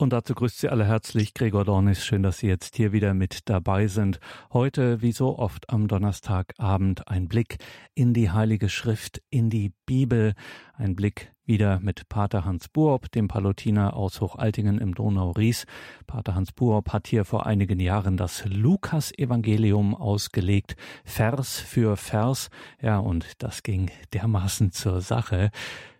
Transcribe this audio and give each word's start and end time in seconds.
Und 0.00 0.14
dazu 0.14 0.34
grüßt 0.34 0.60
Sie 0.60 0.70
alle 0.70 0.86
herzlich 0.86 1.34
Gregor 1.34 1.66
Dornis. 1.66 2.06
Schön, 2.06 2.22
dass 2.22 2.38
Sie 2.38 2.46
jetzt 2.46 2.74
hier 2.76 2.92
wieder 2.92 3.12
mit 3.12 3.50
dabei 3.50 3.86
sind. 3.86 4.18
Heute, 4.50 5.02
wie 5.02 5.12
so 5.12 5.38
oft 5.38 5.68
am 5.68 5.88
Donnerstagabend, 5.88 7.06
ein 7.06 7.28
Blick 7.28 7.58
in 7.94 8.14
die 8.14 8.30
Heilige 8.30 8.70
Schrift, 8.70 9.20
in 9.28 9.50
die 9.50 9.74
Bibel, 9.84 10.32
ein 10.72 10.96
Blick 10.96 11.34
wieder 11.50 11.80
mit 11.80 12.08
Pater 12.08 12.44
Hans 12.44 12.68
Buob, 12.68 13.10
dem 13.10 13.26
Palutiner 13.26 13.96
aus 13.96 14.20
Hochaltingen 14.20 14.78
im 14.78 14.94
Donau-Ries. 14.94 15.66
Pater 16.06 16.36
Hans 16.36 16.52
Buob 16.52 16.92
hat 16.92 17.08
hier 17.08 17.24
vor 17.24 17.44
einigen 17.44 17.80
Jahren 17.80 18.16
das 18.16 18.44
Lukas-Evangelium 18.44 19.96
ausgelegt, 19.96 20.76
Vers 21.04 21.58
für 21.58 21.96
Vers. 21.96 22.50
Ja, 22.80 23.00
und 23.00 23.42
das 23.42 23.64
ging 23.64 23.90
dermaßen 24.14 24.70
zur 24.70 25.00
Sache. 25.00 25.50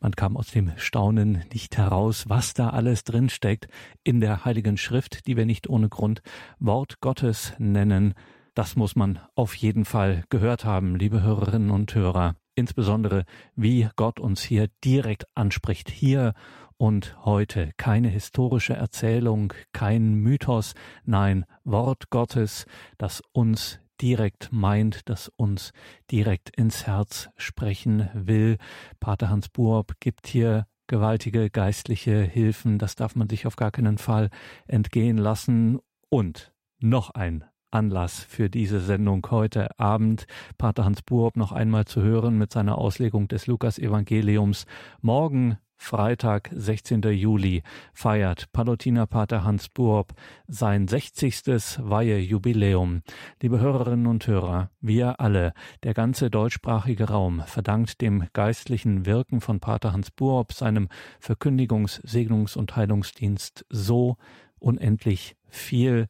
Man 0.00 0.12
kam 0.12 0.36
aus 0.36 0.52
dem 0.52 0.70
Staunen 0.76 1.42
nicht 1.52 1.76
heraus, 1.76 2.28
was 2.28 2.54
da 2.54 2.70
alles 2.70 3.02
drinsteckt 3.02 3.66
in 4.04 4.20
der 4.20 4.44
Heiligen 4.44 4.76
Schrift, 4.76 5.26
die 5.26 5.36
wir 5.36 5.46
nicht 5.46 5.68
ohne 5.68 5.88
Grund 5.88 6.22
Wort 6.60 7.00
Gottes 7.00 7.54
nennen. 7.58 8.14
Das 8.54 8.76
muss 8.76 8.94
man 8.94 9.18
auf 9.34 9.56
jeden 9.56 9.84
Fall 9.84 10.22
gehört 10.28 10.64
haben, 10.64 10.94
liebe 10.94 11.22
Hörerinnen 11.22 11.70
und 11.70 11.92
Hörer 11.92 12.36
insbesondere 12.54 13.24
wie 13.54 13.88
Gott 13.96 14.20
uns 14.20 14.42
hier 14.42 14.68
direkt 14.84 15.24
anspricht, 15.34 15.90
hier 15.90 16.34
und 16.76 17.16
heute. 17.24 17.72
Keine 17.76 18.08
historische 18.08 18.74
Erzählung, 18.74 19.52
kein 19.72 20.14
Mythos, 20.14 20.74
nein, 21.04 21.44
Wort 21.64 22.10
Gottes, 22.10 22.66
das 22.96 23.22
uns 23.32 23.80
direkt 24.00 24.48
meint, 24.50 25.08
das 25.08 25.28
uns 25.36 25.72
direkt 26.10 26.56
ins 26.56 26.86
Herz 26.86 27.28
sprechen 27.36 28.08
will. 28.14 28.56
Pater 28.98 29.28
Hans 29.28 29.50
Buob 29.50 29.92
gibt 30.00 30.26
hier 30.26 30.66
gewaltige 30.86 31.50
geistliche 31.50 32.22
Hilfen, 32.22 32.78
das 32.78 32.96
darf 32.96 33.14
man 33.14 33.28
sich 33.28 33.46
auf 33.46 33.56
gar 33.56 33.70
keinen 33.70 33.98
Fall 33.98 34.30
entgehen 34.66 35.18
lassen. 35.18 35.78
Und 36.08 36.52
noch 36.80 37.10
ein 37.10 37.44
Anlass 37.70 38.20
für 38.20 38.50
diese 38.50 38.80
Sendung 38.80 39.26
heute 39.30 39.78
Abend. 39.78 40.26
Pater 40.58 40.84
Hans 40.84 41.02
Buob 41.02 41.36
noch 41.36 41.52
einmal 41.52 41.84
zu 41.84 42.02
hören 42.02 42.38
mit 42.38 42.52
seiner 42.52 42.78
Auslegung 42.78 43.28
des 43.28 43.46
Lukas-Evangeliums. 43.46 44.66
Morgen 45.00 45.58
Freitag, 45.82 46.50
16. 46.54 47.00
Juli, 47.04 47.62
feiert 47.94 48.52
Palutiner 48.52 49.06
Pater 49.06 49.44
Hans 49.44 49.70
Buob 49.70 50.12
sein 50.46 50.86
60. 50.86 51.78
Weihejubiläum. 51.80 53.00
Liebe 53.40 53.60
Hörerinnen 53.60 54.06
und 54.06 54.26
Hörer, 54.26 54.70
wir 54.82 55.20
alle, 55.20 55.54
der 55.82 55.94
ganze 55.94 56.30
deutschsprachige 56.30 57.08
Raum, 57.08 57.42
verdankt 57.46 58.02
dem 58.02 58.26
geistlichen 58.34 59.06
Wirken 59.06 59.40
von 59.40 59.58
Pater 59.58 59.94
Hans 59.94 60.10
Buob, 60.10 60.52
seinem 60.52 60.88
Verkündigungs-, 61.18 62.02
Segnungs- 62.06 62.58
und 62.58 62.76
Heilungsdienst 62.76 63.64
so 63.70 64.18
unendlich 64.58 65.34
viel. 65.48 66.08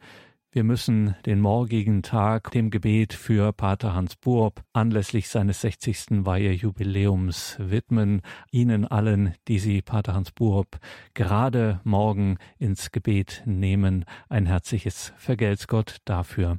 Wir 0.52 0.64
müssen 0.64 1.14
den 1.26 1.38
morgigen 1.38 2.02
Tag 2.02 2.50
dem 2.50 2.70
Gebet 2.70 3.12
für 3.12 3.52
Pater 3.52 3.94
Hans 3.94 4.16
Buob 4.16 4.64
anlässlich 4.72 5.28
seines 5.28 5.60
60. 5.60 6.26
Weihejubiläums 6.26 7.54
widmen. 7.60 8.22
Ihnen 8.50 8.84
allen, 8.84 9.36
die 9.46 9.60
Sie, 9.60 9.80
Pater 9.80 10.14
Hans 10.14 10.32
Buob, 10.32 10.80
gerade 11.14 11.80
morgen 11.84 12.38
ins 12.58 12.90
Gebet 12.90 13.44
nehmen, 13.46 14.04
ein 14.28 14.46
herzliches 14.46 15.12
Vergelt's 15.18 15.68
Gott 15.68 15.98
dafür. 16.04 16.58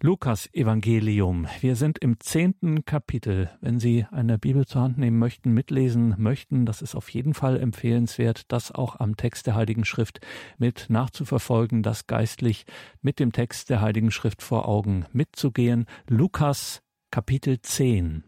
Lukas 0.00 0.52
Evangelium. 0.52 1.46
Wir 1.60 1.76
sind 1.76 1.98
im 1.98 2.20
zehnten 2.20 2.84
Kapitel. 2.84 3.50
Wenn 3.60 3.78
Sie 3.80 4.06
eine 4.10 4.38
Bibel 4.38 4.66
zur 4.66 4.82
Hand 4.82 4.98
nehmen 4.98 5.18
möchten, 5.18 5.52
mitlesen 5.52 6.14
möchten, 6.18 6.66
das 6.66 6.82
ist 6.82 6.94
auf 6.94 7.08
jeden 7.08 7.34
Fall 7.34 7.58
empfehlenswert, 7.58 8.52
das 8.52 8.72
auch 8.72 9.00
am 9.00 9.16
Text 9.16 9.46
der 9.46 9.54
Heiligen 9.54 9.84
Schrift 9.84 10.20
mit 10.58 10.86
nachzuverfolgen, 10.88 11.82
das 11.82 12.06
geistlich 12.06 12.66
mit 13.00 13.18
dem 13.18 13.32
Text 13.32 13.70
der 13.70 13.80
Heiligen 13.80 14.10
Schrift 14.10 14.42
vor 14.42 14.68
Augen 14.68 15.06
mitzugehen. 15.12 15.86
Lukas 16.08 16.82
Kapitel 17.10 17.60
10. 17.60 18.24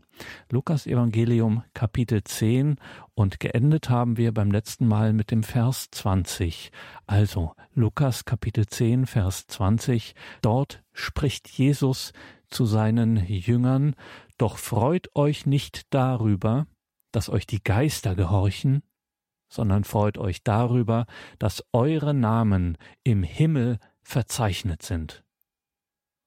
Lukas 0.50 0.86
Evangelium 0.86 1.62
Kapitel 1.74 2.22
10 2.22 2.76
und 3.14 3.40
geendet 3.40 3.90
haben 3.90 4.16
wir 4.16 4.32
beim 4.32 4.50
letzten 4.50 4.86
Mal 4.86 5.12
mit 5.12 5.30
dem 5.30 5.42
Vers 5.42 5.88
20. 5.90 6.70
Also 7.06 7.54
Lukas 7.74 8.24
Kapitel 8.24 8.66
10 8.66 9.06
Vers 9.06 9.46
20. 9.46 10.14
Dort 10.42 10.82
spricht 10.92 11.48
Jesus 11.48 12.12
zu 12.48 12.64
seinen 12.64 13.16
Jüngern, 13.26 13.94
doch 14.38 14.58
freut 14.58 15.14
euch 15.14 15.46
nicht 15.46 15.92
darüber, 15.94 16.66
dass 17.12 17.28
euch 17.28 17.46
die 17.46 17.62
Geister 17.62 18.14
gehorchen, 18.14 18.82
sondern 19.48 19.84
freut 19.84 20.18
euch 20.18 20.42
darüber, 20.42 21.06
dass 21.38 21.64
eure 21.72 22.14
Namen 22.14 22.76
im 23.04 23.22
Himmel 23.22 23.78
verzeichnet 24.02 24.82
sind. 24.82 25.24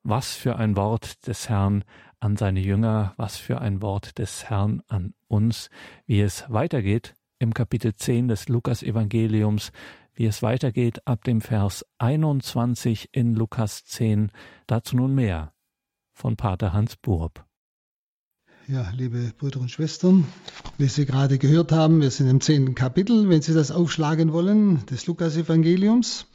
Was 0.04 0.34
für 0.34 0.56
ein 0.56 0.76
Wort 0.78 1.28
des 1.28 1.50
Herrn 1.50 1.84
an 2.19 2.38
seine 2.38 2.59
Jünger, 2.59 3.13
was 3.18 3.38
für 3.38 3.62
ein 3.62 3.81
Wort 3.81 4.18
des 4.18 4.46
Herrn 4.50 4.81
an 4.88 5.13
uns, 5.28 5.69
wie 6.06 6.22
es 6.22 6.46
weitergeht 6.50 7.16
im 7.40 7.53
Kapitel 7.53 7.96
10 7.96 8.28
des 8.28 8.50
Lukas 8.50 8.84
Evangeliums, 8.84 9.72
wie 10.13 10.25
es 10.25 10.41
weitergeht 10.41 11.07
ab 11.07 11.24
dem 11.24 11.40
Vers 11.40 11.85
21 11.97 13.09
in 13.13 13.35
Lukas 13.35 13.85
10, 13.85 14.31
dazu 14.68 14.97
nun 14.97 15.16
mehr 15.16 15.53
von 16.12 16.35
Pater 16.35 16.74
Hans 16.74 16.97
Burb. 16.97 17.46
Ja, 18.68 18.91
liebe 18.91 19.31
Brüder 19.38 19.62
und 19.62 19.72
Schwestern, 19.72 20.25
wie 20.78 20.88
Sie 20.88 21.06
gerade 21.06 21.40
gehört 21.40 21.72
haben, 21.72 22.01
wir 22.01 22.12
sind 22.12 22.30
im 22.30 22.41
zehnten 22.41 22.75
Kapitel, 22.75 23.30
wenn 23.30 23.41
Sie 23.41 23.53
das 23.53 23.72
aufschlagen 23.72 24.31
wollen, 24.31 24.86
des 24.86 25.07
Lukas-Evangeliums. 25.07 26.28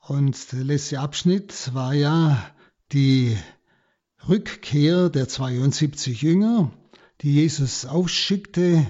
Und 0.00 0.52
der 0.52 0.64
letzte 0.64 1.00
Abschnitt 1.00 1.72
war 1.72 1.94
ja 1.94 2.50
die 2.92 3.38
Rückkehr 4.28 5.10
der 5.10 5.28
72 5.28 6.22
Jünger, 6.22 6.72
die 7.20 7.34
Jesus 7.34 7.84
ausschickte, 7.84 8.86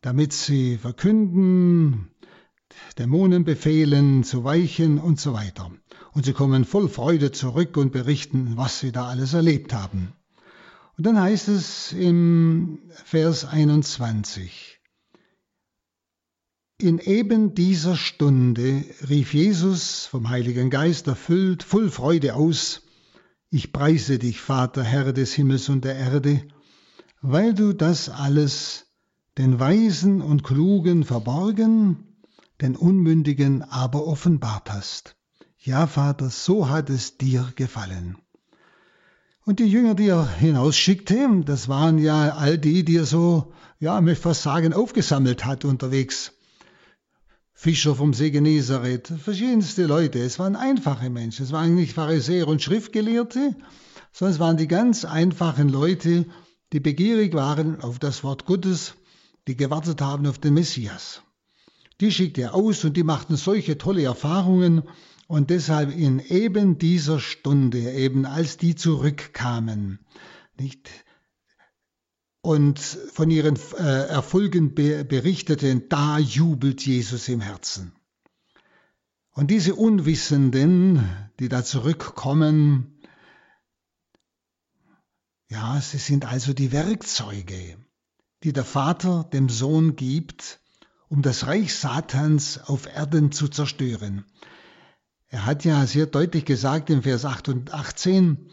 damit 0.00 0.32
sie 0.32 0.78
verkünden, 0.78 2.10
Dämonen 2.98 3.44
befehlen, 3.44 4.22
zu 4.24 4.44
weichen 4.44 4.98
und 4.98 5.18
so 5.18 5.32
weiter. 5.32 5.70
Und 6.12 6.24
sie 6.24 6.32
kommen 6.32 6.64
voll 6.64 6.88
Freude 6.88 7.32
zurück 7.32 7.76
und 7.76 7.92
berichten, 7.92 8.56
was 8.56 8.80
sie 8.80 8.92
da 8.92 9.08
alles 9.08 9.34
erlebt 9.34 9.72
haben. 9.72 10.12
Und 10.96 11.06
dann 11.06 11.20
heißt 11.20 11.48
es 11.48 11.92
im 11.92 12.80
Vers 13.04 13.44
21, 13.44 14.80
in 16.80 16.98
eben 17.00 17.54
dieser 17.54 17.96
Stunde 17.96 18.84
rief 19.08 19.34
Jesus, 19.34 20.06
vom 20.06 20.28
Heiligen 20.28 20.70
Geist 20.70 21.08
erfüllt, 21.08 21.64
voll 21.64 21.90
Freude 21.90 22.36
aus, 22.36 22.82
ich 23.50 23.72
preise 23.72 24.18
dich, 24.18 24.40
Vater, 24.40 24.82
Herr 24.82 25.12
des 25.12 25.32
Himmels 25.34 25.68
und 25.68 25.84
der 25.84 25.96
Erde, 25.96 26.42
weil 27.20 27.54
du 27.54 27.72
das 27.72 28.08
alles 28.08 28.86
den 29.38 29.58
Weisen 29.58 30.20
und 30.20 30.44
Klugen 30.44 31.04
verborgen, 31.04 32.04
den 32.60 32.76
Unmündigen 32.76 33.62
aber 33.62 34.06
offenbart 34.06 34.70
hast. 34.70 35.16
Ja, 35.58 35.86
Vater, 35.86 36.30
so 36.30 36.68
hat 36.68 36.90
es 36.90 37.16
dir 37.16 37.52
gefallen. 37.56 38.18
Und 39.44 39.60
die 39.60 39.64
Jünger, 39.64 39.94
die 39.94 40.08
er 40.08 40.28
hinausschickte, 40.28 41.42
das 41.44 41.68
waren 41.68 41.98
ja 41.98 42.34
all 42.34 42.58
die, 42.58 42.84
die 42.84 42.96
er 42.96 43.06
so, 43.06 43.54
ja, 43.78 44.00
möchte 44.00 44.22
fast 44.22 44.42
sagen, 44.42 44.74
aufgesammelt 44.74 45.44
hat 45.44 45.64
unterwegs. 45.64 46.32
Fischer 47.60 47.96
vom 47.96 48.14
See 48.14 48.30
Genezareth, 48.30 49.08
verschiedenste 49.08 49.86
Leute. 49.86 50.20
Es 50.20 50.38
waren 50.38 50.54
einfache 50.54 51.10
Menschen. 51.10 51.44
Es 51.44 51.50
waren 51.50 51.74
nicht 51.74 51.92
Pharisäer 51.92 52.46
und 52.46 52.62
Schriftgelehrte, 52.62 53.56
sondern 54.12 54.32
es 54.32 54.38
waren 54.38 54.56
die 54.56 54.68
ganz 54.68 55.04
einfachen 55.04 55.68
Leute, 55.68 56.26
die 56.72 56.78
begierig 56.78 57.34
waren 57.34 57.80
auf 57.80 57.98
das 57.98 58.22
Wort 58.22 58.46
Gottes, 58.46 58.94
die 59.48 59.56
gewartet 59.56 60.00
haben 60.00 60.28
auf 60.28 60.38
den 60.38 60.54
Messias. 60.54 61.22
Die 62.00 62.12
schickte 62.12 62.42
er 62.42 62.54
aus 62.54 62.84
und 62.84 62.96
die 62.96 63.02
machten 63.02 63.34
solche 63.34 63.76
tolle 63.76 64.04
Erfahrungen 64.04 64.84
und 65.26 65.50
deshalb 65.50 65.92
in 65.92 66.20
eben 66.20 66.78
dieser 66.78 67.18
Stunde, 67.18 67.90
eben 67.90 68.24
als 68.24 68.58
die 68.58 68.76
zurückkamen, 68.76 69.98
nicht, 70.60 70.88
und 72.48 72.78
von 72.78 73.30
ihren 73.30 73.58
äh, 73.78 74.06
Erfolgen 74.06 74.74
be 74.74 75.04
berichteten, 75.04 75.90
da 75.90 76.18
jubelt 76.18 76.86
Jesus 76.86 77.28
im 77.28 77.42
Herzen. 77.42 77.92
Und 79.32 79.50
diese 79.50 79.74
Unwissenden, 79.74 81.06
die 81.40 81.50
da 81.50 81.62
zurückkommen, 81.62 83.02
ja, 85.50 85.78
sie 85.82 85.98
sind 85.98 86.24
also 86.24 86.54
die 86.54 86.72
Werkzeuge, 86.72 87.76
die 88.44 88.54
der 88.54 88.64
Vater 88.64 89.24
dem 89.30 89.50
Sohn 89.50 89.94
gibt, 89.94 90.58
um 91.08 91.20
das 91.20 91.46
Reich 91.46 91.74
Satans 91.74 92.58
auf 92.64 92.86
Erden 92.86 93.30
zu 93.30 93.48
zerstören. 93.48 94.24
Er 95.26 95.44
hat 95.44 95.66
ja 95.66 95.84
sehr 95.84 96.06
deutlich 96.06 96.46
gesagt 96.46 96.88
im 96.88 97.02
Vers 97.02 97.26
8 97.26 97.50
und 97.50 97.74
18, 97.74 98.48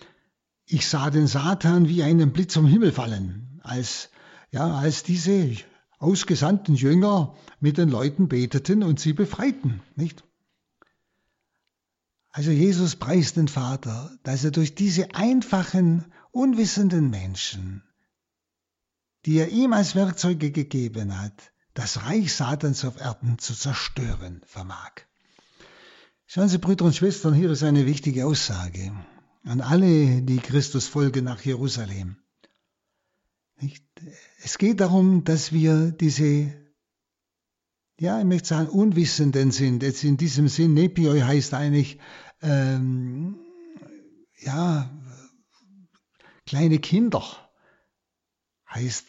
ich 0.65 0.85
sah 0.85 1.09
den 1.09 1.27
Satan 1.27 1.87
wie 1.87 2.03
einen 2.03 2.33
Blitz 2.33 2.55
vom 2.55 2.67
Himmel 2.67 2.91
fallen 2.91 3.54
als, 3.65 4.09
ja, 4.51 4.75
als 4.77 5.03
diese 5.03 5.57
ausgesandten 5.97 6.75
Jünger 6.75 7.35
mit 7.59 7.77
den 7.77 7.89
Leuten 7.89 8.27
beteten 8.27 8.83
und 8.83 8.99
sie 8.99 9.13
befreiten, 9.13 9.81
nicht? 9.95 10.23
Also 12.31 12.51
Jesus 12.51 12.97
preist 12.97 13.37
den 13.37 13.47
Vater, 13.47 14.17
dass 14.23 14.43
er 14.43 14.51
durch 14.51 14.75
diese 14.75 15.15
einfachen, 15.15 16.05
unwissenden 16.31 17.09
Menschen, 17.09 17.81
die 19.25 19.37
er 19.37 19.49
ihm 19.49 19.71
als 19.71 19.95
Werkzeuge 19.95 20.51
gegeben 20.51 21.19
hat, 21.19 21.53
das 21.73 22.03
Reich 22.03 22.33
Satans 22.33 22.83
auf 22.83 22.99
Erden 22.99 23.39
zu 23.39 23.53
zerstören 23.53 24.41
vermag. 24.45 24.91
Schauen 26.27 26.49
Sie, 26.49 26.57
Brüder 26.57 26.85
und 26.85 26.95
Schwestern, 26.95 27.33
hier 27.33 27.51
ist 27.51 27.63
eine 27.63 27.85
wichtige 27.85 28.25
Aussage 28.25 28.91
an 29.45 29.61
alle, 29.61 30.21
die 30.23 30.39
Christus 30.39 30.87
folgen 30.87 31.23
nach 31.23 31.41
Jerusalem. 31.41 32.17
Es 34.43 34.57
geht 34.57 34.79
darum, 34.79 35.23
dass 35.23 35.51
wir 35.51 35.91
diese, 35.91 36.53
ja, 37.99 38.19
ich 38.19 38.25
möchte 38.25 38.49
sagen, 38.49 38.69
Unwissenden 38.69 39.51
sind. 39.51 39.83
Jetzt 39.83 40.03
in 40.03 40.17
diesem 40.17 40.47
Sinn, 40.47 40.73
Nepioi 40.73 41.21
heißt 41.21 41.53
eigentlich, 41.53 41.99
ähm, 42.41 43.39
ja, 44.39 44.91
kleine 46.45 46.79
Kinder. 46.79 47.23
Heißt, 48.69 49.05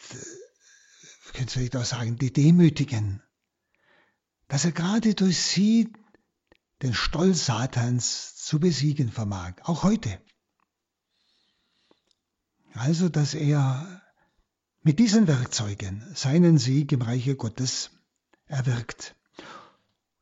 können 1.33 1.47
Sie 1.47 1.59
vielleicht 1.59 1.75
auch 1.75 1.85
sagen, 1.85 2.17
die 2.17 2.31
Demütigen. 2.31 3.21
Dass 4.47 4.65
er 4.65 4.71
gerade 4.71 5.13
durch 5.13 5.37
sie 5.37 5.91
den 6.81 6.93
Stolz 6.93 7.45
Satans 7.45 8.35
zu 8.37 8.59
besiegen 8.59 9.11
vermag, 9.11 9.55
auch 9.63 9.83
heute. 9.83 10.21
Also, 12.73 13.09
dass 13.09 13.33
er 13.33 14.01
mit 14.87 14.99
diesen 14.99 15.27
Werkzeugen 15.27 16.01
seinen 16.15 16.57
Sieg 16.57 16.93
im 16.93 17.01
Reiche 17.01 17.35
Gottes 17.35 17.91
erwirkt. 18.45 19.17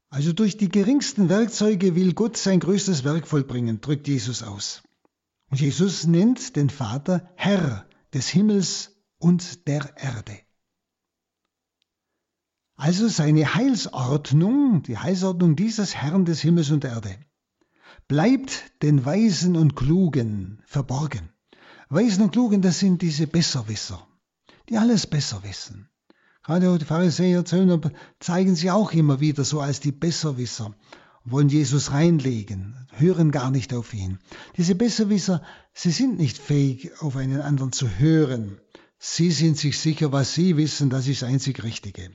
Also 0.09 0.33
durch 0.33 0.57
die 0.57 0.69
geringsten 0.69 1.29
Werkzeuge 1.29 1.93
will 1.93 2.13
Gott 2.13 2.35
sein 2.35 2.61
größtes 2.61 3.03
Werk 3.03 3.27
vollbringen, 3.27 3.79
drückt 3.79 4.07
Jesus 4.07 4.41
aus. 4.41 4.81
Und 5.51 5.61
Jesus 5.61 6.07
nennt 6.07 6.55
den 6.55 6.71
Vater 6.71 7.29
Herr 7.35 7.87
des 8.11 8.27
Himmels 8.27 8.95
und 9.19 9.67
der 9.67 9.97
Erde. 9.97 10.39
Also 12.75 13.07
seine 13.07 13.53
Heilsordnung, 13.53 14.81
die 14.81 14.97
Heilsordnung 14.97 15.55
dieses 15.55 15.93
Herrn 15.93 16.25
des 16.25 16.41
Himmels 16.41 16.71
und 16.71 16.83
der 16.83 16.93
Erde, 16.93 17.19
bleibt 18.07 18.81
den 18.81 19.05
Weisen 19.05 19.57
und 19.57 19.75
Klugen 19.75 20.63
verborgen. 20.65 21.29
Weisen 21.89 22.23
und 22.23 22.31
Klugen, 22.31 22.63
das 22.63 22.79
sind 22.79 23.03
diese 23.03 23.27
Besserwisser, 23.27 24.07
die 24.69 24.77
alles 24.77 25.07
besser 25.07 25.43
wissen. 25.43 25.89
Gerade 26.43 26.77
die 26.77 26.85
Pharisäer, 26.85 27.43
Zöllner 27.43 27.81
zeigen 28.19 28.55
sich 28.55 28.69
auch 28.69 28.91
immer 28.93 29.19
wieder 29.19 29.43
so 29.43 29.61
als 29.61 29.79
die 29.79 29.91
Besserwisser, 29.91 30.75
wollen 31.23 31.49
Jesus 31.49 31.91
reinlegen, 31.91 32.75
hören 32.91 33.31
gar 33.31 33.49
nicht 33.49 33.73
auf 33.73 33.93
ihn. 33.93 34.19
Diese 34.57 34.75
Besserwisser, 34.75 35.41
sie 35.73 35.89
sind 35.89 36.19
nicht 36.19 36.37
fähig, 36.37 36.91
auf 37.01 37.15
einen 37.15 37.41
anderen 37.41 37.71
zu 37.71 37.89
hören. 37.97 38.59
Sie 38.99 39.31
sind 39.31 39.57
sich 39.57 39.79
sicher, 39.79 40.11
was 40.11 40.35
sie 40.35 40.55
wissen, 40.55 40.91
das 40.91 41.07
ist 41.07 41.23
das 41.23 41.29
einzig 41.29 41.63
Richtige. 41.63 42.11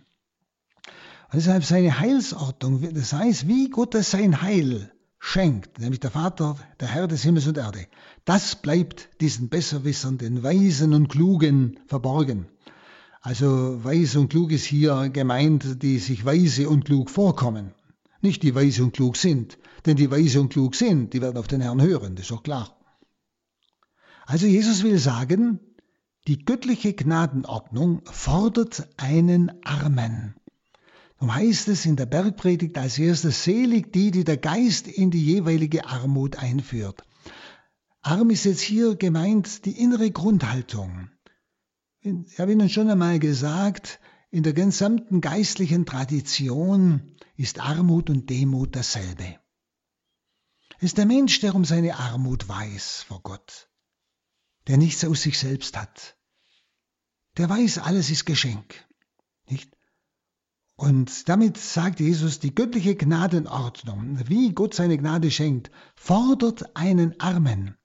Und 1.32 1.34
deshalb 1.34 1.64
seine 1.64 1.98
Heilsordnung, 1.98 2.94
das 2.94 3.12
heißt, 3.12 3.48
wie 3.48 3.68
Gott 3.68 3.94
sein 3.94 4.42
Heil 4.42 4.92
schenkt, 5.20 5.78
nämlich 5.78 6.00
der 6.00 6.10
Vater, 6.10 6.56
der 6.80 6.88
Herr 6.88 7.06
des 7.06 7.22
Himmels 7.22 7.46
und 7.46 7.58
Erde, 7.58 7.86
das 8.24 8.56
bleibt 8.56 9.10
diesen 9.20 9.50
Besserwissern, 9.50 10.18
den 10.18 10.42
Weisen 10.42 10.94
und 10.94 11.08
Klugen 11.08 11.78
verborgen. 11.86 12.48
Also 13.20 13.84
weise 13.84 14.18
und 14.18 14.30
klug 14.30 14.50
ist 14.50 14.64
hier 14.64 15.10
gemeint, 15.10 15.82
die 15.82 15.98
sich 15.98 16.24
weise 16.24 16.70
und 16.70 16.86
klug 16.86 17.10
vorkommen. 17.10 17.74
Nicht 18.22 18.42
die 18.42 18.54
weise 18.54 18.82
und 18.82 18.92
klug 18.92 19.16
sind, 19.16 19.58
denn 19.84 19.96
die 19.96 20.10
weise 20.10 20.40
und 20.40 20.48
klug 20.48 20.74
sind, 20.74 21.12
die 21.12 21.20
werden 21.20 21.36
auf 21.36 21.46
den 21.46 21.60
Herrn 21.60 21.82
hören, 21.82 22.16
das 22.16 22.24
ist 22.24 22.30
doch 22.30 22.42
klar. 22.42 22.78
Also 24.24 24.46
Jesus 24.46 24.82
will 24.82 24.98
sagen, 24.98 25.60
die 26.28 26.44
göttliche 26.44 26.94
Gnadenordnung 26.94 28.02
fordert 28.04 28.88
einen 28.96 29.52
Armen. 29.64 30.34
Darum 31.20 31.34
heißt 31.34 31.68
es 31.68 31.84
in 31.84 31.96
der 31.96 32.06
Bergpredigt 32.06 32.78
als 32.78 32.98
erstes, 32.98 33.44
selig 33.44 33.92
die, 33.92 34.10
die 34.10 34.24
der 34.24 34.38
Geist 34.38 34.88
in 34.88 35.10
die 35.10 35.22
jeweilige 35.22 35.84
Armut 35.84 36.36
einführt. 36.36 37.04
Arm 38.00 38.30
ist 38.30 38.46
jetzt 38.46 38.62
hier 38.62 38.96
gemeint 38.96 39.66
die 39.66 39.78
innere 39.78 40.10
Grundhaltung. 40.10 41.10
Ich 42.00 42.40
habe 42.40 42.52
Ihnen 42.52 42.70
schon 42.70 42.88
einmal 42.88 43.18
gesagt, 43.18 44.00
in 44.30 44.42
der 44.42 44.54
gesamten 44.54 45.20
geistlichen 45.20 45.84
Tradition 45.84 47.14
ist 47.36 47.60
Armut 47.60 48.08
und 48.08 48.30
Demut 48.30 48.74
dasselbe. 48.74 49.38
Es 50.78 50.84
ist 50.84 50.96
der 50.96 51.04
Mensch, 51.04 51.38
der 51.40 51.54
um 51.54 51.66
seine 51.66 51.96
Armut 51.96 52.48
weiß 52.48 53.02
vor 53.02 53.20
Gott, 53.20 53.68
der 54.68 54.78
nichts 54.78 55.04
aus 55.04 55.20
sich 55.20 55.38
selbst 55.38 55.76
hat. 55.76 56.16
Der 57.36 57.50
weiß, 57.50 57.76
alles 57.76 58.08
ist 58.08 58.24
Geschenk. 58.24 58.88
Nicht? 59.46 59.70
Und 60.80 61.28
damit 61.28 61.58
sagt 61.58 62.00
Jesus, 62.00 62.38
die 62.38 62.54
göttliche 62.54 62.96
Gnadenordnung, 62.96 64.18
wie 64.30 64.54
Gott 64.54 64.72
seine 64.72 64.96
Gnade 64.96 65.30
schenkt, 65.30 65.70
fordert 65.94 66.74
einen 66.74 67.20
Armen, 67.20 67.76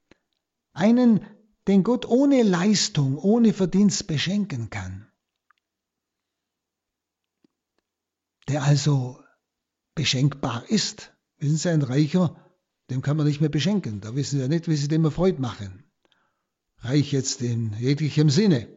einen, 0.72 1.20
den 1.68 1.84
Gott 1.84 2.06
ohne 2.06 2.42
Leistung, 2.42 3.18
ohne 3.18 3.52
Verdienst 3.52 4.08
beschenken 4.08 4.70
kann. 4.70 5.12
Der 8.48 8.64
also 8.64 9.22
beschenkbar 9.94 10.64
ist. 10.70 11.14
Wissen 11.38 11.58
Sie, 11.58 11.70
ein 11.70 11.82
Reicher, 11.82 12.50
dem 12.90 13.02
kann 13.02 13.18
man 13.18 13.28
nicht 13.28 13.42
mehr 13.42 13.50
beschenken. 13.50 14.00
Da 14.00 14.16
wissen 14.16 14.38
Sie 14.38 14.42
ja 14.42 14.48
nicht, 14.48 14.70
wie 14.70 14.78
Sie 14.78 14.88
dem 14.88 15.04
Erfreut 15.04 15.38
machen. 15.38 15.84
Reich 16.78 17.12
jetzt 17.12 17.42
in 17.42 17.74
jeglichem 17.74 18.30
Sinne. 18.30 18.70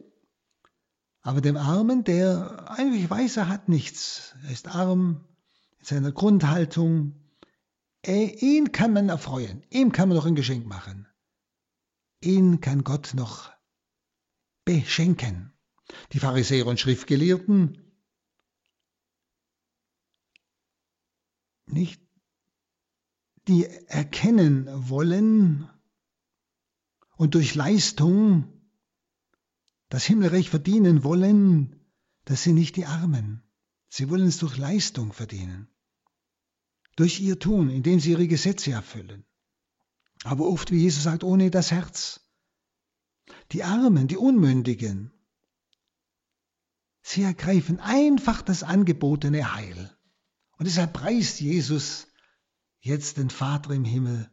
Aber 1.21 1.41
dem 1.41 1.57
Armen, 1.57 2.03
der 2.03 2.69
eigentlich 2.69 3.09
weiß, 3.09 3.37
er 3.37 3.49
hat 3.49 3.67
nichts, 3.67 4.35
er 4.43 4.51
ist 4.51 4.67
arm 4.67 5.25
in 5.79 5.85
seiner 5.85 6.11
Grundhaltung, 6.11 7.15
er, 8.01 8.41
ihn 8.41 8.71
kann 8.71 8.93
man 8.93 9.09
erfreuen, 9.09 9.63
ihm 9.69 9.91
kann 9.91 10.09
man 10.09 10.17
noch 10.17 10.25
ein 10.25 10.35
Geschenk 10.35 10.65
machen. 10.65 11.07
Ihn 12.21 12.61
kann 12.61 12.83
Gott 12.83 13.13
noch 13.13 13.51
beschenken. 14.65 15.53
Die 16.13 16.19
Pharisäer 16.19 16.67
und 16.67 16.79
Schriftgelehrten 16.79 17.89
nicht, 21.65 22.01
die 23.47 23.65
erkennen 23.65 24.67
wollen 24.89 25.69
und 27.17 27.35
durch 27.35 27.55
Leistung 27.55 28.58
das 29.89 30.05
Himmelreich 30.05 30.49
verdienen 30.49 31.03
wollen, 31.03 31.75
das 32.25 32.43
sind 32.43 32.55
nicht 32.55 32.75
die 32.75 32.85
Armen. 32.85 33.43
Sie 33.89 34.09
wollen 34.09 34.27
es 34.27 34.37
durch 34.37 34.57
Leistung 34.57 35.13
verdienen. 35.13 35.67
Durch 36.95 37.19
ihr 37.19 37.39
Tun, 37.39 37.69
indem 37.69 37.99
sie 37.99 38.11
ihre 38.11 38.27
Gesetze 38.27 38.71
erfüllen. 38.71 39.25
Aber 40.23 40.47
oft, 40.47 40.71
wie 40.71 40.79
Jesus 40.79 41.03
sagt, 41.03 41.23
ohne 41.23 41.49
das 41.49 41.71
Herz. 41.71 42.21
Die 43.51 43.63
Armen, 43.63 44.07
die 44.07 44.17
Unmündigen, 44.17 45.11
sie 47.01 47.23
ergreifen 47.23 47.79
einfach 47.79 48.41
das 48.41 48.63
angebotene 48.63 49.55
Heil. 49.55 49.97
Und 50.57 50.65
deshalb 50.65 50.93
preist 50.93 51.39
Jesus 51.39 52.07
jetzt 52.81 53.17
den 53.17 53.29
Vater 53.29 53.71
im 53.71 53.85
Himmel 53.85 54.29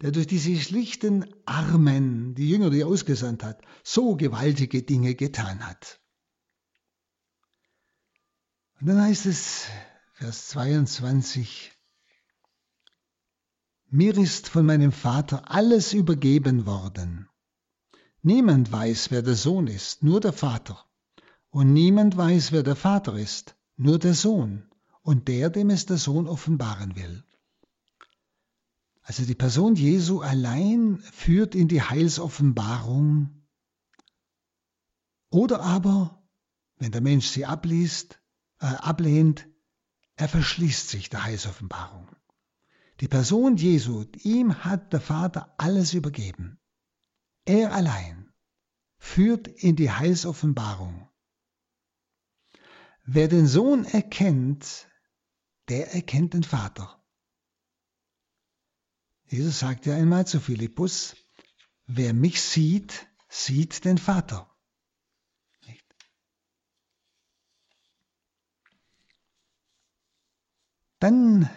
der 0.00 0.10
durch 0.10 0.26
diese 0.26 0.56
schlichten 0.56 1.24
Armen, 1.46 2.34
die 2.34 2.48
Jünger, 2.48 2.70
die 2.70 2.80
er 2.80 2.86
ausgesandt 2.86 3.42
hat, 3.42 3.62
so 3.82 4.16
gewaltige 4.16 4.82
Dinge 4.82 5.14
getan 5.14 5.66
hat. 5.66 6.00
Und 8.80 8.88
dann 8.88 9.00
heißt 9.00 9.26
es, 9.26 9.66
Vers 10.14 10.48
22, 10.48 11.72
mir 13.88 14.16
ist 14.18 14.48
von 14.48 14.66
meinem 14.66 14.92
Vater 14.92 15.50
alles 15.50 15.92
übergeben 15.92 16.66
worden. 16.66 17.28
Niemand 18.22 18.72
weiß, 18.72 19.10
wer 19.10 19.22
der 19.22 19.36
Sohn 19.36 19.66
ist, 19.66 20.02
nur 20.02 20.20
der 20.20 20.32
Vater. 20.32 20.84
Und 21.48 21.72
niemand 21.72 22.16
weiß, 22.16 22.52
wer 22.52 22.62
der 22.62 22.76
Vater 22.76 23.16
ist, 23.16 23.56
nur 23.76 23.98
der 23.98 24.14
Sohn 24.14 24.68
und 25.02 25.28
der, 25.28 25.48
dem 25.48 25.70
es 25.70 25.86
der 25.86 25.96
Sohn 25.96 26.26
offenbaren 26.26 26.96
will. 26.96 27.24
Also 29.06 29.24
die 29.24 29.36
Person 29.36 29.76
Jesu 29.76 30.20
allein 30.20 30.98
führt 30.98 31.54
in 31.54 31.68
die 31.68 31.80
Heilsoffenbarung. 31.80 33.46
Oder 35.30 35.60
aber, 35.60 36.26
wenn 36.78 36.90
der 36.90 37.00
Mensch 37.00 37.28
sie 37.28 37.46
abliest, 37.46 38.20
äh, 38.58 38.66
ablehnt, 38.66 39.46
er 40.16 40.28
verschließt 40.28 40.88
sich 40.88 41.08
der 41.08 41.22
Heilsoffenbarung. 41.22 42.08
Die 42.98 43.06
Person 43.06 43.56
Jesu, 43.56 44.06
ihm 44.24 44.64
hat 44.64 44.92
der 44.92 45.00
Vater 45.00 45.54
alles 45.56 45.94
übergeben. 45.94 46.58
Er 47.44 47.72
allein 47.74 48.34
führt 48.98 49.46
in 49.46 49.76
die 49.76 49.92
Heilsoffenbarung. 49.92 51.08
Wer 53.04 53.28
den 53.28 53.46
Sohn 53.46 53.84
erkennt, 53.84 54.88
der 55.68 55.94
erkennt 55.94 56.34
den 56.34 56.42
Vater. 56.42 56.95
Jesus 59.28 59.58
sagte 59.58 59.94
einmal 59.94 60.26
zu 60.26 60.40
Philippus, 60.40 61.16
wer 61.86 62.14
mich 62.14 62.40
sieht, 62.40 63.06
sieht 63.28 63.84
den 63.84 63.98
Vater. 63.98 64.50
Dann 70.98 71.50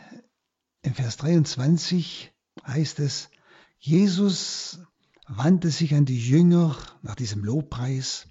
im 0.81 0.93
Vers 0.93 1.17
23 1.17 2.33
heißt 2.65 2.99
es, 2.99 3.29
Jesus 3.77 4.79
wandte 5.27 5.69
sich 5.69 5.93
an 5.95 6.05
die 6.05 6.19
Jünger 6.19 6.75
nach 7.01 7.15
diesem 7.15 7.43
Lobpreis 7.43 8.27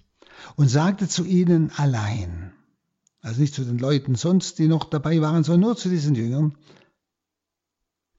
und 0.55 0.67
sagte 0.67 1.07
zu 1.07 1.25
ihnen 1.25 1.71
allein, 1.71 2.53
also 3.21 3.41
nicht 3.41 3.53
zu 3.53 3.63
den 3.63 3.79
Leuten 3.79 4.15
sonst, 4.15 4.59
die 4.59 4.67
noch 4.67 4.85
dabei 4.85 5.21
waren, 5.21 5.43
sondern 5.43 5.61
nur 5.61 5.77
zu 5.77 5.89
diesen 5.89 6.15
Jüngern, 6.15 6.57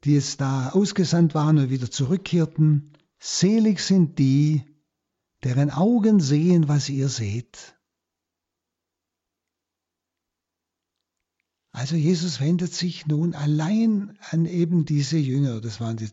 die 0.04 0.14
jetzt 0.14 0.40
da 0.40 0.70
ausgesandt 0.70 1.34
waren 1.34 1.58
und 1.58 1.70
wieder 1.70 1.90
zurückkehrten, 1.90 2.92
selig 3.18 3.80
sind 3.80 4.18
die, 4.18 4.62
deren 5.44 5.70
Augen 5.70 6.20
sehen, 6.20 6.68
was 6.68 6.88
ihr 6.88 7.08
seht. 7.08 7.76
Also 11.72 11.94
Jesus 11.94 12.40
wendet 12.40 12.74
sich 12.74 13.06
nun 13.06 13.34
allein 13.34 14.18
an 14.30 14.44
eben 14.44 14.84
diese 14.84 15.18
Jünger. 15.18 15.60
Das 15.60 15.80
waren 15.80 15.96
die 15.96 16.08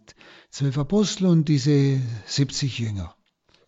zwölf 0.52 0.78
Apostel 0.78 1.26
und 1.26 1.50
diese 1.50 2.00
70 2.28 2.78
Jünger. 2.78 3.16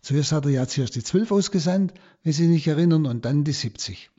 Zuerst 0.00 0.32
hat 0.32 0.44
er 0.44 0.52
ja 0.52 0.66
zuerst 0.66 0.94
die 0.94 1.02
zwölf 1.02 1.32
ausgesandt, 1.32 1.92
wenn 2.22 2.32
Sie 2.32 2.46
sich 2.46 2.66
erinnern, 2.68 3.06
und 3.06 3.24
dann 3.24 3.44
die 3.44 3.52
70. 3.52 4.10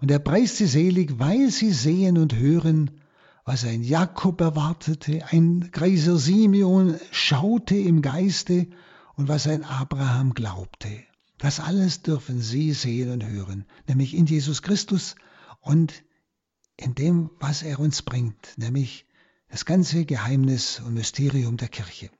Und 0.00 0.10
er 0.10 0.18
preist 0.18 0.56
sie 0.56 0.66
selig, 0.66 1.18
weil 1.18 1.50
sie 1.50 1.72
sehen 1.72 2.18
und 2.18 2.34
hören, 2.34 3.00
was 3.46 3.64
ein 3.64 3.84
Jakob 3.84 4.40
erwartete, 4.40 5.24
ein 5.30 5.70
Kreiser 5.70 6.18
Simeon 6.18 6.98
schaute 7.12 7.76
im 7.76 8.02
Geiste 8.02 8.66
und 9.14 9.28
was 9.28 9.46
ein 9.46 9.62
Abraham 9.62 10.34
glaubte. 10.34 11.04
Das 11.38 11.60
alles 11.60 12.02
dürfen 12.02 12.40
Sie 12.40 12.72
sehen 12.72 13.10
und 13.12 13.24
hören, 13.24 13.64
nämlich 13.86 14.14
in 14.14 14.26
Jesus 14.26 14.62
Christus 14.62 15.14
und 15.60 16.02
in 16.76 16.96
dem, 16.96 17.30
was 17.38 17.62
er 17.62 17.78
uns 17.78 18.02
bringt, 18.02 18.54
nämlich 18.56 19.06
das 19.48 19.64
ganze 19.64 20.04
Geheimnis 20.04 20.80
und 20.80 20.94
Mysterium 20.94 21.56
der 21.56 21.68
Kirche. 21.68 22.10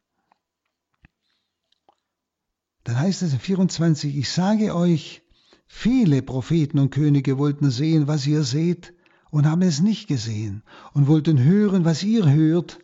Dann 2.85 3.01
heißt 3.01 3.23
es 3.23 3.33
in 3.33 3.41
24, 3.41 4.17
ich 4.17 4.31
sage 4.31 4.77
euch, 4.77 5.23
viele 5.67 6.23
Propheten 6.23 6.79
und 6.79 6.91
Könige 6.91 7.37
wollten 7.37 7.73
sehen, 7.73 8.07
was 8.07 8.29
ihr 8.29 8.45
seht, 8.45 8.95
und 9.37 9.45
haben 9.45 9.61
es 9.61 9.81
nicht 9.81 10.09
gesehen, 10.09 10.63
und 10.95 11.09
wollten 11.09 11.39
hören, 11.39 11.85
was 11.85 12.03
ihr 12.03 12.27
hört, 12.33 12.79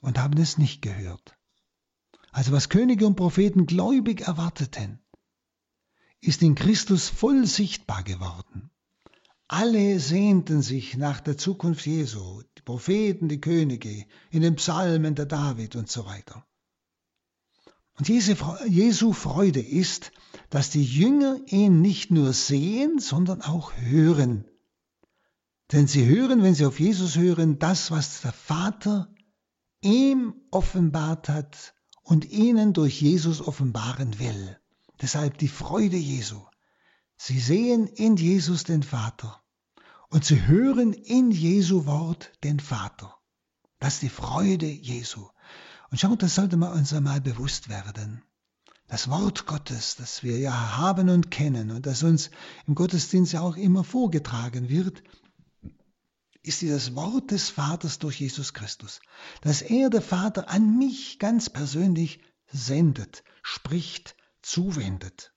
und 0.00 0.16
haben 0.16 0.40
es 0.40 0.56
nicht 0.56 0.80
gehört. 0.80 1.36
Also 2.30 2.52
was 2.52 2.68
Könige 2.68 3.04
und 3.04 3.16
Propheten 3.16 3.66
gläubig 3.66 4.20
erwarteten, 4.20 5.00
ist 6.20 6.40
in 6.40 6.54
Christus 6.54 7.08
voll 7.08 7.46
sichtbar 7.46 8.04
geworden. 8.04 8.70
Alle 9.48 9.98
sehnten 9.98 10.62
sich 10.62 10.96
nach 10.96 11.18
der 11.18 11.36
Zukunft 11.36 11.84
Jesu, 11.84 12.42
die 12.56 12.62
Propheten, 12.62 13.28
die 13.28 13.40
Könige, 13.40 14.06
in 14.30 14.42
den 14.42 14.54
Psalmen 14.54 15.16
der 15.16 15.26
David 15.26 15.74
und 15.74 15.90
so 15.90 16.06
weiter. 16.06 16.46
Und 17.98 18.08
Jesu 18.08 19.12
Freude 19.12 19.60
ist, 19.60 20.12
dass 20.48 20.70
die 20.70 20.84
Jünger 20.84 21.40
ihn 21.46 21.80
nicht 21.80 22.12
nur 22.12 22.32
sehen, 22.32 23.00
sondern 23.00 23.42
auch 23.42 23.72
hören. 23.74 24.44
Denn 25.72 25.86
sie 25.86 26.06
hören, 26.06 26.42
wenn 26.42 26.54
sie 26.54 26.66
auf 26.66 26.78
Jesus 26.78 27.16
hören, 27.16 27.58
das, 27.58 27.90
was 27.90 28.20
der 28.20 28.32
Vater 28.32 29.12
ihm 29.80 30.34
offenbart 30.50 31.30
hat 31.30 31.74
und 32.02 32.30
ihnen 32.30 32.74
durch 32.74 33.00
Jesus 33.00 33.40
offenbaren 33.40 34.18
will. 34.18 34.58
Deshalb 35.00 35.38
die 35.38 35.48
Freude 35.48 35.96
Jesu. 35.96 36.42
Sie 37.16 37.40
sehen 37.40 37.86
in 37.86 38.16
Jesus 38.16 38.64
den 38.64 38.82
Vater 38.82 39.42
und 40.10 40.24
sie 40.24 40.46
hören 40.46 40.92
in 40.92 41.30
Jesu 41.30 41.86
Wort 41.86 42.32
den 42.44 42.60
Vater. 42.60 43.16
Das 43.78 43.94
ist 43.94 44.02
die 44.02 44.08
Freude 44.10 44.66
Jesu. 44.66 45.26
Und 45.90 45.98
schaut, 45.98 46.22
das 46.22 46.34
sollte 46.34 46.56
man 46.56 46.72
uns 46.72 46.92
einmal 46.92 47.20
bewusst 47.20 47.68
werden. 47.68 48.22
Das 48.88 49.08
Wort 49.08 49.46
Gottes, 49.46 49.96
das 49.96 50.22
wir 50.22 50.38
ja 50.38 50.76
haben 50.76 51.08
und 51.08 51.30
kennen 51.30 51.70
und 51.70 51.86
das 51.86 52.02
uns 52.02 52.30
im 52.66 52.74
Gottesdienst 52.74 53.32
ja 53.32 53.40
auch 53.40 53.56
immer 53.56 53.84
vorgetragen 53.84 54.68
wird, 54.68 55.02
ist 56.42 56.60
dieses 56.60 56.94
Wort 56.94 57.30
des 57.30 57.50
Vaters 57.50 57.98
durch 57.98 58.20
Jesus 58.20 58.52
Christus, 58.52 59.00
dass 59.42 59.62
er, 59.62 59.90
der 59.90 60.02
Vater, 60.02 60.48
an 60.48 60.78
mich 60.78 61.18
ganz 61.18 61.48
persönlich 61.48 62.20
sendet, 62.50 63.22
spricht, 63.42 64.16
zuwendet. 64.42 65.32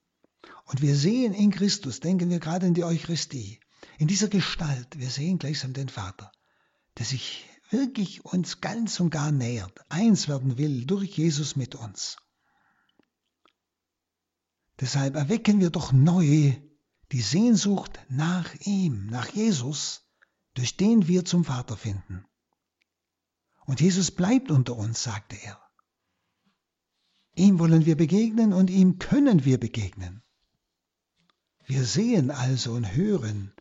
Und 0.65 0.81
wir 0.81 0.95
sehen 0.95 1.33
in 1.33 1.51
Christus, 1.51 1.99
denken 1.99 2.29
wir 2.29 2.39
gerade 2.39 2.65
in 2.65 2.73
die 2.73 2.83
Eucharistie, 2.83 3.59
in 3.99 4.07
dieser 4.07 4.27
Gestalt, 4.27 4.97
wir 4.97 5.09
sehen 5.09 5.37
gleichsam 5.37 5.73
den 5.73 5.89
Vater, 5.89 6.31
der 6.97 7.05
sich 7.05 7.45
wirklich 7.69 8.25
uns 8.25 8.61
ganz 8.61 8.99
und 8.99 9.11
gar 9.11 9.31
nähert, 9.31 9.79
eins 9.89 10.27
werden 10.27 10.57
will 10.57 10.85
durch 10.85 11.17
Jesus 11.17 11.55
mit 11.55 11.75
uns. 11.75 12.17
Deshalb 14.79 15.15
erwecken 15.15 15.59
wir 15.59 15.69
doch 15.69 15.93
neu 15.93 16.53
die 17.11 17.21
Sehnsucht 17.21 17.99
nach 18.09 18.53
ihm, 18.61 19.05
nach 19.05 19.29
Jesus, 19.29 20.04
durch 20.55 20.75
den 20.77 21.07
wir 21.07 21.25
zum 21.25 21.45
Vater 21.45 21.77
finden. 21.77 22.25
Und 23.65 23.81
Jesus 23.81 24.11
bleibt 24.11 24.51
unter 24.51 24.75
uns, 24.75 25.03
sagte 25.03 25.37
er. 25.43 25.61
Ihm 27.35 27.59
wollen 27.59 27.85
wir 27.85 27.97
begegnen 27.97 28.53
und 28.53 28.69
ihm 28.69 28.97
können 28.97 29.45
wir 29.45 29.59
begegnen. 29.59 30.23
Wir 31.65 31.83
sehen 31.83 32.31
also 32.31 32.73
und 32.73 32.95
hören 32.95 33.53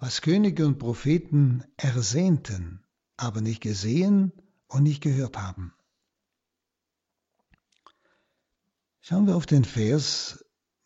was 0.00 0.22
Könige 0.22 0.66
und 0.66 0.78
Propheten 0.78 1.62
ersehnten, 1.76 2.82
aber 3.18 3.42
nicht 3.42 3.60
gesehen 3.60 4.32
und 4.66 4.82
nicht 4.82 5.02
gehört 5.02 5.36
haben. 5.36 5.74
Schauen 9.02 9.26
wir 9.26 9.36
auf 9.36 9.44
den 9.44 9.64
Vers 9.64 10.42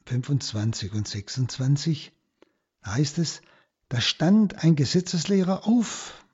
25 0.06 0.92
und 0.92 1.06
26. 1.06 2.12
Da 2.82 2.94
heißt 2.94 3.18
es, 3.18 3.40
da 3.88 4.00
stand 4.00 4.62
ein 4.64 4.76
Gesetzeslehrer 4.76 5.66
auf. 5.66 6.24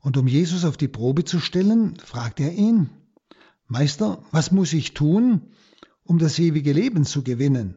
Und 0.00 0.16
um 0.16 0.26
Jesus 0.26 0.64
auf 0.64 0.76
die 0.76 0.88
Probe 0.88 1.24
zu 1.24 1.40
stellen, 1.40 1.96
fragte 1.98 2.44
er 2.44 2.52
ihn, 2.52 2.90
Meister, 3.66 4.24
was 4.30 4.50
muss 4.50 4.72
ich 4.72 4.94
tun, 4.94 5.52
um 6.02 6.18
das 6.18 6.38
ewige 6.38 6.72
Leben 6.72 7.04
zu 7.04 7.22
gewinnen? 7.22 7.76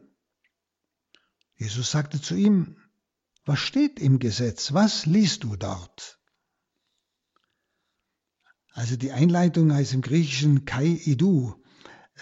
Jesus 1.56 1.90
sagte 1.90 2.20
zu 2.20 2.34
ihm, 2.34 2.76
was 3.44 3.58
steht 3.60 4.00
im 4.00 4.18
Gesetz? 4.18 4.72
Was 4.72 5.06
liest 5.06 5.44
du 5.44 5.56
dort? 5.56 6.18
Also 8.72 8.96
die 8.96 9.12
Einleitung 9.12 9.72
heißt 9.72 9.92
im 9.94 10.02
Griechischen 10.02 10.64
Kai 10.64 11.00
Idu. 11.04 11.54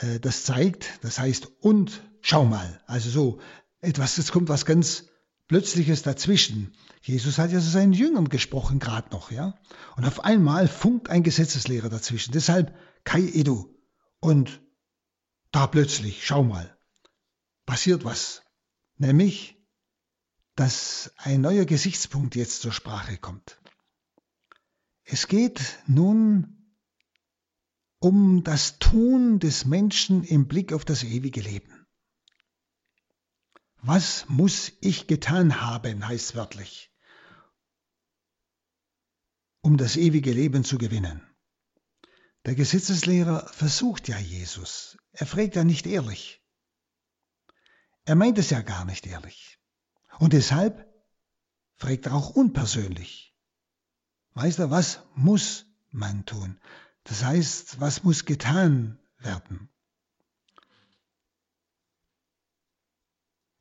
Äh, 0.01 0.21
das 0.21 0.45
zeigt, 0.45 0.99
das 1.03 1.19
heißt 1.19 1.49
und 1.61 2.03
schau 2.21 2.45
mal. 2.45 2.83
Also 2.87 3.09
so 3.09 3.41
etwas, 3.81 4.19
es 4.19 4.33
kommt 4.33 4.49
was 4.49 4.67
ganz 4.67 5.07
Plötzliches 5.53 6.03
dazwischen. 6.03 6.73
Jesus 7.03 7.37
hat 7.37 7.53
ja 7.53 7.61
zu 7.61 7.69
seinen 7.69 7.93
Jüngern 7.93 8.31
gesprochen, 8.31 8.79
gerade 8.79 9.11
noch, 9.11 9.31
ja. 9.31 9.55
Und 9.99 10.07
auf 10.07 10.25
einmal 10.25 10.67
funkt 10.67 11.11
ein 11.11 11.23
Gesetzeslehrer 11.23 11.91
dazwischen. 11.91 12.33
Deshalb 12.33 12.75
Kai 13.05 13.21
Edu. 13.21 13.69
Und 14.19 14.63
da 15.51 15.67
plötzlich, 15.67 16.27
schau 16.27 16.43
mal, 16.43 16.75
passiert 17.67 18.03
was. 18.03 18.43
Nämlich, 18.97 19.59
dass 20.57 21.13
ein 21.19 21.43
neuer 21.43 21.67
Gesichtspunkt 21.67 22.35
jetzt 22.35 22.63
zur 22.63 22.73
Sprache 22.73 23.19
kommt. 23.19 23.61
Es 25.05 25.29
geht 25.29 25.61
nun 25.87 26.73
um 27.99 28.43
das 28.43 28.79
Tun 28.79 29.39
des 29.39 29.67
Menschen 29.67 30.25
im 30.25 30.49
Blick 30.49 30.73
auf 30.73 30.87
das 30.87 31.05
ewige 31.05 31.43
Leben. 31.43 31.82
Was 33.83 34.29
muss 34.29 34.73
ich 34.81 35.09
getan 35.09 35.61
haben, 35.61 36.07
heißt 36.07 36.37
wörtlich, 36.37 36.93
um 39.61 39.77
das 39.77 39.97
ewige 39.97 40.33
Leben 40.33 40.63
zu 40.63 40.79
gewinnen. 40.79 41.21
Der 42.45 42.55
Gesetzeslehrer 42.55 43.49
versucht 43.49 44.07
ja 44.07 44.19
Jesus. 44.19 44.97
Er 45.11 45.27
fragt 45.27 45.57
ja 45.57 45.65
nicht 45.65 45.87
ehrlich. 45.87 46.45
Er 48.05 48.15
meint 48.15 48.39
es 48.39 48.51
ja 48.51 48.63
gar 48.63 48.85
nicht 48.85 49.07
ehrlich. 49.07 49.59
Und 50.21 50.33
deshalb 50.33 50.89
fragt 51.77 52.07
er 52.07 52.15
auch 52.15 52.31
unpersönlich. 52.31 53.37
Du, 54.35 54.71
was 54.71 55.03
muss 55.17 55.67
man 55.91 56.25
tun? 56.25 56.61
Das 57.03 57.25
heißt, 57.25 57.81
was 57.81 58.05
muss 58.05 58.27
getan 58.27 59.01
werden? 59.19 59.72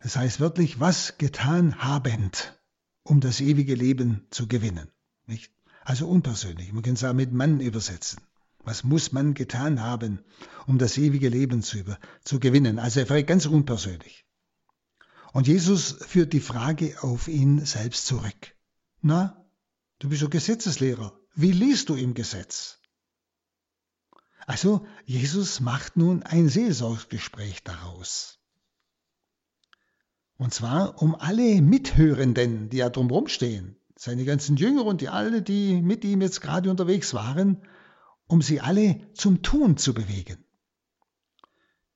Das 0.01 0.15
heißt 0.15 0.39
wirklich, 0.39 0.79
was 0.79 1.17
getan 1.17 1.84
habend, 1.84 2.60
um 3.03 3.20
das 3.20 3.39
ewige 3.39 3.75
Leben 3.75 4.25
zu 4.31 4.48
gewinnen. 4.48 4.89
Nicht? 5.27 5.51
Also 5.84 6.08
unpersönlich. 6.08 6.74
Man 6.74 6.84
kann 6.84 6.93
es 6.93 7.03
auch 7.03 7.13
mit 7.13 7.31
Mann 7.31 7.60
übersetzen. 7.60 8.20
Was 8.63 8.84
muss 8.84 9.12
man 9.12 9.34
getan 9.34 9.81
haben, 9.81 10.20
um 10.67 10.77
das 10.77 10.98
ewige 10.98 11.29
Leben 11.29 11.63
zu, 11.63 11.79
über, 11.79 12.00
zu 12.24 12.39
gewinnen? 12.39 12.79
Also 12.79 13.00
er 13.00 13.08
fragt 13.08 13.27
ganz 13.27 13.46
unpersönlich. 13.46 14.25
Und 15.34 15.48
Jesus 15.48 15.98
führt 16.05 16.34
die 16.34 16.41
Frage 16.41 17.01
auf 17.01 17.27
ihn 17.27 17.65
selbst 17.65 18.05
zurück. 18.05 18.55
Na, 19.01 19.46
du 20.00 20.10
bist 20.10 20.22
doch 20.22 20.29
Gesetzeslehrer. 20.29 21.17
Wie 21.34 21.51
liest 21.51 21.89
du 21.89 21.96
im 21.96 22.13
Gesetz? 22.13 22.79
Also 24.46 24.86
Jesus 25.05 25.60
macht 25.60 25.96
nun 25.96 26.24
ein 26.24 26.50
Seelsorgsgespräch 26.50 27.63
daraus. 27.63 28.40
Und 30.41 30.55
zwar 30.55 31.00
um 31.03 31.13
alle 31.13 31.62
Mithörenden, 31.62 32.71
die 32.71 32.77
ja 32.77 32.89
drumherum 32.89 33.27
stehen, 33.27 33.75
seine 33.95 34.25
ganzen 34.25 34.57
Jünger 34.57 34.86
und 34.86 35.01
die 35.01 35.07
alle, 35.07 35.43
die 35.43 35.79
mit 35.83 36.03
ihm 36.03 36.19
jetzt 36.19 36.41
gerade 36.41 36.71
unterwegs 36.71 37.13
waren, 37.13 37.62
um 38.25 38.41
sie 38.41 38.60
alle 38.60 39.00
zum 39.13 39.43
Tun 39.43 39.77
zu 39.77 39.93
bewegen. 39.93 40.43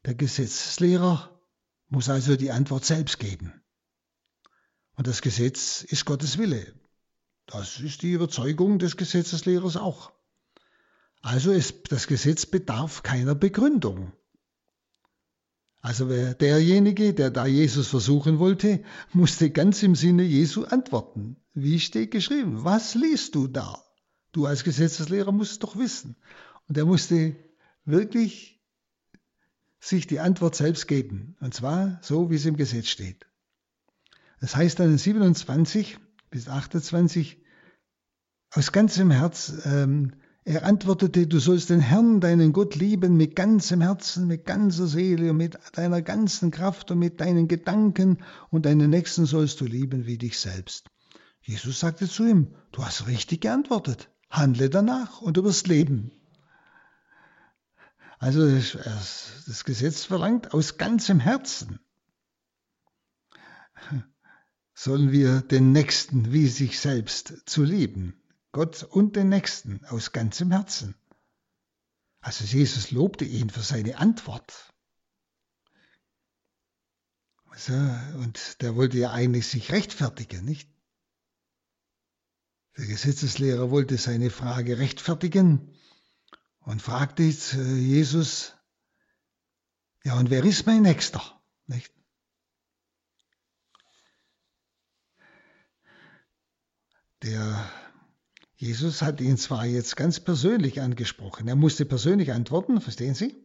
Der 0.06 0.14
Gesetzeslehrer 0.14 1.42
muss 1.88 2.08
also 2.08 2.36
die 2.36 2.52
Antwort 2.52 2.86
selbst 2.86 3.18
geben. 3.18 3.52
Und 4.94 5.08
das 5.08 5.24
Gesetz 5.24 5.82
ist 5.82 6.06
Gottes 6.06 6.38
Wille. 6.38 6.72
Das 7.48 7.80
ist 7.80 8.04
die 8.04 8.12
Überzeugung 8.12 8.78
des 8.78 8.96
Gesetzeslehrers 8.96 9.76
auch. 9.76 10.12
Also 11.24 11.52
ist, 11.52 11.92
das 11.92 12.06
Gesetz 12.06 12.46
bedarf 12.46 13.02
keiner 13.02 13.34
Begründung. 13.34 14.14
Also 15.86 16.08
derjenige, 16.08 17.14
der 17.14 17.30
da 17.30 17.46
Jesus 17.46 17.90
versuchen 17.90 18.40
wollte, 18.40 18.84
musste 19.14 19.52
ganz 19.52 19.84
im 19.84 19.94
Sinne 19.94 20.24
Jesu 20.24 20.64
antworten. 20.64 21.36
Wie 21.54 21.80
steht 21.80 22.10
geschrieben? 22.10 22.64
Was 22.64 22.96
liest 22.96 23.36
du 23.36 23.46
da? 23.46 23.84
Du 24.32 24.48
als 24.48 24.64
Gesetzeslehrer 24.64 25.32
musst 25.32 25.52
es 25.52 25.60
doch 25.60 25.78
wissen. 25.78 26.16
Und 26.68 26.76
er 26.76 26.86
musste 26.86 27.36
wirklich 27.86 28.64
sich 29.80 30.08
die 30.08 30.20
Antwort 30.20 30.56
selbst 30.56 30.88
geben. 30.88 31.38
Und 31.40 31.54
zwar 31.54 32.00
so, 32.02 32.32
wie 32.32 32.36
es 32.38 32.48
im 32.48 32.58
Gesetz 32.58 32.88
steht. 32.88 33.28
Das 34.42 34.56
heißt 34.56 34.80
dann 34.80 34.90
in 34.90 34.98
27 34.98 36.00
bis 36.32 36.50
28, 36.50 37.38
aus 38.50 38.72
ganzem 38.72 39.12
Herz, 39.12 39.54
ähm, 39.66 40.14
er 40.46 40.64
antwortete, 40.64 41.28
du 41.28 41.40
sollst 41.40 41.70
den 41.70 41.80
Herrn, 41.80 42.22
deinen 42.22 42.54
Gott 42.54 42.76
lieben 42.76 43.18
mit 43.18 43.36
ganzem 43.36 43.82
Herzen, 43.82 44.28
mit 44.28 44.46
ganzer 44.46 44.88
Seele 44.88 45.32
und 45.32 45.38
mit 45.38 45.58
deiner 45.74 46.02
ganzen 46.02 46.52
Kraft 46.52 46.92
und 46.92 47.00
mit 47.00 47.20
deinen 47.20 47.48
Gedanken 47.48 48.20
und 48.52 48.66
deinen 48.66 48.90
Nächsten 48.90 49.26
sollst 49.26 49.60
du 49.60 49.66
lieben 49.66 50.06
wie 50.06 50.18
dich 50.18 50.40
selbst. 50.40 50.88
Jesus 51.42 51.80
sagte 51.80 52.08
zu 52.08 52.26
ihm, 52.26 52.56
du 52.72 52.86
hast 52.86 53.08
richtig 53.08 53.42
geantwortet 53.42 54.10
handle 54.30 54.70
danach 54.70 55.22
und 55.22 55.38
du 55.38 55.44
wirst 55.44 55.68
leben. 55.68 56.12
Also 58.20 58.50
das 58.50 59.64
Gesetz 59.66 60.06
verlangt 60.06 60.54
aus 60.54 60.78
ganzem 60.78 61.20
Herzen, 61.20 61.80
sollen 64.74 65.12
wir 65.12 65.42
den 65.42 65.72
Nächsten 65.72 66.32
wie 66.32 66.48
sich 66.48 66.80
selbst 66.80 67.44
zu 67.46 67.64
lieben. 67.64 68.22
Gott 68.56 68.84
und 68.84 69.18
den 69.18 69.28
Nächsten 69.28 69.84
aus 69.88 70.14
ganzem 70.14 70.50
Herzen. 70.50 70.96
Also 72.22 72.46
Jesus 72.46 72.90
lobte 72.90 73.26
ihn 73.26 73.50
für 73.50 73.60
seine 73.60 73.98
Antwort. 73.98 74.74
Also, 77.48 77.74
und 77.74 78.62
der 78.62 78.78
wollte 78.78 78.98
ja 78.98 79.12
eigentlich 79.12 79.48
sich 79.48 79.74
rechtfertigen, 79.74 80.46
nicht? 80.46 80.70
Der 82.78 82.86
Gesetzeslehrer 82.86 83.72
wollte 83.72 83.98
seine 83.98 84.30
Frage 84.30 84.78
rechtfertigen 84.78 85.78
und 86.60 86.82
fragte 86.82 87.24
jetzt 87.24 87.56
äh, 87.56 87.76
Jesus, 87.76 88.56
ja, 90.06 90.18
und 90.18 90.30
wer 90.30 90.46
ist 90.46 90.66
mein 90.66 90.84
Nächster? 90.84 91.42
Nicht? 91.68 91.94
Der 97.22 97.85
Jesus 98.58 99.02
hat 99.02 99.20
ihn 99.20 99.38
zwar 99.38 99.66
jetzt 99.66 99.98
ganz 99.98 100.20
persönlich 100.20 100.82
angesprochen, 100.82 101.48
er 101.48 101.56
musste 101.56 101.86
persönlich 101.86 102.32
antworten, 102.32 102.80
verstehen 102.80 103.14
Sie? 103.14 103.36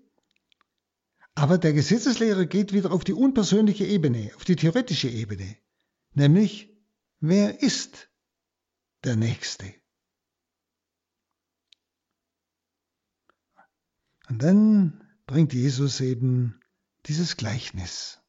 Aber 1.34 1.58
der 1.58 1.72
Gesetzeslehrer 1.72 2.46
geht 2.46 2.72
wieder 2.72 2.92
auf 2.92 3.02
die 3.02 3.12
unpersönliche 3.12 3.84
Ebene, 3.84 4.30
auf 4.36 4.44
die 4.44 4.56
theoretische 4.56 5.08
Ebene, 5.08 5.56
nämlich 6.12 6.76
wer 7.18 7.62
ist 7.62 8.08
der 9.04 9.16
Nächste. 9.16 9.74
Und 14.28 14.42
dann 14.42 15.04
bringt 15.26 15.52
Jesus 15.52 16.00
eben 16.00 16.60
dieses 17.06 17.36
Gleichnis. 17.36 18.19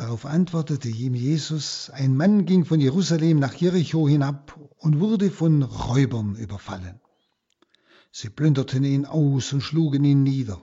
Darauf 0.00 0.24
antwortete 0.24 0.88
ihm 0.88 1.14
Jesus, 1.14 1.90
ein 1.90 2.16
Mann 2.16 2.46
ging 2.46 2.64
von 2.64 2.80
Jerusalem 2.80 3.38
nach 3.38 3.52
Jericho 3.52 4.08
hinab 4.08 4.58
und 4.78 4.98
wurde 4.98 5.30
von 5.30 5.62
Räubern 5.62 6.36
überfallen. 6.36 7.02
Sie 8.10 8.30
plünderten 8.30 8.82
ihn 8.82 9.04
aus 9.04 9.52
und 9.52 9.60
schlugen 9.60 10.02
ihn 10.04 10.22
nieder. 10.22 10.62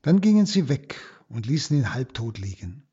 Dann 0.00 0.22
gingen 0.22 0.46
sie 0.46 0.70
weg 0.70 0.98
und 1.28 1.44
ließen 1.44 1.76
ihn 1.76 1.92
halbtot 1.92 2.38
liegen. 2.38 2.88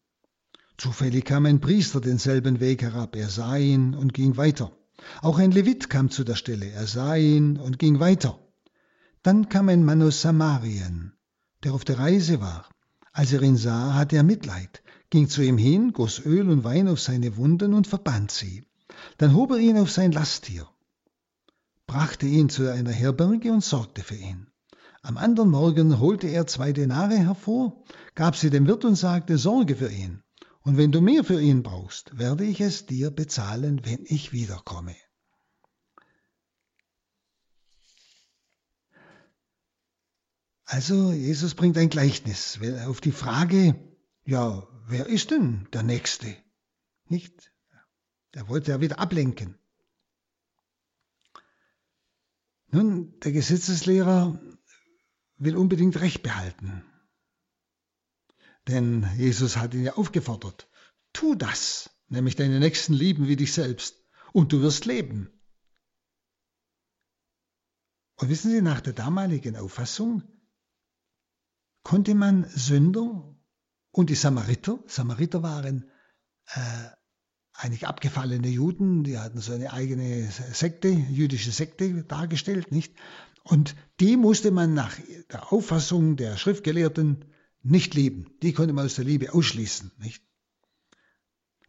Zufällig 0.78 1.24
kam 1.24 1.46
ein 1.46 1.62
Priester 1.62 2.02
denselben 2.02 2.60
Weg 2.60 2.82
herab, 2.82 3.16
er 3.16 3.30
sah 3.30 3.56
ihn 3.56 3.96
und 3.96 4.14
ging 4.14 4.36
weiter. 4.36 4.74
Auch 5.22 5.40
ein 5.40 5.52
Levit 5.52 5.90
kam 5.90 6.10
zu 6.10 6.26
der 6.26 6.36
Stelle, 6.36 6.70
er 6.72 6.88
sah 6.88 7.16
ihn 7.16 7.56
und 7.56 7.80
ging 7.80 8.02
weiter. 8.02 8.38
Dann 9.24 9.48
kam 9.48 9.70
ein 9.70 9.86
Mann 9.86 10.02
aus 10.02 10.20
Samarien, 10.20 11.14
der 11.64 11.74
auf 11.74 11.86
der 11.86 12.00
Reise 12.00 12.42
war. 12.42 12.70
Als 13.14 13.32
er 13.32 13.42
ihn 13.42 13.56
sah, 13.56 13.94
hatte 13.94 14.18
er 14.18 14.24
Mitleid, 14.24 14.84
ging 15.10 15.30
zu 15.30 15.42
ihm 15.42 15.58
hin, 15.58 15.94
goss 15.94 16.20
Öl 16.26 16.50
und 16.50 16.64
Wein 16.64 16.88
auf 16.88 17.00
seine 17.00 17.38
Wunden 17.38 17.74
und 17.74 17.88
verband 17.88 18.32
sie. 18.32 18.68
Dann 19.18 19.34
hob 19.34 19.52
er 19.52 19.58
ihn 19.58 19.78
auf 19.78 19.92
sein 19.92 20.12
Lasttier, 20.12 20.68
brachte 21.86 22.26
ihn 22.26 22.50
zu 22.50 22.72
einer 22.72 22.92
Herberge 22.92 23.52
und 23.52 23.64
sorgte 23.64 24.04
für 24.04 24.16
ihn. 24.16 24.48
Am 25.02 25.18
anderen 25.18 25.52
Morgen 25.52 26.00
holte 26.00 26.28
er 26.28 26.48
zwei 26.48 26.74
Denare 26.74 27.18
hervor, 27.18 27.84
gab 28.16 28.36
sie 28.36 28.50
dem 28.50 28.68
Wirt 28.68 28.84
und 28.84 28.96
sagte, 28.96 29.38
sorge 29.38 29.76
für 29.76 29.90
ihn. 29.90 30.24
Und 30.62 30.76
wenn 30.76 30.92
du 30.92 31.00
mehr 31.00 31.24
für 31.24 31.42
ihn 31.42 31.64
brauchst, 31.64 32.18
werde 32.18 32.44
ich 32.44 32.60
es 32.60 32.86
dir 32.86 33.10
bezahlen, 33.10 33.86
wenn 33.86 34.04
ich 34.04 34.34
wiederkomme. 34.34 34.96
Also 40.66 41.14
Jesus 41.14 41.56
bringt 41.56 41.78
ein 41.78 41.88
Gleichnis 41.88 42.60
auf 42.86 43.00
die 43.00 43.14
Frage, 43.14 43.80
ja, 44.26 44.68
wer 44.88 45.06
ist 45.08 45.32
denn 45.32 45.68
der 45.74 45.84
Nächste? 45.84 46.36
Nicht? 47.06 47.52
Er 48.32 48.48
wollte 48.48 48.72
ja 48.72 48.82
wieder 48.82 49.00
ablenken. 49.00 49.58
Nun, 52.70 53.18
der 53.22 53.32
Gesetzeslehrer 53.32 54.40
will 55.38 55.56
unbedingt 55.56 56.00
Recht 56.00 56.24
behalten. 56.24 56.84
Denn 58.68 59.08
Jesus 59.16 59.56
hat 59.56 59.74
ihn 59.74 59.84
ja 59.84 59.94
aufgefordert. 59.94 60.70
Tu 61.14 61.36
das, 61.36 61.90
nämlich 62.10 62.36
deine 62.36 62.60
Nächsten 62.60 62.94
lieben 62.94 63.28
wie 63.28 63.38
dich 63.38 63.54
selbst, 63.54 64.04
und 64.34 64.52
du 64.52 64.62
wirst 64.62 64.86
leben. 64.86 65.30
Und 68.18 68.30
wissen 68.30 68.52
Sie, 68.52 68.62
nach 68.62 68.82
der 68.82 68.94
damaligen 68.94 69.56
Auffassung 69.56 70.24
konnte 71.84 72.16
man 72.16 72.44
Sünder 72.50 73.37
und 73.98 74.12
die 74.12 74.16
Samariter, 74.16 74.78
Samariter 74.86 75.42
waren 75.42 75.90
äh, 76.54 76.60
eigentlich 77.54 77.88
abgefallene 77.88 78.48
Juden, 78.48 79.04
die 79.04 79.18
hatten 79.18 79.40
so 79.40 79.54
eine 79.54 79.74
eigene 79.74 80.30
Sekte, 80.54 80.90
jüdische 80.90 81.52
Sekte 81.52 82.04
dargestellt, 82.04 82.72
nicht? 82.72 82.94
Und 83.44 83.76
die 84.00 84.16
musste 84.16 84.52
man 84.52 84.76
nach 84.76 84.96
der 85.32 85.52
Auffassung 85.52 86.16
der 86.16 86.38
Schriftgelehrten 86.38 87.26
nicht 87.64 87.96
lieben. 87.96 88.38
Die 88.44 88.54
konnte 88.54 88.74
man 88.74 88.86
aus 88.86 88.96
der 88.96 89.06
Liebe 89.06 89.34
ausschließen. 89.34 89.92
Nicht? 89.98 90.24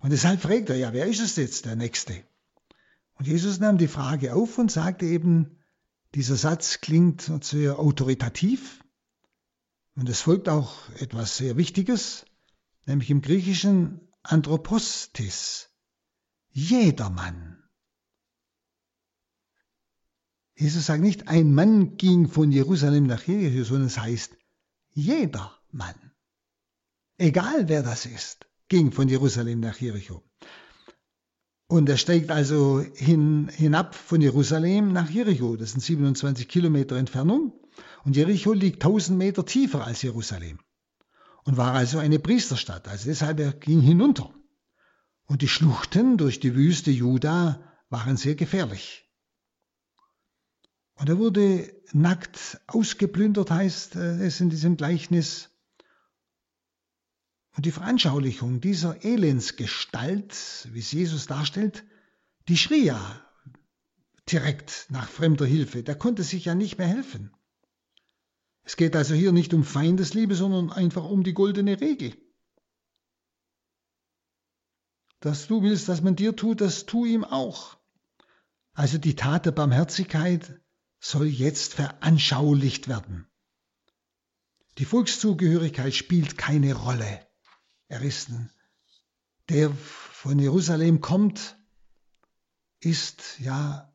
Und 0.01 0.11
deshalb 0.11 0.43
fragt 0.43 0.69
er, 0.69 0.77
ja, 0.77 0.93
wer 0.93 1.07
ist 1.07 1.21
es 1.21 1.37
jetzt, 1.37 1.65
der 1.65 1.77
Nächste? 1.77 2.25
Und 3.15 3.27
Jesus 3.27 3.59
nahm 3.59 3.79
die 3.79 3.89
Frage 3.89 4.35
auf 4.35 4.59
und 4.59 4.71
sagte 4.71 5.07
eben, 5.07 5.63
dieser 6.15 6.37
Satz 6.37 6.83
klingt 6.83 7.31
sehr 7.43 7.79
autoritativ 7.79 8.81
und 9.99 10.09
es 10.09 10.21
folgt 10.21 10.49
auch 10.49 10.77
etwas 11.01 11.37
sehr 11.37 11.57
Wichtiges, 11.57 12.25
nämlich 12.87 13.11
im 13.11 13.21
Griechischen 13.21 14.01
Anthropostis, 14.23 15.71
jedermann. 16.51 17.65
Jesus 20.55 20.87
sagt 20.87 21.03
nicht, 21.03 21.27
ein 21.27 21.53
Mann 21.53 21.97
ging 21.97 22.29
von 22.29 22.53
Jerusalem 22.53 23.09
nach 23.09 23.25
Jericho, 23.25 23.65
sondern 23.65 23.89
es 23.89 23.99
heißt, 23.99 24.37
jeder 24.93 25.53
Mann. 25.73 25.97
Egal 27.17 27.69
wer 27.69 27.83
das 27.83 28.07
ist, 28.07 28.47
ging 28.69 28.93
von 28.93 29.09
Jerusalem 29.09 29.59
nach 29.59 29.79
Jericho. 29.79 30.23
Und 31.67 31.89
er 31.89 31.97
steigt 31.97 32.31
also 32.31 32.81
hin, 32.81 33.49
hinab 33.49 33.97
von 33.97 34.21
Jerusalem 34.21 34.93
nach 34.93 35.11
Jericho. 35.11 35.57
Das 35.57 35.73
sind 35.73 35.81
27 35.81 36.49
Kilometer 36.49 36.97
Entfernung. 36.97 37.53
Und 38.09 38.17
Jericho 38.17 38.55
liegt 38.55 38.83
1000 38.83 39.19
Meter 39.19 39.45
tiefer 39.45 39.87
als 39.87 40.01
Jerusalem. 40.01 40.61
Und 41.45 41.59
war 41.59 41.75
also 41.75 41.99
eine 41.99 42.19
Priesterstadt. 42.19 42.89
Also 42.89 43.05
deshalb 43.05 43.39
er 43.39 43.53
ging 43.53 43.83
hinunter. 43.83 44.35
Und 45.27 45.43
die 45.43 45.49
Schluchten 45.49 46.17
durch 46.17 46.41
die 46.41 46.55
Wüste 46.55 46.91
Juda 46.91 47.63
waren 47.91 48.17
sehr 48.17 48.35
gefährlich. 48.35 49.07
Und 50.95 51.11
er 51.11 51.19
wurde 51.19 51.71
nackt 51.93 52.63
ausgeplündert, 52.67 53.51
heißt 53.51 53.97
es 53.97 54.41
in 54.41 54.49
diesem 54.49 54.79
Gleichnis. 54.79 55.51
Und 57.57 57.67
die 57.67 57.73
Veranschaulichung 57.73 58.63
dieser 58.63 59.05
Elendsgestalt, 59.05 60.67
wie 60.73 60.79
es 60.81 60.93
Jesus 60.93 61.27
darstellt, 61.27 61.85
die 62.49 62.57
schrie 62.57 62.87
ja 62.87 63.23
direkt 64.33 64.87
nach 64.89 65.11
fremder 65.11 65.45
Hilfe. 65.45 65.83
Der 65.83 65.95
konnte 65.95 66.23
sich 66.23 66.47
ja 66.47 66.55
nicht 66.55 66.79
mehr 66.79 66.89
helfen. 66.89 67.35
Es 68.69 68.77
geht 68.77 68.95
also 68.95 69.15
hier 69.15 69.33
nicht 69.33 69.55
um 69.55 69.65
Feindesliebe, 69.65 70.35
sondern 70.35 70.71
einfach 70.71 71.03
um 71.03 71.25
die 71.25 71.33
goldene 71.33 71.81
Regel. 71.81 72.15
Dass 75.21 75.47
du 75.47 75.63
willst, 75.63 75.89
dass 75.89 76.03
man 76.03 76.17
dir 76.17 76.37
tut, 76.37 76.61
das 76.61 76.85
tu 76.85 77.07
ihm 77.07 77.25
auch. 77.25 77.79
Also 78.75 78.99
die 78.99 79.17
Tat 79.17 79.47
der 79.47 79.53
Barmherzigkeit 79.53 80.61
soll 81.01 81.29
jetzt 81.29 81.73
veranschaulicht 81.73 82.89
werden. 82.89 83.27
Die 84.77 84.85
Volkszugehörigkeit 84.85 85.95
spielt 85.95 86.37
keine 86.37 86.75
Rolle. 86.75 87.27
Er 87.87 88.03
ist 88.03 88.29
der 89.49 89.71
von 89.71 90.39
Jerusalem 90.39 91.01
kommt, 91.01 91.57
ist 92.81 93.41
ja 93.41 93.88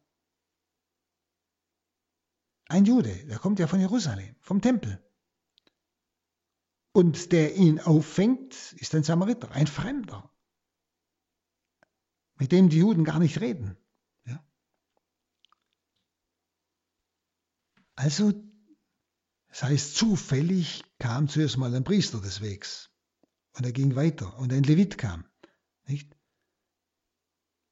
ein 2.68 2.86
Jude, 2.86 3.14
der 3.26 3.40
kommt 3.40 3.60
ja 3.60 3.68
von 3.68 3.80
Jerusalem, 3.80 4.36
vom 4.40 4.62
Tempel. 4.62 5.04
Und 6.92 7.32
der 7.32 7.56
ihn 7.56 7.80
auffängt, 7.80 8.74
ist 8.74 8.94
ein 8.94 9.04
Samariter, 9.04 9.52
ein 9.52 9.68
Fremder, 9.68 10.32
mit 12.36 12.52
dem 12.52 12.70
die 12.70 12.78
Juden 12.78 13.04
gar 13.04 13.20
nicht 13.20 13.42
reden. 13.42 13.78
Ja? 14.26 14.46
Also, 17.96 18.32
das 19.48 19.64
heißt, 19.64 19.96
zufällig 19.96 20.84
kam 21.00 21.28
zuerst 21.28 21.58
mal 21.58 21.74
ein 21.74 21.84
Priester 21.84 22.22
des 22.22 22.42
Wegs. 22.42 22.92
Und 23.56 23.66
er 23.66 23.72
ging 23.72 23.96
weiter 23.96 24.38
und 24.38 24.52
ein 24.52 24.64
Levit 24.64 24.98
kam. 24.98 25.26
Nicht? 25.86 26.16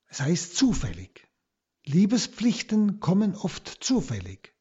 Es 0.05 0.19
heißt 0.19 0.55
zufällig. 0.55 1.27
Liebespflichten 1.85 2.99
kommen 2.99 3.35
oft 3.35 3.67
zufällig 3.67 4.53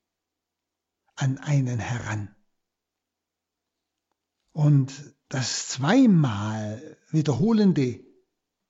an 1.21 1.39
einen 1.39 1.79
heran. 1.79 2.35
Und 4.53 4.93
das 5.29 5.69
zweimal 5.69 6.99
wiederholende, 7.11 8.01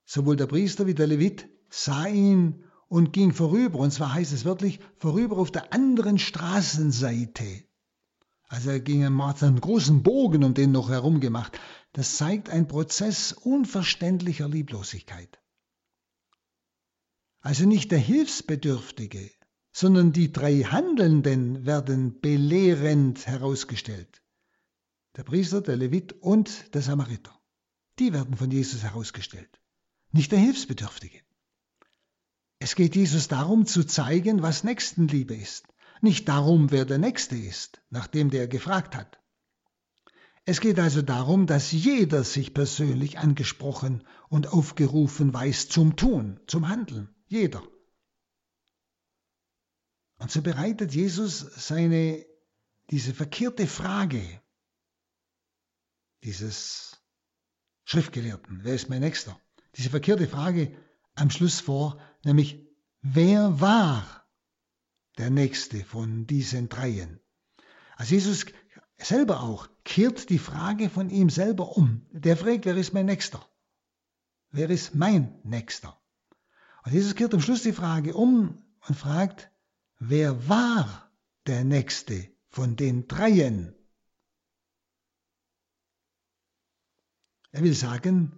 sowohl 0.04 0.36
der 0.36 0.46
Priester 0.46 0.86
wie 0.86 0.94
der 0.94 1.06
Levit 1.06 1.48
sah 1.68 2.06
ihn 2.06 2.64
und 2.88 3.12
ging 3.12 3.32
vorüber. 3.32 3.78
Und 3.78 3.92
zwar 3.92 4.14
heißt 4.14 4.32
es 4.32 4.44
wörtlich, 4.44 4.80
vorüber 4.96 5.38
auf 5.38 5.50
der 5.50 5.72
anderen 5.72 6.18
Straßenseite. 6.18 7.64
Also 8.48 8.70
er 8.70 8.80
ging 8.80 9.04
einen 9.04 9.60
großen 9.60 10.02
Bogen 10.02 10.42
um 10.42 10.54
den 10.54 10.72
noch 10.72 10.90
herum 10.90 11.20
gemacht. 11.20 11.58
Das 11.92 12.16
zeigt 12.16 12.50
einen 12.50 12.66
Prozess 12.66 13.32
unverständlicher 13.32 14.48
Lieblosigkeit. 14.48 15.38
Also 17.40 17.64
nicht 17.64 17.90
der 17.90 18.00
Hilfsbedürftige, 18.00 19.30
sondern 19.72 20.12
die 20.12 20.32
drei 20.32 20.62
Handelnden 20.62 21.64
werden 21.64 22.20
belehrend 22.20 23.26
herausgestellt. 23.26 24.22
Der 25.16 25.24
Priester, 25.24 25.60
der 25.60 25.76
Levit 25.76 26.12
und 26.12 26.74
der 26.74 26.82
Samariter. 26.82 27.38
Die 27.98 28.12
werden 28.12 28.36
von 28.36 28.50
Jesus 28.50 28.82
herausgestellt, 28.82 29.60
nicht 30.12 30.32
der 30.32 30.38
Hilfsbedürftige. 30.38 31.20
Es 32.58 32.74
geht 32.74 32.96
Jesus 32.96 33.28
darum 33.28 33.66
zu 33.66 33.84
zeigen, 33.84 34.42
was 34.42 34.64
Nächstenliebe 34.64 35.34
ist, 35.34 35.66
nicht 36.00 36.28
darum, 36.28 36.70
wer 36.70 36.84
der 36.84 36.98
Nächste 36.98 37.36
ist, 37.36 37.82
nachdem 37.90 38.30
der 38.30 38.48
gefragt 38.48 38.96
hat. 38.96 39.18
Es 40.44 40.60
geht 40.60 40.78
also 40.78 41.02
darum, 41.02 41.46
dass 41.46 41.70
jeder 41.70 42.24
sich 42.24 42.54
persönlich 42.54 43.18
angesprochen 43.18 44.04
und 44.28 44.48
aufgerufen 44.48 45.32
weiß 45.32 45.68
zum 45.68 45.96
Tun, 45.96 46.40
zum 46.46 46.68
Handeln. 46.68 47.14
Jeder. 47.28 47.62
Und 50.20 50.30
so 50.30 50.42
bereitet 50.42 50.94
Jesus 50.94 51.40
seine, 51.40 52.26
diese 52.90 53.14
verkehrte 53.14 53.66
Frage 53.66 54.22
dieses 56.22 57.02
Schriftgelehrten, 57.84 58.60
wer 58.62 58.74
ist 58.74 58.90
mein 58.90 59.00
Nächster? 59.00 59.40
Diese 59.76 59.88
verkehrte 59.88 60.28
Frage 60.28 60.76
am 61.14 61.30
Schluss 61.30 61.60
vor, 61.60 61.98
nämlich, 62.22 62.68
wer 63.00 63.60
war 63.60 64.28
der 65.16 65.30
Nächste 65.30 65.84
von 65.84 66.26
diesen 66.26 66.68
dreien? 66.68 67.20
Also 67.96 68.14
Jesus 68.14 68.44
selber 68.98 69.40
auch 69.40 69.68
kehrt 69.84 70.28
die 70.28 70.38
Frage 70.38 70.90
von 70.90 71.08
ihm 71.08 71.30
selber 71.30 71.78
um. 71.78 72.06
Der 72.10 72.36
fragt, 72.36 72.66
wer 72.66 72.76
ist 72.76 72.92
mein 72.92 73.06
Nächster? 73.06 73.48
Wer 74.50 74.68
ist 74.68 74.94
mein 74.94 75.40
Nächster? 75.44 75.98
Und 76.84 76.92
Jesus 76.92 77.14
kehrt 77.14 77.32
am 77.32 77.40
Schluss 77.40 77.62
die 77.62 77.72
Frage 77.72 78.12
um 78.14 78.62
und 78.86 78.94
fragt, 78.94 79.50
wer 80.00 80.48
war 80.48 81.12
der 81.46 81.62
Nächste 81.62 82.28
von 82.48 82.74
den 82.74 83.06
Dreien? 83.06 83.74
Er 87.52 87.62
will 87.62 87.74
sagen, 87.74 88.32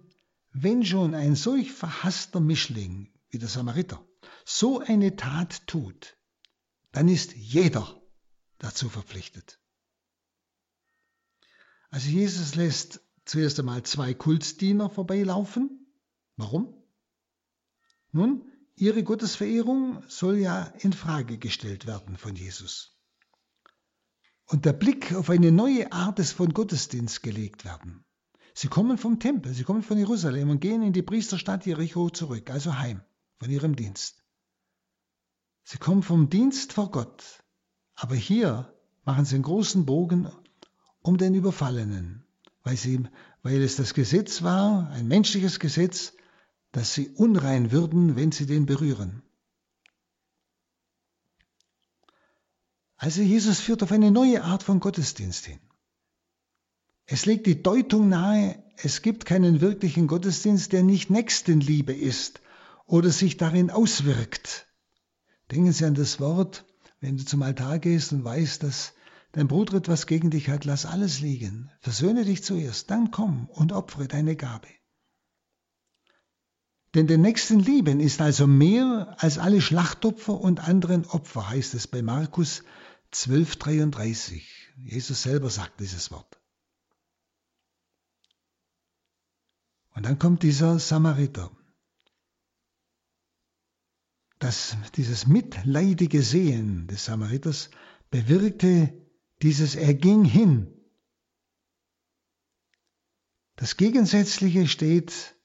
wenn 0.51 0.85
schon 0.85 1.15
ein 1.15 1.35
solch 1.35 1.71
verhasster 1.71 2.39
Mischling 2.39 3.11
wie 3.29 3.39
der 3.39 3.49
Samariter 3.49 4.05
so 4.45 4.79
eine 4.79 5.15
Tat 5.15 5.65
tut, 5.67 6.17
dann 6.91 7.07
ist 7.07 7.33
jeder 7.33 8.01
dazu 8.59 8.89
verpflichtet. 8.89 9.59
Also 11.89 12.09
Jesus 12.09 12.55
lässt 12.55 13.01
zuerst 13.25 13.59
einmal 13.59 13.83
zwei 13.83 14.13
Kultsdiener 14.13 14.89
vorbeilaufen. 14.89 15.87
Warum? 16.35 16.83
Nun, 18.11 18.51
ihre 18.75 19.03
Gottesverehrung 19.03 20.03
soll 20.07 20.37
ja 20.37 20.63
in 20.79 20.93
Frage 20.93 21.37
gestellt 21.37 21.85
werden 21.85 22.17
von 22.17 22.35
Jesus. 22.35 22.97
Und 24.45 24.65
der 24.65 24.73
Blick 24.73 25.13
auf 25.13 25.29
eine 25.29 25.51
neue 25.51 25.91
Art 25.91 26.19
des 26.19 26.31
von 26.31 26.53
Gottesdienst 26.53 27.23
gelegt 27.23 27.65
werden. 27.65 28.03
Sie 28.53 28.67
kommen 28.67 28.97
vom 28.97 29.19
Tempel, 29.19 29.53
sie 29.53 29.63
kommen 29.63 29.81
von 29.81 29.97
Jerusalem 29.97 30.49
und 30.49 30.59
gehen 30.59 30.83
in 30.83 30.93
die 30.93 31.01
Priesterstadt 31.01 31.65
Jericho 31.65 32.09
zurück, 32.09 32.51
also 32.51 32.77
heim 32.77 33.01
von 33.39 33.49
ihrem 33.49 33.75
Dienst. 33.75 34.23
Sie 35.63 35.77
kommen 35.77 36.03
vom 36.03 36.29
Dienst 36.29 36.73
vor 36.73 36.91
Gott, 36.91 37.43
aber 37.95 38.15
hier 38.15 38.73
machen 39.05 39.25
sie 39.25 39.35
einen 39.35 39.43
großen 39.43 39.85
Bogen 39.85 40.29
um 41.01 41.17
den 41.17 41.33
Überfallenen, 41.33 42.25
weil, 42.63 42.77
sie, 42.77 43.03
weil 43.41 43.61
es 43.61 43.75
das 43.77 43.93
Gesetz 43.93 44.43
war, 44.43 44.89
ein 44.91 45.07
menschliches 45.07 45.59
Gesetz, 45.59 46.13
dass 46.73 46.93
sie 46.93 47.07
unrein 47.09 47.71
würden, 47.71 48.17
wenn 48.17 48.33
sie 48.33 48.45
den 48.45 48.65
berühren. 48.65 49.21
Also 52.97 53.21
Jesus 53.21 53.61
führt 53.61 53.83
auf 53.83 53.91
eine 53.91 54.11
neue 54.11 54.43
Art 54.43 54.63
von 54.63 54.81
Gottesdienst 54.81 55.45
hin. 55.45 55.59
Es 57.05 57.25
legt 57.25 57.47
die 57.47 57.63
Deutung 57.63 58.09
nahe, 58.09 58.61
es 58.77 59.01
gibt 59.01 59.25
keinen 59.25 59.61
wirklichen 59.61 60.07
Gottesdienst, 60.07 60.73
der 60.73 60.83
nicht 60.83 61.09
Nächstenliebe 61.09 61.93
ist 61.93 62.41
oder 62.85 63.09
sich 63.09 63.37
darin 63.37 63.69
auswirkt. 63.69 64.67
Denken 65.51 65.71
Sie 65.71 65.85
an 65.85 65.95
das 65.95 66.19
Wort, 66.19 66.65
wenn 66.99 67.17
du 67.17 67.25
zum 67.25 67.41
Altar 67.41 67.79
gehst 67.79 68.11
und 68.11 68.23
weißt, 68.23 68.63
dass 68.63 68.93
Dein 69.33 69.47
Bruder 69.47 69.77
etwas 69.77 70.05
gegen 70.05 70.29
dich 70.29 70.49
hat, 70.49 70.63
lass 70.63 70.85
alles 70.85 71.19
liegen. 71.19 71.71
Versöhne 71.81 72.23
dich 72.23 72.43
zuerst, 72.43 72.91
dann 72.91 73.09
komm 73.09 73.47
und 73.49 73.71
opfere 73.71 74.07
deine 74.07 74.35
Gabe. 74.35 74.67
Denn 76.93 77.07
den 77.07 77.21
Nächsten 77.21 77.59
lieben 77.59 77.99
ist 77.99 78.21
also 78.21 78.45
mehr 78.45 79.15
als 79.17 79.39
alle 79.39 79.61
Schlachtopfer 79.61 80.39
und 80.39 80.59
anderen 80.67 81.05
Opfer, 81.05 81.49
heißt 81.49 81.73
es 81.73 81.87
bei 81.87 82.03
Markus 82.03 82.63
12,33. 83.13 84.43
Jesus 84.77 85.23
selber 85.23 85.49
sagt 85.49 85.79
dieses 85.79 86.11
Wort. 86.11 86.39
Und 89.95 90.05
dann 90.05 90.19
kommt 90.19 90.43
dieser 90.43 90.79
Samariter. 90.79 91.51
Das, 94.39 94.75
dieses 94.95 95.25
mitleidige 95.25 96.21
Sehen 96.21 96.87
des 96.87 97.05
Samariters 97.05 97.69
bewirkte 98.11 98.93
dieses 99.41 99.75
Er 99.75 99.93
ging 99.93 100.25
hin. 100.25 100.67
Das 103.55 103.77
Gegensätzliche 103.77 104.67
steht 104.67 105.35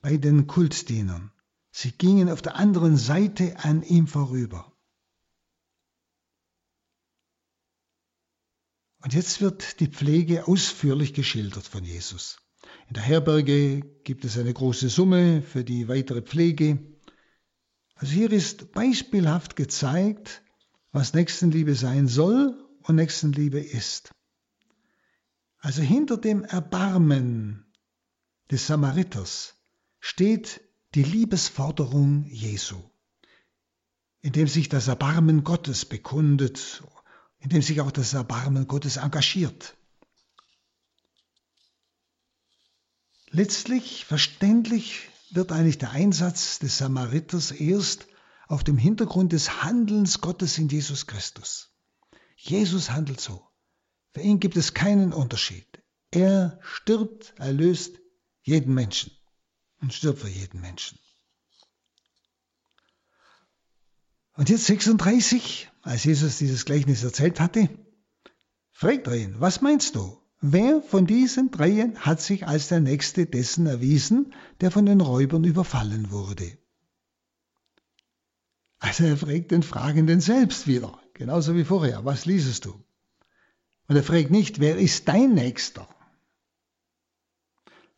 bei 0.00 0.16
den 0.16 0.46
Kultdienern. 0.46 1.32
Sie 1.70 1.92
gingen 1.92 2.28
auf 2.28 2.42
der 2.42 2.56
anderen 2.56 2.96
Seite 2.96 3.56
an 3.58 3.82
ihm 3.82 4.06
vorüber. 4.06 4.72
Und 9.02 9.14
jetzt 9.14 9.40
wird 9.40 9.80
die 9.80 9.86
Pflege 9.86 10.46
ausführlich 10.46 11.14
geschildert 11.14 11.66
von 11.66 11.84
Jesus. 11.84 12.38
In 12.88 12.94
der 12.94 13.02
Herberge 13.02 13.80
gibt 14.04 14.24
es 14.24 14.36
eine 14.36 14.52
große 14.52 14.88
Summe 14.88 15.42
für 15.42 15.64
die 15.64 15.88
weitere 15.88 16.22
Pflege. 16.22 16.78
Also 17.94 18.12
hier 18.12 18.30
ist 18.30 18.72
beispielhaft 18.72 19.56
gezeigt, 19.56 20.42
was 20.92 21.14
Nächstenliebe 21.14 21.74
sein 21.74 22.08
soll 22.08 22.68
und 22.82 22.96
Nächstenliebe 22.96 23.60
ist. 23.60 24.10
Also 25.58 25.82
hinter 25.82 26.16
dem 26.16 26.42
Erbarmen 26.42 27.72
des 28.50 28.66
Samariters 28.66 29.59
steht 30.00 30.62
die 30.94 31.04
Liebesforderung 31.04 32.24
Jesu, 32.24 32.82
indem 34.22 34.48
sich 34.48 34.68
das 34.68 34.88
Erbarmen 34.88 35.44
Gottes 35.44 35.84
bekundet, 35.84 36.82
indem 37.38 37.62
sich 37.62 37.80
auch 37.80 37.92
das 37.92 38.14
Erbarmen 38.14 38.66
Gottes 38.66 38.96
engagiert. 38.96 39.76
Letztlich 43.28 44.04
verständlich 44.06 45.08
wird 45.30 45.52
eigentlich 45.52 45.78
der 45.78 45.92
Einsatz 45.92 46.58
des 46.58 46.78
Samariters 46.78 47.52
erst 47.52 48.08
auf 48.48 48.64
dem 48.64 48.76
Hintergrund 48.76 49.32
des 49.32 49.62
Handelns 49.62 50.20
Gottes 50.20 50.58
in 50.58 50.68
Jesus 50.68 51.06
Christus. 51.06 51.72
Jesus 52.34 52.90
handelt 52.90 53.20
so. 53.20 53.46
Für 54.12 54.22
ihn 54.22 54.40
gibt 54.40 54.56
es 54.56 54.74
keinen 54.74 55.12
Unterschied. 55.12 55.80
Er 56.10 56.58
stirbt, 56.62 57.34
erlöst 57.36 58.00
jeden 58.42 58.74
Menschen 58.74 59.12
und 59.80 59.92
stirbt 59.92 60.20
für 60.20 60.28
jeden 60.28 60.60
Menschen. 60.60 60.98
Und 64.34 64.48
jetzt 64.48 64.66
36, 64.66 65.68
als 65.82 66.04
Jesus 66.04 66.38
dieses 66.38 66.64
Gleichnis 66.64 67.02
erzählt 67.02 67.40
hatte, 67.40 67.68
fragt 68.72 69.06
er 69.06 69.16
ihn, 69.16 69.40
was 69.40 69.60
meinst 69.60 69.96
du? 69.96 70.16
Wer 70.40 70.80
von 70.80 71.06
diesen 71.06 71.50
dreien 71.50 71.98
hat 71.98 72.22
sich 72.22 72.46
als 72.46 72.68
der 72.68 72.80
Nächste 72.80 73.26
dessen 73.26 73.66
erwiesen, 73.66 74.32
der 74.62 74.70
von 74.70 74.86
den 74.86 75.02
Räubern 75.02 75.44
überfallen 75.44 76.10
wurde? 76.10 76.56
Also 78.78 79.04
er 79.04 79.18
fragt 79.18 79.50
den 79.50 79.62
Fragenden 79.62 80.22
selbst 80.22 80.66
wieder, 80.66 80.98
genauso 81.12 81.54
wie 81.54 81.64
vorher, 81.64 82.06
was 82.06 82.24
liesest 82.24 82.64
du? 82.64 82.82
Und 83.88 83.96
er 83.96 84.02
fragt 84.02 84.30
nicht, 84.30 84.60
wer 84.60 84.78
ist 84.78 85.06
dein 85.08 85.34
Nächster? 85.34 85.86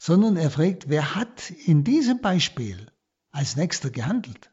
Sondern 0.04 0.36
er 0.36 0.50
fragt, 0.50 0.88
wer 0.88 1.14
hat 1.14 1.52
in 1.64 1.84
diesem 1.84 2.20
Beispiel 2.20 2.90
als 3.30 3.54
Nächster 3.54 3.88
gehandelt? 3.88 4.50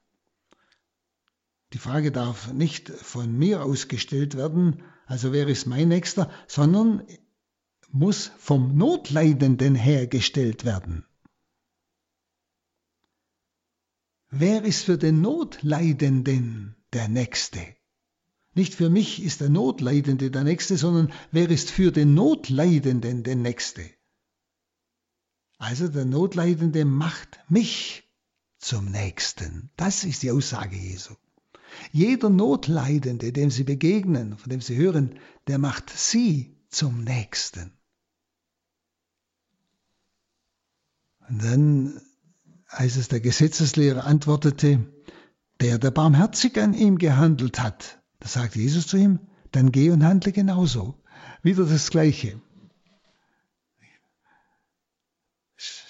Die 1.74 1.80
Frage 1.80 2.12
darf 2.12 2.54
nicht 2.54 2.90
von 2.90 3.36
mir 3.36 3.64
ausgestellt 3.64 4.38
werden, 4.38 4.84
also 5.08 5.34
wer 5.34 5.48
ist 5.48 5.66
mein 5.66 5.88
Nächster, 5.88 6.30
sondern 6.48 7.02
muss 7.90 8.30
vom 8.38 8.78
Notleidenden 8.78 9.74
hergestellt 9.74 10.66
werden. 10.66 11.04
Wer 14.30 14.64
ist 14.64 14.84
für 14.84 15.00
den 15.00 15.22
Notleidenden 15.22 16.76
der 16.94 17.08
Nächste? 17.08 17.76
Nicht 18.54 18.76
für 18.76 18.92
mich 18.92 19.24
ist 19.24 19.42
der 19.42 19.50
Notleidende 19.50 20.30
der 20.30 20.44
Nächste, 20.44 20.78
sondern 20.78 21.12
wer 21.32 21.50
ist 21.50 21.72
für 21.72 21.92
den 21.92 22.14
Notleidenden 22.14 23.24
der 23.24 23.36
Nächste? 23.36 23.90
Also 25.60 25.90
der 25.90 26.06
Notleidende 26.06 26.86
macht 26.86 27.40
mich 27.50 28.10
zum 28.58 28.86
Nächsten. 28.86 29.70
Das 29.76 30.06
ist 30.06 30.24
die 30.24 30.32
Aussage 30.32 30.78
Jesu. 30.78 31.16
Jeder 31.92 32.30
Notleidende, 32.30 33.34
dem 33.34 33.52
Sie 33.52 33.66
begegnen, 33.66 34.38
von 34.38 34.50
dem 34.50 34.62
Sie 34.62 34.78
hören, 34.78 35.20
der 35.48 35.60
macht 35.60 35.90
Sie 35.90 36.58
zum 36.70 37.04
Nächsten. 37.04 37.74
Und 41.28 41.44
dann, 41.44 42.02
als 42.68 42.96
es 42.96 43.10
der 43.10 43.20
Gesetzeslehrer 43.20 44.06
antwortete, 44.06 44.92
der, 45.60 45.78
der 45.78 45.92
barmherzig 45.92 46.58
an 46.60 46.74
ihm 46.74 46.98
gehandelt 46.98 47.60
hat, 47.60 48.02
da 48.20 48.30
sagt 48.30 48.56
Jesus 48.56 48.88
zu 48.88 48.96
ihm, 48.96 49.20
dann 49.52 49.74
geh 49.74 49.90
und 49.90 50.06
handle 50.06 50.32
genauso. 50.32 51.04
Wieder 51.44 51.66
das 51.66 51.90
Gleiche. 51.90 52.42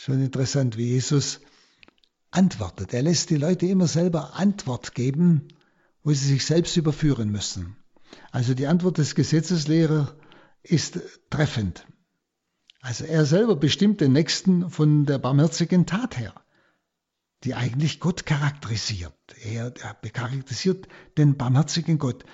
Schon 0.09 0.23
interessant, 0.23 0.75
wie 0.75 0.87
Jesus 0.87 1.39
antwortet. 2.31 2.95
Er 2.95 3.03
lässt 3.03 3.29
die 3.29 3.35
Leute 3.35 3.67
immer 3.67 3.85
selber 3.85 4.33
Antwort 4.39 4.95
geben, 4.95 5.49
wo 6.01 6.11
sie 6.13 6.29
sich 6.29 6.47
selbst 6.47 6.75
überführen 6.77 7.29
müssen. 7.29 7.75
Also 8.31 8.55
die 8.55 8.65
Antwort 8.65 8.97
des 8.97 9.13
Gesetzeslehrers 9.13 10.15
ist 10.63 10.99
treffend. 11.29 11.85
Also 12.81 13.05
er 13.05 13.23
selber 13.27 13.55
bestimmt 13.55 14.01
den 14.01 14.13
Nächsten 14.13 14.71
von 14.71 15.05
der 15.05 15.19
barmherzigen 15.19 15.85
Tat 15.85 16.17
her, 16.17 16.33
die 17.43 17.53
eigentlich 17.53 17.99
Gott 17.99 18.25
charakterisiert. 18.25 19.13
Er, 19.43 19.71
er 19.79 19.93
charakterisiert 19.93 20.87
den 21.19 21.37
barmherzigen 21.37 21.99
Gott. 21.99 22.25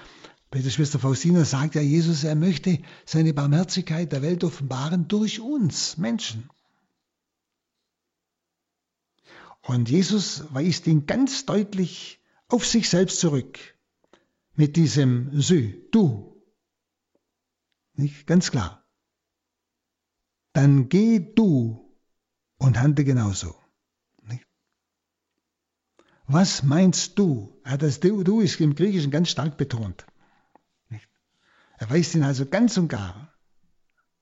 Bei 0.50 0.60
der 0.60 0.70
Schwester 0.70 0.98
Faustina 0.98 1.44
sagt 1.44 1.76
ja 1.76 1.82
Jesus, 1.82 2.24
er 2.24 2.36
möchte 2.36 2.80
seine 3.06 3.34
Barmherzigkeit 3.34 4.14
der 4.14 4.22
Welt 4.22 4.46
offenbaren 4.46 5.10
durch 5.10 5.42
uns 5.42 5.98
Menschen. 5.98 6.50
Und 9.66 9.90
Jesus 9.90 10.54
weist 10.54 10.88
ihn 10.88 11.06
ganz 11.06 11.46
deutlich 11.46 12.20
auf 12.48 12.66
sich 12.66 12.90
selbst 12.90 13.20
zurück 13.20 13.60
mit 14.56 14.76
diesem 14.76 15.42
Sü, 15.42 15.90
du. 15.92 16.42
Nicht 17.94 18.28
ganz 18.28 18.52
klar 18.52 18.86
dann 20.56 20.88
geh 20.88 21.20
du 21.20 21.94
und 22.58 22.80
handle 22.80 23.04
genauso. 23.04 23.56
Was 26.28 26.64
meinst 26.64 27.20
du? 27.20 27.62
Ja, 27.66 27.78
das 27.78 28.00
Du 28.00 28.42
ist 28.42 28.60
im 28.60 28.74
Griechischen 28.74 29.12
ganz 29.12 29.30
stark 29.30 29.58
betont. 29.58 30.08
Er 31.78 31.90
weist 31.90 32.16
ihn 32.16 32.24
also 32.24 32.46
ganz 32.48 32.78
und 32.78 32.88
gar 32.88 33.34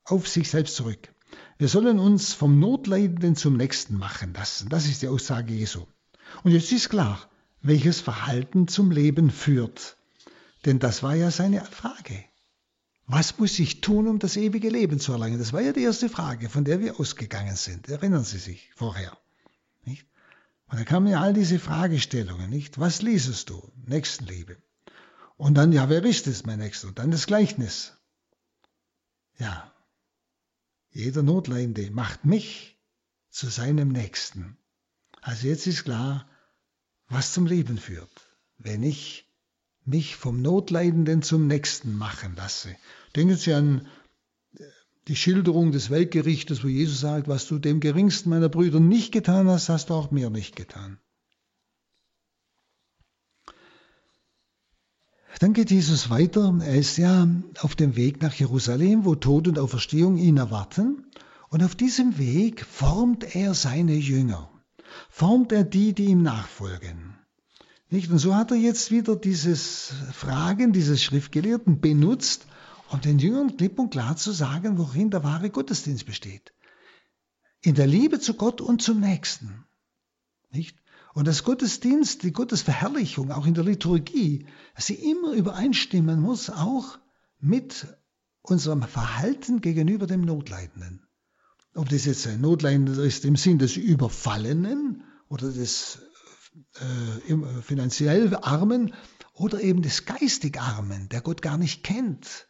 auf 0.02 0.28
sich 0.28 0.50
selbst 0.50 0.74
zurück. 0.74 1.13
Wir 1.56 1.68
sollen 1.68 1.98
uns 1.98 2.32
vom 2.32 2.58
Notleidenden 2.58 3.36
zum 3.36 3.56
Nächsten 3.56 3.96
machen 3.96 4.34
lassen. 4.34 4.68
Das 4.68 4.86
ist 4.86 5.02
die 5.02 5.08
Aussage 5.08 5.54
Jesu. 5.54 5.86
Und 6.42 6.50
jetzt 6.50 6.72
ist 6.72 6.90
klar, 6.90 7.28
welches 7.62 8.00
Verhalten 8.00 8.66
zum 8.66 8.90
Leben 8.90 9.30
führt. 9.30 9.96
Denn 10.64 10.78
das 10.78 11.02
war 11.02 11.14
ja 11.14 11.30
seine 11.30 11.64
Frage. 11.64 12.24
Was 13.06 13.38
muss 13.38 13.58
ich 13.58 13.82
tun, 13.82 14.08
um 14.08 14.18
das 14.18 14.36
ewige 14.36 14.70
Leben 14.70 14.98
zu 14.98 15.12
erlangen? 15.12 15.38
Das 15.38 15.52
war 15.52 15.60
ja 15.60 15.72
die 15.72 15.82
erste 15.82 16.08
Frage, 16.08 16.48
von 16.48 16.64
der 16.64 16.80
wir 16.80 16.98
ausgegangen 16.98 17.54
sind. 17.54 17.88
Erinnern 17.88 18.24
Sie 18.24 18.38
sich 18.38 18.70
vorher. 18.74 19.16
Nicht? 19.84 20.06
Und 20.68 20.80
da 20.80 20.84
kamen 20.84 21.06
ja 21.06 21.20
all 21.20 21.34
diese 21.34 21.58
Fragestellungen, 21.58 22.48
nicht? 22.48 22.80
Was 22.80 23.02
liesest 23.02 23.50
du? 23.50 23.70
Nächstenliebe. 23.86 24.56
Und 25.36 25.54
dann, 25.54 25.72
ja, 25.72 25.90
wer 25.90 26.02
ist 26.04 26.26
es, 26.26 26.46
mein 26.46 26.60
Nächster? 26.60 26.88
Und 26.88 26.98
dann 26.98 27.10
das 27.10 27.26
Gleichnis. 27.26 27.92
Ja, 29.38 29.73
jeder 30.94 31.22
Notleidende 31.22 31.90
macht 31.90 32.24
mich 32.24 32.78
zu 33.28 33.48
seinem 33.48 33.88
Nächsten. 33.88 34.56
Also 35.20 35.48
jetzt 35.48 35.66
ist 35.66 35.84
klar, 35.84 36.28
was 37.08 37.32
zum 37.32 37.46
Leben 37.46 37.78
führt. 37.78 38.10
Wenn 38.58 38.82
ich 38.84 39.28
mich 39.84 40.16
vom 40.16 40.40
Notleidenden 40.40 41.22
zum 41.22 41.48
Nächsten 41.48 41.96
machen 41.96 42.36
lasse. 42.36 42.76
Denken 43.16 43.36
Sie 43.36 43.52
an 43.52 43.86
äh, 44.56 44.64
die 45.08 45.16
Schilderung 45.16 45.72
des 45.72 45.90
Weltgerichtes, 45.90 46.64
wo 46.64 46.68
Jesus 46.68 47.00
sagt, 47.00 47.28
was 47.28 47.46
du 47.48 47.58
dem 47.58 47.80
geringsten 47.80 48.30
meiner 48.30 48.48
Brüder 48.48 48.80
nicht 48.80 49.12
getan 49.12 49.48
hast, 49.48 49.68
hast 49.68 49.90
du 49.90 49.94
auch 49.94 50.10
mir 50.10 50.30
nicht 50.30 50.56
getan. 50.56 50.98
Dann 55.40 55.52
geht 55.52 55.70
Jesus 55.70 56.10
weiter. 56.10 56.58
Er 56.60 56.76
ist 56.76 56.96
ja 56.96 57.26
auf 57.60 57.74
dem 57.74 57.96
Weg 57.96 58.22
nach 58.22 58.34
Jerusalem, 58.34 59.04
wo 59.04 59.14
Tod 59.14 59.48
und 59.48 59.58
Auferstehung 59.58 60.16
ihn 60.16 60.36
erwarten. 60.36 61.06
Und 61.48 61.62
auf 61.62 61.74
diesem 61.74 62.18
Weg 62.18 62.64
formt 62.64 63.34
er 63.34 63.54
seine 63.54 63.94
Jünger. 63.94 64.50
Formt 65.10 65.52
er 65.52 65.64
die, 65.64 65.92
die 65.92 66.06
ihm 66.06 66.22
nachfolgen. 66.22 67.18
Nicht? 67.90 68.10
Und 68.10 68.18
so 68.18 68.34
hat 68.34 68.50
er 68.50 68.56
jetzt 68.56 68.90
wieder 68.90 69.16
dieses 69.16 69.92
Fragen 70.12 70.72
dieses 70.72 71.02
Schriftgelehrten 71.02 71.80
benutzt, 71.80 72.46
um 72.90 73.00
den 73.00 73.18
Jüngern 73.18 73.56
klipp 73.56 73.78
und 73.78 73.90
klar 73.90 74.16
zu 74.16 74.32
sagen, 74.32 74.78
worin 74.78 75.10
der 75.10 75.24
wahre 75.24 75.50
Gottesdienst 75.50 76.06
besteht. 76.06 76.52
In 77.60 77.74
der 77.74 77.86
Liebe 77.86 78.20
zu 78.20 78.34
Gott 78.34 78.60
und 78.60 78.82
zum 78.82 79.00
Nächsten. 79.00 79.64
Nicht? 80.50 80.83
Und 81.14 81.28
das 81.28 81.44
Gottesdienst, 81.44 82.24
die 82.24 82.32
Gottesverherrlichung, 82.32 83.30
auch 83.30 83.46
in 83.46 83.54
der 83.54 83.62
Liturgie, 83.62 84.46
dass 84.74 84.86
sie 84.86 84.94
immer 84.94 85.32
übereinstimmen 85.32 86.20
muss, 86.20 86.50
auch 86.50 86.98
mit 87.38 87.86
unserem 88.42 88.82
Verhalten 88.82 89.60
gegenüber 89.60 90.08
dem 90.08 90.22
Notleidenden. 90.22 91.06
Ob 91.74 91.88
das 91.88 92.04
jetzt 92.04 92.26
ein 92.26 92.40
Notleidender 92.40 93.02
ist 93.02 93.24
im 93.24 93.36
Sinn 93.36 93.58
des 93.58 93.76
Überfallenen 93.76 95.04
oder 95.28 95.52
des 95.52 96.00
äh, 96.74 97.62
finanziell 97.62 98.36
Armen 98.36 98.92
oder 99.32 99.60
eben 99.60 99.82
des 99.82 100.06
geistig 100.06 100.60
Armen, 100.60 101.08
der 101.10 101.20
Gott 101.20 101.42
gar 101.42 101.58
nicht 101.58 101.84
kennt, 101.84 102.48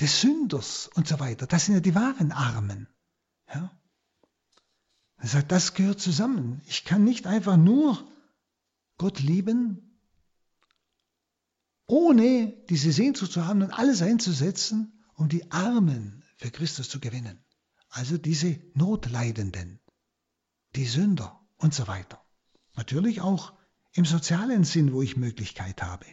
des 0.00 0.20
Sünders 0.20 0.88
und 0.94 1.08
so 1.08 1.18
weiter. 1.18 1.48
Das 1.48 1.66
sind 1.66 1.74
ja 1.74 1.80
die 1.80 1.94
wahren 1.96 2.30
Armen. 2.30 2.88
Ja? 3.52 3.79
Er 5.20 5.28
sagt, 5.28 5.52
das 5.52 5.74
gehört 5.74 6.00
zusammen. 6.00 6.62
Ich 6.66 6.84
kann 6.84 7.04
nicht 7.04 7.26
einfach 7.26 7.56
nur 7.56 8.06
Gott 8.96 9.20
lieben, 9.20 9.98
ohne 11.86 12.54
diese 12.68 12.92
Sehnsucht 12.92 13.32
zu 13.32 13.46
haben 13.46 13.62
und 13.62 13.72
alles 13.72 14.00
einzusetzen, 14.00 15.04
um 15.14 15.28
die 15.28 15.50
Armen 15.50 16.22
für 16.36 16.50
Christus 16.50 16.88
zu 16.88 17.00
gewinnen. 17.00 17.38
Also 17.90 18.16
diese 18.16 18.58
Notleidenden, 18.74 19.80
die 20.76 20.86
Sünder 20.86 21.40
und 21.58 21.74
so 21.74 21.86
weiter. 21.86 22.24
Natürlich 22.76 23.20
auch 23.20 23.52
im 23.92 24.04
sozialen 24.04 24.64
Sinn, 24.64 24.92
wo 24.92 25.02
ich 25.02 25.16
Möglichkeit 25.16 25.82
habe. 25.82 26.06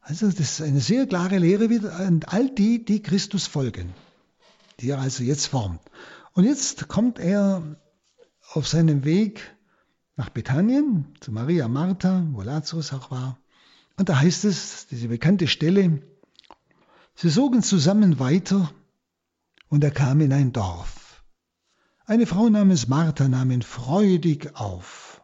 Also 0.00 0.30
das 0.30 0.38
ist 0.38 0.62
eine 0.62 0.80
sehr 0.80 1.06
klare 1.06 1.38
Lehre 1.38 1.68
wieder 1.68 1.96
an 1.96 2.22
all 2.26 2.48
die, 2.48 2.84
die 2.84 3.02
Christus 3.02 3.46
folgen, 3.48 3.92
die 4.80 4.90
er 4.90 5.00
also 5.00 5.24
jetzt 5.24 5.46
formt. 5.46 5.80
Und 6.36 6.44
jetzt 6.44 6.86
kommt 6.88 7.18
er 7.18 7.62
auf 8.52 8.68
seinem 8.68 9.06
Weg 9.06 9.56
nach 10.16 10.28
Bethanien 10.28 11.06
zu 11.18 11.32
Maria 11.32 11.66
Martha, 11.66 12.26
wo 12.32 12.42
Lazarus 12.42 12.92
auch 12.92 13.10
war. 13.10 13.38
Und 13.96 14.10
da 14.10 14.18
heißt 14.20 14.44
es, 14.44 14.86
diese 14.86 15.08
bekannte 15.08 15.48
Stelle, 15.48 16.02
sie 17.14 17.30
sogen 17.30 17.62
zusammen 17.62 18.18
weiter 18.18 18.70
und 19.70 19.82
er 19.82 19.90
kam 19.90 20.20
in 20.20 20.30
ein 20.30 20.52
Dorf. 20.52 21.24
Eine 22.04 22.26
Frau 22.26 22.50
namens 22.50 22.86
Martha 22.86 23.28
nahm 23.28 23.50
ihn 23.50 23.62
freudig 23.62 24.56
auf. 24.56 25.22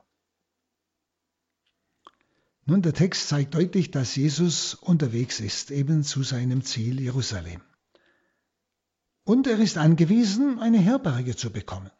Nun, 2.65 2.81
der 2.81 2.95
Text 2.95 3.29
zeigt 3.29 3.53
deutlich, 3.53 3.91
dass 3.91 4.17
Jesus 4.17 4.73
unterwegs 4.73 5.41
ist, 5.41 5.73
eben 5.73 6.05
zu 6.05 6.23
seinem 6.23 6.65
Ziel 6.65 7.03
Jerusalem. 7.03 7.61
Und 9.25 9.47
er 9.47 9.59
ist 9.59 9.79
angewiesen, 9.79 10.59
eine 10.59 10.79
Herberge 10.79 11.37
zu 11.37 11.51
bekommen. 11.51 11.91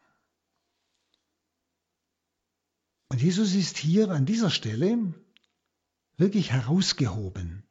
Und 3.07 3.21
Jesus 3.21 3.53
ist 3.53 3.77
hier 3.77 4.09
an 4.09 4.25
dieser 4.25 4.49
Stelle 4.49 5.13
wirklich 6.17 6.51
herausgehoben. 6.51 7.63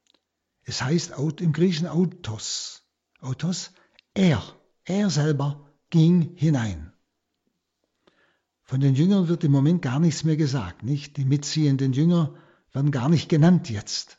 Es 0.63 0.83
heißt 0.83 1.13
im 1.41 1.53
Griechischen 1.53 1.89
Autos. 1.89 2.83
Autos, 3.21 3.73
er, 4.15 4.43
er 4.85 5.11
selber 5.11 5.69
ging 5.91 6.37
hinein. 6.37 6.93
Von 8.63 8.81
den 8.81 8.95
Jüngern 8.95 9.29
wird 9.29 9.45
im 9.45 9.53
Moment 9.53 9.83
gar 9.83 9.99
nichts 10.01 10.25
mehr 10.25 10.37
gesagt, 10.37 10.83
nicht? 10.83 11.17
Die 11.17 11.25
mitziehenden 11.25 11.93
Jünger 11.93 12.35
werden 12.73 12.91
gar 12.91 13.09
nicht 13.09 13.29
genannt 13.29 13.69
jetzt. 13.69 14.19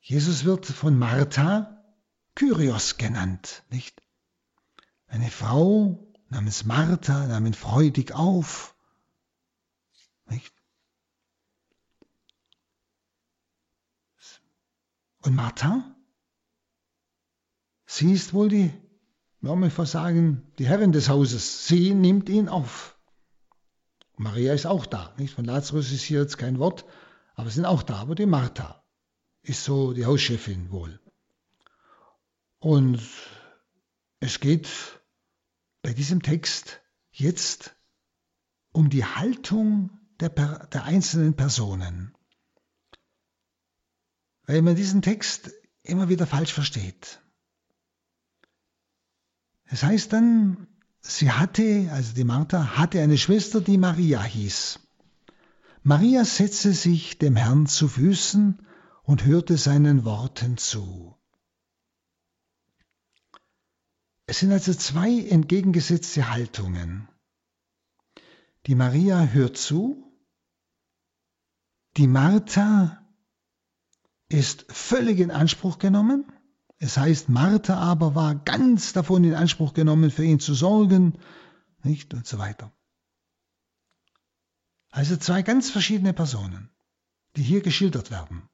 Jesus 0.00 0.44
wird 0.44 0.64
von 0.64 0.98
Martha 0.98 1.79
Kyrios 2.40 2.96
genannt, 2.96 3.64
nicht? 3.68 4.02
Eine 5.08 5.30
Frau 5.30 6.10
namens 6.30 6.64
Martha 6.64 7.26
nahm 7.26 7.44
ihn 7.44 7.52
freudig 7.52 8.12
auf, 8.12 8.74
nicht? 10.24 10.54
Und 15.20 15.34
Martha? 15.34 15.94
Sie 17.84 18.10
ist 18.10 18.32
wohl 18.32 18.48
die, 18.48 18.72
man 19.40 19.60
muss 19.60 19.74
fast 19.74 19.92
sagen, 19.92 20.50
die 20.58 20.66
Herrin 20.66 20.92
des 20.92 21.10
Hauses. 21.10 21.66
Sie 21.66 21.92
nimmt 21.92 22.30
ihn 22.30 22.48
auf. 22.48 22.98
Maria 24.16 24.54
ist 24.54 24.64
auch 24.64 24.86
da. 24.86 25.14
Nicht? 25.18 25.34
Von 25.34 25.44
Lazarus 25.44 25.92
ist 25.92 26.04
hier 26.04 26.22
jetzt 26.22 26.38
kein 26.38 26.58
Wort, 26.58 26.86
aber 27.34 27.50
sie 27.50 27.56
sind 27.56 27.66
auch 27.66 27.82
da. 27.82 27.96
Aber 27.96 28.14
die 28.14 28.24
Martha 28.24 28.82
ist 29.42 29.62
so 29.62 29.92
die 29.92 30.06
Hauschefin 30.06 30.70
wohl. 30.70 30.98
Und 32.60 33.00
es 34.20 34.38
geht 34.38 34.68
bei 35.82 35.94
diesem 35.94 36.22
Text 36.22 36.80
jetzt 37.10 37.74
um 38.72 38.90
die 38.90 39.04
Haltung 39.04 39.90
der, 40.20 40.28
der 40.28 40.84
einzelnen 40.84 41.34
Personen. 41.34 42.14
Weil 44.44 44.60
man 44.60 44.76
diesen 44.76 45.00
Text 45.00 45.50
immer 45.82 46.10
wieder 46.10 46.26
falsch 46.26 46.52
versteht. 46.52 47.22
Es 49.64 49.82
heißt 49.82 50.12
dann, 50.12 50.66
sie 51.00 51.30
hatte, 51.30 51.88
also 51.92 52.12
die 52.14 52.24
Martha, 52.24 52.76
hatte 52.76 53.00
eine 53.00 53.16
Schwester, 53.16 53.62
die 53.62 53.78
Maria 53.78 54.22
hieß. 54.22 54.80
Maria 55.82 56.26
setzte 56.26 56.74
sich 56.74 57.16
dem 57.16 57.36
Herrn 57.36 57.66
zu 57.66 57.88
Füßen 57.88 58.66
und 59.02 59.24
hörte 59.24 59.56
seinen 59.56 60.04
Worten 60.04 60.58
zu. 60.58 61.16
Es 64.30 64.38
sind 64.38 64.52
also 64.52 64.72
zwei 64.72 65.26
entgegengesetzte 65.28 66.30
Haltungen. 66.30 67.08
Die 68.66 68.74
Maria 68.74 69.24
hört 69.24 69.56
zu, 69.56 70.14
die 71.96 72.06
Martha 72.06 73.04
ist 74.28 74.70
völlig 74.70 75.18
in 75.18 75.30
Anspruch 75.30 75.78
genommen 75.78 76.32
es 76.82 76.96
heißt, 76.96 77.28
Martha 77.28 77.76
aber 77.76 78.14
war 78.14 78.34
ganz 78.34 78.94
davon 78.94 79.22
in 79.22 79.34
Anspruch 79.34 79.74
genommen, 79.74 80.10
für 80.10 80.24
ihn 80.24 80.40
zu 80.40 80.54
sorgen, 80.54 81.18
nicht 81.82 82.14
und 82.14 82.26
so 82.26 82.38
weiter. 82.38 82.72
Also 84.90 85.18
zwei 85.18 85.42
ganz 85.42 85.70
verschiedene 85.70 86.14
Personen, 86.14 86.70
die 87.36 87.42
hier 87.42 87.60
geschildert 87.60 88.10
werden. 88.10 88.48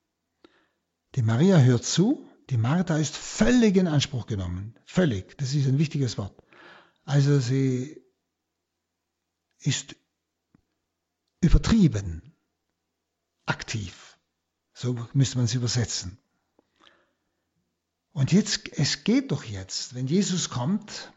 Die 1.15 1.23
Maria 1.23 1.59
hört 1.59 1.85
zu, 1.85 2.29
die 2.51 2.57
Martha 2.57 2.97
ist 2.97 3.17
völlig 3.17 3.77
in 3.77 3.89
Anspruch 3.89 4.27
genommen. 4.27 4.79
Völlig, 4.85 5.37
das 5.39 5.55
ist 5.55 5.67
ein 5.67 5.79
wichtiges 5.79 6.17
Wort. 6.17 6.41
Also 7.05 7.41
sie 7.41 8.03
ist 9.59 9.97
übertrieben 11.41 12.35
aktiv. 13.47 14.19
So 14.75 15.09
müsste 15.13 15.39
man 15.39 15.47
es 15.47 15.55
übersetzen. 15.55 16.19
Und 18.13 18.33
jetzt, 18.33 18.69
es 18.79 19.05
geht 19.05 19.31
doch 19.31 19.45
jetzt, 19.45 19.95
wenn 19.95 20.07
Jesus 20.07 20.49
kommt, 20.49 21.13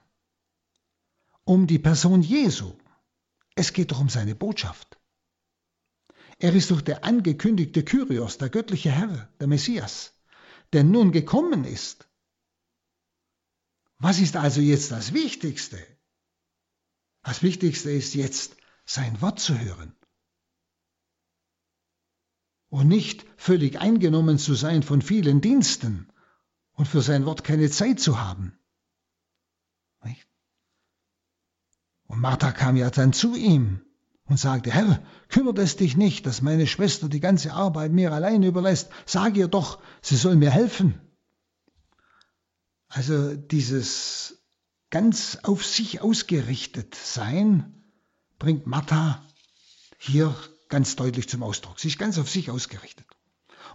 um 1.44 1.66
die 1.66 1.80
Person 1.80 2.22
Jesu. 2.22 2.74
Es 3.56 3.74
geht 3.74 3.92
doch 3.92 4.00
um 4.00 4.10
seine 4.10 4.36
Botschaft. 4.36 4.98
Er 6.38 6.54
ist 6.54 6.72
doch 6.72 6.82
der 6.82 7.04
angekündigte 7.04 7.84
Kyrios, 7.84 8.38
der 8.38 8.50
göttliche 8.50 8.92
Herr, 8.92 9.30
der 9.40 9.48
Messias, 9.48 10.14
der 10.74 10.84
nun 10.84 11.12
gekommen 11.12 11.66
ist. 11.66 12.08
Was 13.98 14.20
ist 14.20 14.36
also 14.36 14.62
jetzt 14.62 14.92
das 14.92 15.14
Wichtigste? 15.14 15.78
Das 17.24 17.44
Wichtigste 17.44 17.92
ist 17.92 18.14
jetzt, 18.14 18.56
sein 18.86 19.22
Wort 19.22 19.40
zu 19.40 19.60
hören. 19.60 19.96
Und 22.70 22.88
nicht 22.88 23.26
völlig 23.38 23.80
eingenommen 23.80 24.38
zu 24.38 24.56
sein 24.56 24.84
von 24.84 25.02
vielen 25.02 25.42
Diensten 25.42 26.12
und 26.72 26.88
für 26.88 27.02
sein 27.02 27.26
Wort 27.26 27.44
keine 27.44 27.70
Zeit 27.70 28.00
zu 28.00 28.20
haben. 28.20 28.60
Und 32.10 32.22
Martha 32.22 32.52
kam 32.52 32.76
ja 32.76 32.90
dann 32.90 33.14
zu 33.14 33.36
ihm 33.36 33.86
und 34.30 34.38
sagte, 34.38 34.72
Herr, 34.72 35.02
kümmert 35.28 35.58
es 35.58 35.76
dich 35.76 35.98
nicht, 35.98 36.26
dass 36.26 36.42
meine 36.42 36.68
Schwester 36.68 37.10
die 37.10 37.20
ganze 37.20 37.52
Arbeit 37.54 37.92
mir 37.92 38.14
allein 38.14 38.44
überlässt. 38.44 38.90
Sag 39.06 39.36
ihr 39.36 39.48
doch, 39.48 39.80
sie 40.02 40.16
soll 40.16 40.36
mir 40.36 40.52
helfen. 40.52 41.02
Also 42.88 43.36
dieses 43.36 44.42
ganz 44.90 45.40
auf 45.44 45.66
sich 45.66 46.02
ausgerichtet 46.02 46.96
sein 46.96 47.84
bringt 48.38 48.66
Martha 48.66 49.24
hier 49.98 50.34
ganz 50.70 50.96
deutlich 50.96 51.28
zum 51.28 51.44
Ausdruck. 51.44 51.80
Sie 51.80 51.90
ist 51.90 52.00
ganz 52.00 52.18
auf 52.18 52.30
sich 52.30 52.50
ausgerichtet. 52.50 53.06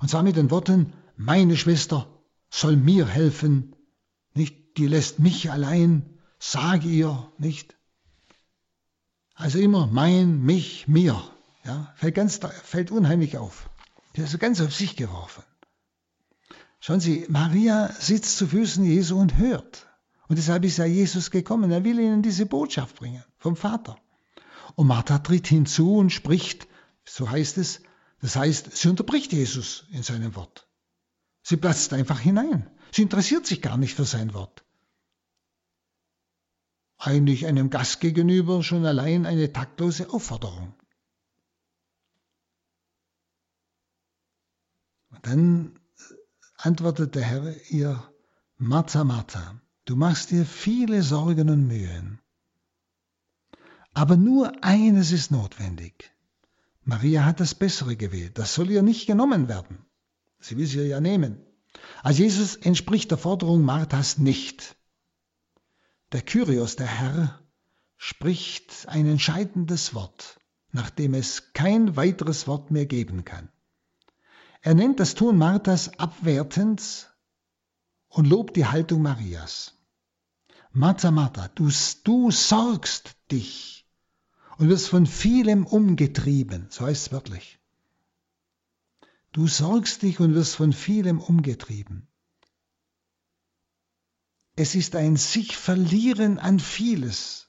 Und 0.00 0.08
zwar 0.08 0.22
mit 0.22 0.36
den 0.36 0.50
Worten, 0.50 0.92
meine 1.16 1.56
Schwester 1.56 2.08
soll 2.50 2.76
mir 2.76 3.06
helfen, 3.06 3.76
nicht, 4.34 4.78
die 4.78 4.86
lässt 4.86 5.18
mich 5.18 5.50
allein, 5.50 6.18
sag 6.38 6.84
ihr, 6.84 7.32
nicht. 7.38 7.73
Also 9.34 9.58
immer 9.58 9.86
mein, 9.86 10.40
mich, 10.40 10.86
mir, 10.86 11.22
ja, 11.64 11.92
fällt 11.96 12.14
ganz, 12.14 12.40
fällt 12.62 12.90
unheimlich 12.90 13.36
auf. 13.38 13.68
Der 14.16 14.24
ist 14.24 14.38
ganz 14.38 14.60
auf 14.60 14.72
sich 14.74 14.96
geworfen. 14.96 15.42
Schauen 16.80 17.00
Sie, 17.00 17.26
Maria 17.28 17.90
sitzt 17.98 18.36
zu 18.36 18.46
Füßen 18.46 18.84
Jesu 18.84 19.18
und 19.18 19.38
hört. 19.38 19.86
Und 20.28 20.36
deshalb 20.38 20.64
ist 20.64 20.76
ja 20.76 20.84
Jesus 20.84 21.30
gekommen. 21.30 21.70
Er 21.70 21.84
will 21.84 21.98
ihnen 21.98 22.22
diese 22.22 22.46
Botschaft 22.46 22.96
bringen 22.96 23.24
vom 23.38 23.56
Vater. 23.56 23.96
Und 24.76 24.86
Martha 24.86 25.18
tritt 25.18 25.46
hinzu 25.46 25.96
und 25.96 26.10
spricht, 26.10 26.68
so 27.04 27.30
heißt 27.30 27.58
es, 27.58 27.80
das 28.20 28.36
heißt, 28.36 28.76
sie 28.76 28.88
unterbricht 28.88 29.32
Jesus 29.32 29.84
in 29.90 30.02
seinem 30.02 30.34
Wort. 30.34 30.66
Sie 31.42 31.56
platzt 31.56 31.92
einfach 31.92 32.20
hinein. 32.20 32.70
Sie 32.92 33.02
interessiert 33.02 33.46
sich 33.46 33.60
gar 33.60 33.76
nicht 33.76 33.94
für 33.94 34.04
sein 34.04 34.32
Wort 34.32 34.64
eigentlich 37.06 37.46
einem 37.46 37.70
Gast 37.70 38.00
gegenüber 38.00 38.62
schon 38.62 38.84
allein 38.84 39.26
eine 39.26 39.52
taktlose 39.52 40.10
Aufforderung. 40.10 40.74
Und 45.10 45.26
dann 45.26 45.78
äh, 45.98 46.14
antwortet 46.56 47.14
der 47.14 47.22
Herr 47.22 47.70
ihr, 47.70 48.02
Martha, 48.56 49.04
Martha, 49.04 49.60
du 49.84 49.96
machst 49.96 50.30
dir 50.30 50.44
viele 50.44 51.02
Sorgen 51.02 51.50
und 51.50 51.66
Mühen. 51.66 52.20
Aber 53.92 54.16
nur 54.16 54.64
eines 54.64 55.12
ist 55.12 55.30
notwendig. 55.30 56.10
Maria 56.82 57.24
hat 57.24 57.40
das 57.40 57.54
Bessere 57.54 57.96
gewählt. 57.96 58.38
Das 58.38 58.54
soll 58.54 58.70
ihr 58.70 58.82
nicht 58.82 59.06
genommen 59.06 59.48
werden. 59.48 59.78
Sie 60.40 60.56
will 60.58 60.66
sie 60.66 60.82
ja 60.82 61.00
nehmen. 61.00 61.40
Also 62.02 62.22
Jesus 62.22 62.56
entspricht 62.56 63.10
der 63.10 63.18
Forderung 63.18 63.62
Marthas 63.62 64.18
nicht. 64.18 64.76
Der 66.14 66.22
Kyrios, 66.22 66.76
der 66.76 66.86
Herr, 66.86 67.40
spricht 67.96 68.86
ein 68.86 69.04
entscheidendes 69.08 69.94
Wort, 69.94 70.38
nachdem 70.70 71.12
es 71.12 71.52
kein 71.54 71.96
weiteres 71.96 72.46
Wort 72.46 72.70
mehr 72.70 72.86
geben 72.86 73.24
kann. 73.24 73.48
Er 74.62 74.74
nennt 74.74 75.00
das 75.00 75.16
Tun 75.16 75.36
Marthas 75.36 75.98
abwertend 75.98 77.12
und 78.06 78.28
lobt 78.28 78.54
die 78.54 78.66
Haltung 78.66 79.02
Marias. 79.02 79.76
Martha, 80.70 81.10
Martha, 81.10 81.48
du, 81.48 81.68
du 82.04 82.30
sorgst 82.30 83.16
dich 83.32 83.84
und 84.58 84.68
wirst 84.68 84.90
von 84.90 85.06
vielem 85.06 85.66
umgetrieben, 85.66 86.68
so 86.70 86.86
heißt 86.86 87.08
es 87.08 87.12
wörtlich. 87.12 87.58
Du 89.32 89.48
sorgst 89.48 90.02
dich 90.02 90.20
und 90.20 90.36
wirst 90.36 90.54
von 90.54 90.72
vielem 90.72 91.18
umgetrieben. 91.18 92.06
Es 94.56 94.74
ist 94.74 94.94
ein 94.94 95.16
sich 95.16 95.56
verlieren 95.56 96.38
an 96.38 96.60
vieles 96.60 97.48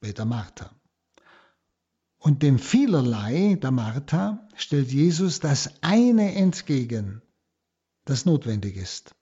bei 0.00 0.12
der 0.12 0.24
Martha. 0.24 0.74
Und 2.16 2.42
dem 2.42 2.58
Vielerlei 2.58 3.58
der 3.60 3.70
Martha 3.70 4.48
stellt 4.56 4.90
Jesus 4.90 5.40
das 5.40 5.82
eine 5.82 6.34
entgegen, 6.34 7.20
das 8.06 8.24
notwendig 8.24 8.76
ist. 8.76 9.14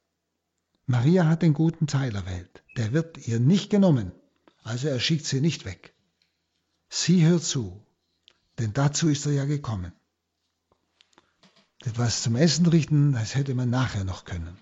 Maria 0.87 1.27
hat 1.27 1.43
den 1.43 1.55
guten 1.55 1.89
Teil 1.89 2.15
erwählt. 2.15 2.63
Der 2.77 2.93
wird 2.93 3.27
ihr 3.27 3.41
nicht 3.41 3.71
genommen, 3.71 4.13
also 4.63 4.87
er 4.87 5.01
schickt 5.01 5.27
sie 5.27 5.41
nicht 5.41 5.65
weg. 5.65 5.95
Sie 6.89 7.25
hört 7.25 7.43
zu, 7.43 7.85
denn 8.59 8.73
dazu 8.73 9.09
ist 9.09 9.27
er 9.27 9.33
ja 9.33 9.45
gekommen. 9.45 9.93
Etwas 11.85 12.23
zum 12.23 12.37
Essen 12.37 12.67
richten, 12.67 13.13
das 13.13 13.35
hätte 13.35 13.57
man 13.57 13.71
nachher 13.71 14.05
noch 14.05 14.25
können. 14.25 14.57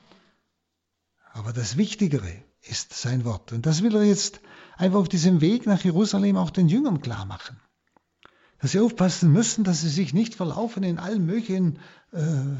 Aber 1.32 1.52
das 1.52 1.76
Wichtigere 1.76 2.32
ist 2.62 2.92
sein 2.92 3.24
Wort. 3.24 3.52
Und 3.52 3.66
das 3.66 3.82
will 3.82 3.94
er 3.94 4.04
jetzt 4.04 4.40
einfach 4.76 4.98
auf 4.98 5.08
diesem 5.08 5.40
Weg 5.40 5.66
nach 5.66 5.82
Jerusalem 5.82 6.36
auch 6.36 6.50
den 6.50 6.68
Jüngern 6.68 7.00
klar 7.00 7.24
machen. 7.24 7.60
Dass 8.60 8.72
sie 8.72 8.80
aufpassen 8.80 9.32
müssen, 9.32 9.64
dass 9.64 9.80
sie 9.80 9.88
sich 9.88 10.12
nicht 10.12 10.34
verlaufen 10.34 10.82
in 10.82 10.98
allen 10.98 11.24
möglichen 11.24 11.78
äh, 12.12 12.56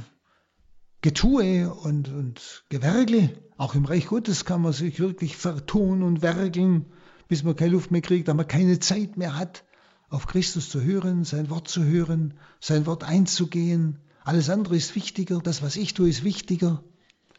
Getue 1.03 1.73
und, 1.73 2.09
und 2.09 2.65
Gewergle. 2.69 3.31
Auch 3.57 3.75
im 3.75 3.85
Reich 3.85 4.07
Gottes 4.07 4.45
kann 4.45 4.63
man 4.63 4.73
sich 4.73 5.01
wirklich 5.01 5.37
vertun 5.37 6.03
und 6.03 6.23
werkeln, 6.23 6.87
bis 7.29 7.43
man 7.43 7.57
keine 7.57 7.73
Luft 7.73 7.91
mehr 7.91 8.01
kriegt, 8.01 8.29
man 8.29 8.47
keine 8.47 8.81
Zeit 8.81 9.17
mehr 9.17 9.37
hat, 9.37 9.65
auf 10.09 10.27
Christus 10.27 10.69
zu 10.69 10.83
hören, 10.83 11.25
sein 11.25 11.51
Wort 11.51 11.69
zu 11.69 11.85
hören, 11.85 12.35
sein 12.61 12.87
Wort 12.87 13.05
einzugehen. 13.05 13.99
Alles 14.25 14.51
andere 14.51 14.77
ist 14.77 14.95
wichtiger, 14.95 15.41
das, 15.41 15.63
was 15.63 15.77
ich 15.77 15.95
tue, 15.95 16.09
ist 16.09 16.25
wichtiger. 16.25 16.83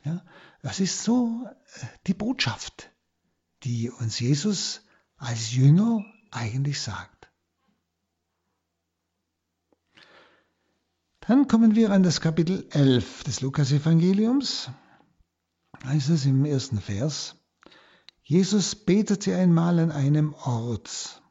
Ja, 0.03 0.23
das 0.61 0.79
ist 0.79 1.03
so 1.03 1.45
äh, 1.45 1.85
die 2.07 2.13
Botschaft, 2.13 2.91
die 3.63 3.89
uns 3.89 4.19
Jesus 4.19 4.81
als 5.17 5.53
Jünger 5.53 6.03
eigentlich 6.31 6.81
sagt. 6.81 7.29
Dann 11.19 11.47
kommen 11.47 11.75
wir 11.75 11.91
an 11.91 12.01
das 12.01 12.19
Kapitel 12.19 12.67
11 12.71 13.23
des 13.25 13.41
Lukasevangeliums. 13.41 14.71
Da 15.79 15.89
heißt 15.89 16.09
es 16.09 16.25
im 16.25 16.45
ersten 16.45 16.79
Vers, 16.79 17.35
Jesus 18.23 18.75
betete 18.75 19.35
einmal 19.35 19.79
an 19.79 19.91
einem 19.91 20.33
Ort. 20.33 21.21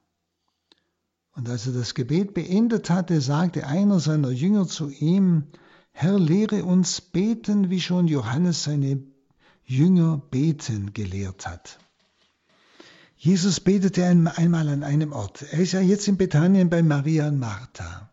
Und 1.32 1.48
als 1.48 1.66
er 1.66 1.72
das 1.72 1.94
Gebet 1.94 2.34
beendet 2.34 2.90
hatte, 2.90 3.20
sagte 3.20 3.66
einer 3.66 3.98
seiner 3.98 4.30
Jünger 4.30 4.66
zu 4.66 4.90
ihm, 4.90 5.48
Herr, 5.92 6.18
lehre 6.18 6.64
uns 6.64 7.00
beten, 7.00 7.70
wie 7.70 7.80
schon 7.80 8.08
Johannes 8.08 8.64
seine 8.64 9.02
Jünger 9.64 10.22
beten 10.30 10.92
gelehrt 10.92 11.46
hat. 11.46 11.78
Jesus 13.16 13.60
betete 13.60 14.04
einmal 14.04 14.68
an 14.68 14.82
einem 14.82 15.12
Ort. 15.12 15.42
Er 15.50 15.60
ist 15.60 15.72
ja 15.72 15.80
jetzt 15.80 16.08
in 16.08 16.16
Bethanien 16.16 16.70
bei 16.70 16.82
Maria 16.82 17.28
und 17.28 17.38
Martha. 17.38 18.10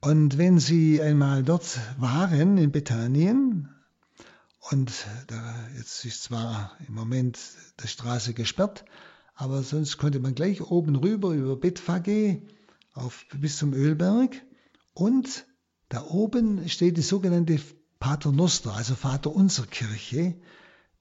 Und 0.00 0.36
wenn 0.36 0.58
sie 0.58 1.00
einmal 1.00 1.42
dort 1.42 1.78
waren 1.96 2.58
in 2.58 2.70
Bethanien, 2.70 3.70
und 4.70 4.92
da, 5.26 5.54
jetzt 5.76 6.04
ist 6.04 6.24
zwar 6.24 6.76
im 6.86 6.94
Moment 6.94 7.38
die 7.82 7.88
Straße 7.88 8.34
gesperrt, 8.34 8.84
aber 9.34 9.62
sonst 9.62 9.98
konnte 9.98 10.20
man 10.20 10.34
gleich 10.34 10.60
oben 10.60 10.94
rüber 10.96 11.32
über 11.32 11.56
Bethphage 11.56 12.42
auf, 12.94 13.24
bis 13.40 13.56
zum 13.56 13.72
Ölberg 13.72 14.42
und 14.92 15.46
da 15.92 16.06
oben 16.06 16.70
steht 16.70 16.96
die 16.96 17.02
sogenannte 17.02 17.60
Pater 18.00 18.32
Noster, 18.32 18.72
also 18.72 18.94
Vater 18.94 19.30
unser 19.30 19.66
Kirche, 19.66 20.34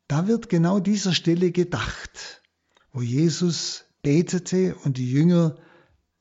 da 0.10 0.28
wird 0.28 0.50
genau 0.50 0.82
dieser 0.82 1.14
Stelle 1.14 1.52
gedacht, 1.52 2.42
wo 2.92 3.02
Jesus 3.02 3.86
betete 4.02 4.76
und 4.84 4.98
die 4.98 5.10
Jünger 5.10 5.56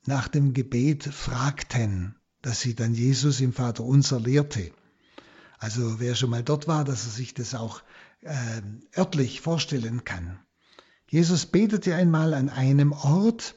nach 0.07 0.29
dem 0.29 0.53
Gebet 0.53 1.03
fragten, 1.03 2.15
dass 2.43 2.61
sie 2.61 2.77
dann 2.77 2.95
Jesus 2.95 3.41
im 3.41 3.53
Vater 3.53 3.83
unser 3.83 4.21
lehrte. 4.21 4.71
Also 5.59 5.99
wer 5.99 6.15
schon 6.15 6.31
mal 6.31 6.45
dort 6.45 6.69
war, 6.69 6.85
dass 6.85 7.07
er 7.07 7.11
sich 7.11 7.35
das 7.35 7.57
auch 7.57 7.83
äh, 8.21 8.63
örtlich 8.97 9.41
vorstellen 9.41 10.05
kann. 10.05 10.39
Jesus 11.09 11.47
betete 11.47 11.97
einmal 11.97 12.35
an 12.35 12.49
einem 12.49 12.93
Ort 12.93 13.57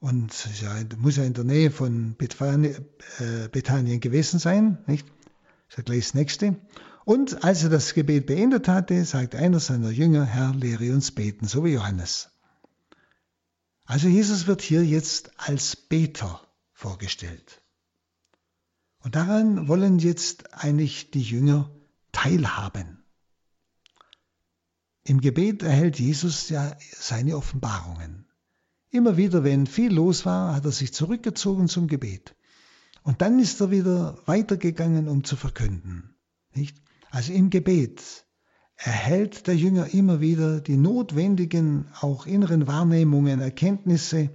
und 0.00 0.60
ja, 0.60 0.76
muss 0.98 1.16
ja 1.16 1.24
in 1.24 1.34
der 1.34 1.44
Nähe 1.44 1.70
von 1.70 2.14
Bethanien, 2.16 2.86
äh, 3.18 3.48
Bethanien 3.48 4.00
gewesen 4.00 4.38
sein, 4.38 4.78
nicht? 4.86 5.06
Das 5.06 5.70
ist 5.70 5.76
ja 5.78 5.82
gleich 5.82 6.04
das 6.04 6.14
nächste. 6.14 6.56
Und 7.04 7.42
als 7.42 7.62
er 7.62 7.70
das 7.70 7.94
Gebet 7.94 8.26
beendet 8.26 8.68
hatte, 8.68 9.04
sagt 9.04 9.34
einer 9.34 9.60
seiner 9.60 9.90
Jünger, 9.90 10.24
Herr, 10.24 10.54
lehre 10.54 10.92
uns 10.92 11.10
beten, 11.10 11.46
so 11.46 11.64
wie 11.64 11.72
Johannes. 11.72 12.30
Also 13.86 14.08
Jesus 14.08 14.46
wird 14.46 14.60
hier 14.60 14.84
jetzt 14.84 15.32
als 15.38 15.74
Beter 15.74 16.42
vorgestellt. 16.74 17.62
Und 19.00 19.16
daran 19.16 19.68
wollen 19.68 19.98
jetzt 19.98 20.52
eigentlich 20.52 21.10
die 21.10 21.22
Jünger 21.22 21.70
teilhaben. 22.12 23.02
Im 25.04 25.22
Gebet 25.22 25.62
erhält 25.62 25.98
Jesus 25.98 26.50
ja 26.50 26.76
seine 26.92 27.36
Offenbarungen. 27.36 28.27
Immer 28.90 29.16
wieder, 29.16 29.44
wenn 29.44 29.66
viel 29.66 29.92
los 29.92 30.24
war, 30.24 30.54
hat 30.54 30.64
er 30.64 30.72
sich 30.72 30.94
zurückgezogen 30.94 31.68
zum 31.68 31.88
Gebet. 31.88 32.34
Und 33.02 33.22
dann 33.22 33.38
ist 33.38 33.60
er 33.60 33.70
wieder 33.70 34.18
weitergegangen, 34.26 35.08
um 35.08 35.24
zu 35.24 35.36
verkünden. 35.36 36.14
Nicht? 36.54 36.76
Also 37.10 37.32
im 37.32 37.50
Gebet 37.50 38.02
erhält 38.76 39.46
der 39.46 39.56
Jünger 39.56 39.92
immer 39.92 40.20
wieder 40.20 40.60
die 40.60 40.76
notwendigen, 40.76 41.88
auch 42.00 42.26
inneren 42.26 42.66
Wahrnehmungen, 42.66 43.40
Erkenntnisse. 43.40 44.30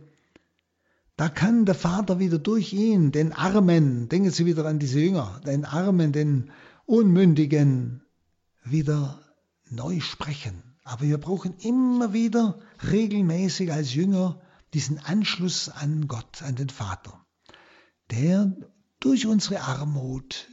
Da 1.16 1.30
kann 1.30 1.66
der 1.66 1.76
Vater 1.76 2.20
wieder 2.20 2.40
durch 2.40 2.74
ihn, 2.74 3.12
den 3.12 3.34
Armen, 3.34 4.10
denken 4.10 4.32
Sie 4.32 4.46
wieder 4.46 4.66
an 4.66 4.80
diese 4.80 5.00
Jünger, 5.00 5.40
den 5.46 5.66
Armen, 5.66 6.12
den 6.12 6.52
Unmündigen, 6.86 8.02
wieder 8.64 9.22
neu 9.70 10.00
sprechen. 10.00 10.63
Aber 10.84 11.04
wir 11.04 11.18
brauchen 11.18 11.58
immer 11.58 12.14
wieder 12.14 12.60
regelmäßig 12.84 13.72
als 13.72 13.94
Jünger 13.94 14.42
diesen 14.74 15.00
Anschluss 15.00 15.70
an 15.70 16.08
Gott, 16.08 16.42
an 16.42 16.56
den 16.56 16.70
Vater 16.70 17.24
der 18.14 18.56
durch 19.00 19.26
unsere 19.26 19.62
Armut 19.62 20.48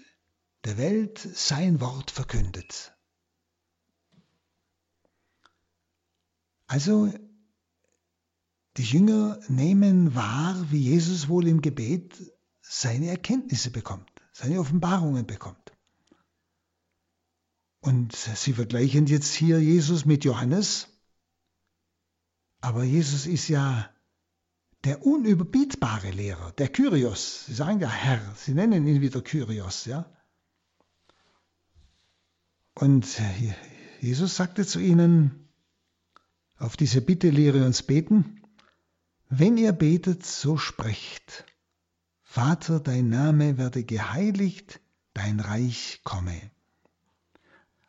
der 0.64 0.78
Welt 0.78 1.18
sein 1.18 1.80
Wort 1.80 2.10
verkündet. 2.10 2.92
Also 6.66 7.12
die 8.76 8.84
Jünger 8.84 9.40
nehmen 9.48 10.14
wahr, 10.14 10.70
wie 10.70 10.78
Jesus 10.78 11.28
wohl 11.28 11.46
im 11.48 11.60
Gebet 11.60 12.14
seine 12.60 13.08
Erkenntnisse 13.08 13.70
bekommt, 13.70 14.10
seine 14.32 14.60
Offenbarungen 14.60 15.26
bekommt. 15.26 15.69
Und 17.80 18.14
sie 18.14 18.52
vergleichen 18.52 19.06
jetzt 19.06 19.34
hier 19.34 19.60
Jesus 19.60 20.04
mit 20.04 20.24
Johannes, 20.24 20.88
aber 22.60 22.84
Jesus 22.84 23.26
ist 23.26 23.48
ja 23.48 23.88
der 24.84 25.04
unüberbietbare 25.06 26.10
Lehrer, 26.10 26.52
der 26.52 26.68
Kyrios. 26.68 27.46
Sie 27.46 27.54
sagen 27.54 27.80
ja 27.80 27.88
Herr, 27.88 28.20
sie 28.36 28.52
nennen 28.52 28.86
ihn 28.86 29.00
wieder 29.00 29.22
Kyrios, 29.22 29.86
ja. 29.86 30.10
Und 32.74 33.06
Jesus 34.00 34.36
sagte 34.36 34.66
zu 34.66 34.78
ihnen, 34.78 35.48
auf 36.56 36.76
diese 36.76 37.00
Bitte 37.00 37.30
lehre 37.30 37.64
uns 37.64 37.82
beten, 37.82 38.42
wenn 39.28 39.56
ihr 39.56 39.72
betet, 39.72 40.24
so 40.24 40.56
sprecht. 40.56 41.44
Vater, 42.22 42.80
dein 42.80 43.08
Name 43.08 43.58
werde 43.58 43.84
geheiligt, 43.84 44.80
dein 45.14 45.40
Reich 45.40 46.00
komme. 46.04 46.50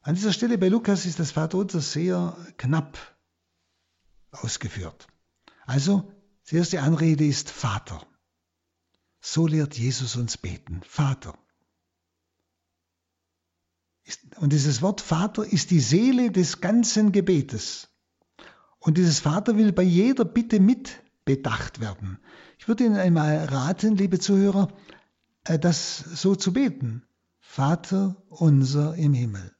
An 0.03 0.15
dieser 0.15 0.33
Stelle 0.33 0.57
bei 0.57 0.67
Lukas 0.67 1.05
ist 1.05 1.19
das 1.19 1.31
Vaterunser 1.31 1.79
sehr 1.79 2.35
knapp 2.57 2.97
ausgeführt. 4.31 5.07
Also, 5.65 6.11
die 6.49 6.55
erste 6.55 6.81
Anrede 6.81 7.25
ist 7.25 7.49
Vater. 7.51 8.05
So 9.19 9.45
lehrt 9.45 9.77
Jesus 9.77 10.15
uns 10.15 10.37
beten. 10.37 10.81
Vater. 10.87 11.37
Und 14.37 14.51
dieses 14.51 14.81
Wort 14.81 15.01
Vater 15.01 15.45
ist 15.45 15.69
die 15.69 15.79
Seele 15.79 16.31
des 16.31 16.59
ganzen 16.59 17.11
Gebetes. 17.11 17.87
Und 18.79 18.97
dieses 18.97 19.19
Vater 19.19 19.55
will 19.55 19.71
bei 19.71 19.83
jeder 19.83 20.25
Bitte 20.25 20.59
mit 20.59 21.03
bedacht 21.23 21.79
werden. 21.79 22.17
Ich 22.57 22.67
würde 22.67 22.85
Ihnen 22.85 22.95
einmal 22.95 23.45
raten, 23.45 23.95
liebe 23.95 24.17
Zuhörer, 24.17 24.73
äh, 25.43 25.59
das 25.59 25.99
so 25.99 26.35
zu 26.35 26.53
beten. 26.53 27.03
Vater 27.39 28.23
unser 28.29 28.95
im 28.95 29.13
Himmel. 29.13 29.55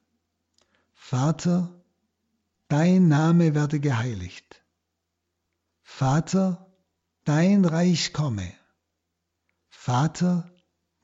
Vater, 1.12 1.84
dein 2.68 3.06
Name 3.06 3.54
werde 3.54 3.80
geheiligt. 3.80 4.64
Vater, 5.82 6.74
dein 7.24 7.66
Reich 7.66 8.14
komme. 8.14 8.50
Vater, 9.68 10.50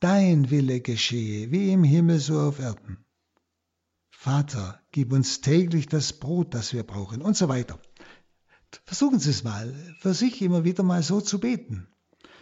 dein 0.00 0.48
Wille 0.48 0.80
geschehe, 0.80 1.50
wie 1.50 1.72
im 1.72 1.84
Himmel 1.84 2.20
so 2.20 2.40
auf 2.40 2.58
Erden. 2.58 3.04
Vater, 4.08 4.80
gib 4.92 5.12
uns 5.12 5.42
täglich 5.42 5.88
das 5.88 6.14
Brot, 6.14 6.54
das 6.54 6.72
wir 6.72 6.84
brauchen 6.84 7.20
und 7.20 7.36
so 7.36 7.50
weiter. 7.50 7.78
Versuchen 8.86 9.18
Sie 9.18 9.28
es 9.28 9.44
mal, 9.44 9.74
für 10.00 10.14
sich 10.14 10.40
immer 10.40 10.64
wieder 10.64 10.84
mal 10.84 11.02
so 11.02 11.20
zu 11.20 11.38
beten. 11.38 11.86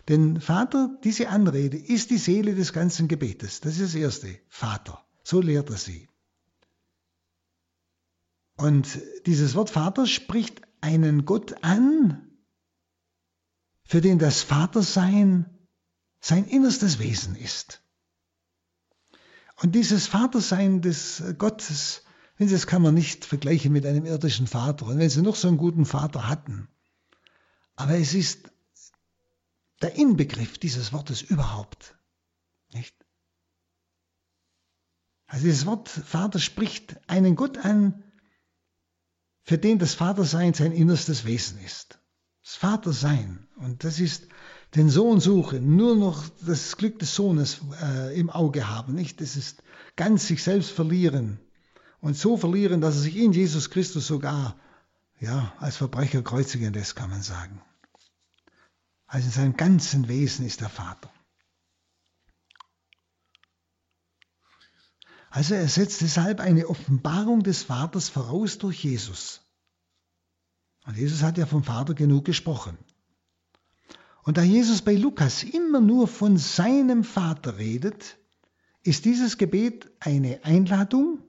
Denn 0.07 0.41
Vater, 0.41 0.97
diese 1.03 1.31
Anrede 1.31 1.79
ist 1.79 2.11
die 2.11 2.19
Seele 2.19 2.55
des 2.55 2.73
ganzen 2.73 3.09
Gebetes. 3.09 3.61
Das 3.61 3.73
ist 3.73 3.93
das 3.93 3.95
Erste. 3.97 4.39
Vater. 4.49 5.05
So 5.25 5.41
lehrt 5.41 5.69
er 5.71 5.79
sie. 5.79 6.07
Und 8.57 9.01
dieses 9.27 9.55
Wort 9.55 9.71
Vater 9.71 10.07
spricht 10.07 10.63
einen 10.81 11.25
Gott 11.25 11.63
an, 11.63 12.31
für 13.85 14.01
den 14.01 14.19
das 14.19 14.43
Vatersein 14.43 15.47
sein 16.21 16.47
innerstes 16.47 16.99
Wesen 16.99 17.37
ist. 17.37 17.83
Und 19.57 19.75
dieses 19.75 20.07
Vatersein 20.07 20.83
des 20.83 21.23
Gottes, 21.39 22.03
wenn 22.37 22.49
Sie, 22.49 22.55
das 22.55 22.67
kann 22.67 22.83
man 22.83 22.95
nicht 22.95 23.25
vergleichen 23.25 23.73
mit 23.73 23.87
einem 23.87 24.05
irdischen 24.05 24.47
Vater. 24.47 24.87
Und 24.87 24.99
wenn 24.99 25.09
Sie 25.09 25.23
noch 25.23 25.37
so 25.37 25.49
einen 25.49 25.57
guten 25.57 25.87
Vater 25.87 26.29
hatten, 26.29 26.69
aber 27.75 27.97
es 27.99 28.15
ist 28.15 28.51
der 29.83 29.97
Inbegriff 29.97 30.59
dieses 30.59 30.93
Wortes 30.93 31.23
überhaupt. 31.23 31.97
Nicht? 32.73 32.97
Also 35.27 35.45
dieses 35.45 35.67
Wort 35.67 35.89
Vater 35.89 36.39
spricht 36.39 36.97
einen 37.09 37.37
Gott 37.37 37.59
an, 37.59 38.03
für 39.47 39.59
den 39.59 39.79
das 39.79 39.95
Vatersein 39.95 40.55
sein 40.55 40.73
innerstes 40.73 41.25
Wesen 41.25 41.61
ist. 41.65 42.01
Das 42.43 42.57
Vatersein. 42.57 43.47
Und 43.57 43.85
das 43.85 44.01
ist 44.01 44.27
den 44.75 44.91
Sohn 44.91 45.21
suchen, 45.21 45.77
nur 45.77 45.95
noch 45.95 46.25
das 46.45 46.77
Glück 46.77 46.99
des 46.99 47.15
Sohnes 47.15 47.61
äh, 47.81 48.19
im 48.19 48.29
Auge 48.29 48.69
haben. 48.69 48.95
Nicht? 48.95 49.21
Das 49.21 49.37
ist 49.37 49.63
ganz 49.95 50.27
sich 50.27 50.43
selbst 50.43 50.73
verlieren. 50.73 51.39
Und 52.01 52.17
so 52.17 52.37
verlieren, 52.37 52.81
dass 52.81 52.97
er 52.97 53.03
sich 53.03 53.17
in 53.17 53.33
Jesus 53.33 53.71
Christus 53.71 54.09
sogar 54.09 54.57
ja, 55.21 55.55
als 55.61 55.77
Verbrecher 55.77 56.23
kreuzigen 56.23 56.73
lässt, 56.73 56.97
kann 56.97 57.11
man 57.11 57.23
sagen. 57.23 57.63
Also 59.07 59.27
in 59.27 59.33
seinem 59.33 59.57
ganzen 59.57 60.09
Wesen 60.09 60.45
ist 60.45 60.61
der 60.61 60.69
Vater. 60.69 61.11
Also 65.31 65.55
er 65.55 65.69
setzt 65.69 66.01
deshalb 66.01 66.41
eine 66.41 66.69
Offenbarung 66.69 67.43
des 67.43 67.65
Vaters 67.65 68.09
voraus 68.09 68.59
durch 68.59 68.85
Jesus. 68.85 69.43
Und 70.87 70.97
Jesus 70.97 71.23
hat 71.23 71.37
ja 71.37 71.47
vom 71.47 71.65
Vater 71.65 71.95
genug 71.95 72.25
gesprochen. 72.25 72.79
Und 74.23 74.37
da 74.37 74.43
Jesus 74.43 74.83
bei 74.83 74.95
Lukas 74.95 75.43
immer 75.43 75.81
nur 75.81 76.09
von 76.09 76.37
seinem 76.37 77.05
Vater 77.05 77.59
redet, 77.59 78.19
ist 78.83 79.05
dieses 79.05 79.37
Gebet 79.37 79.91
eine 80.01 80.45
Einladung, 80.45 81.23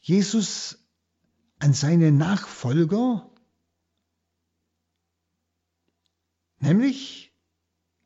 Jesus 0.00 0.78
an 1.58 1.74
seine 1.74 2.10
Nachfolger 2.10 3.30
nämlich 6.62 7.32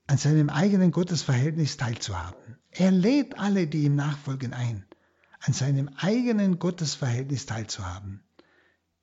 an 0.07 0.19
seinem 0.19 0.49
eigenen 0.49 0.91
Gottesverhältnis 0.91 1.77
teilzuhaben. 1.77 2.56
Er 2.79 2.91
lädt 2.91 3.39
alle, 3.39 3.67
die 3.67 3.85
ihm 3.85 3.97
nachfolgen, 3.97 4.53
ein, 4.53 4.85
an 5.41 5.55
seinem 5.55 5.89
eigenen 5.97 6.59
Gottesverhältnis 6.59 7.47
teilzuhaben. 7.47 8.23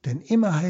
Denn 0.05 0.21
immer 0.21 0.61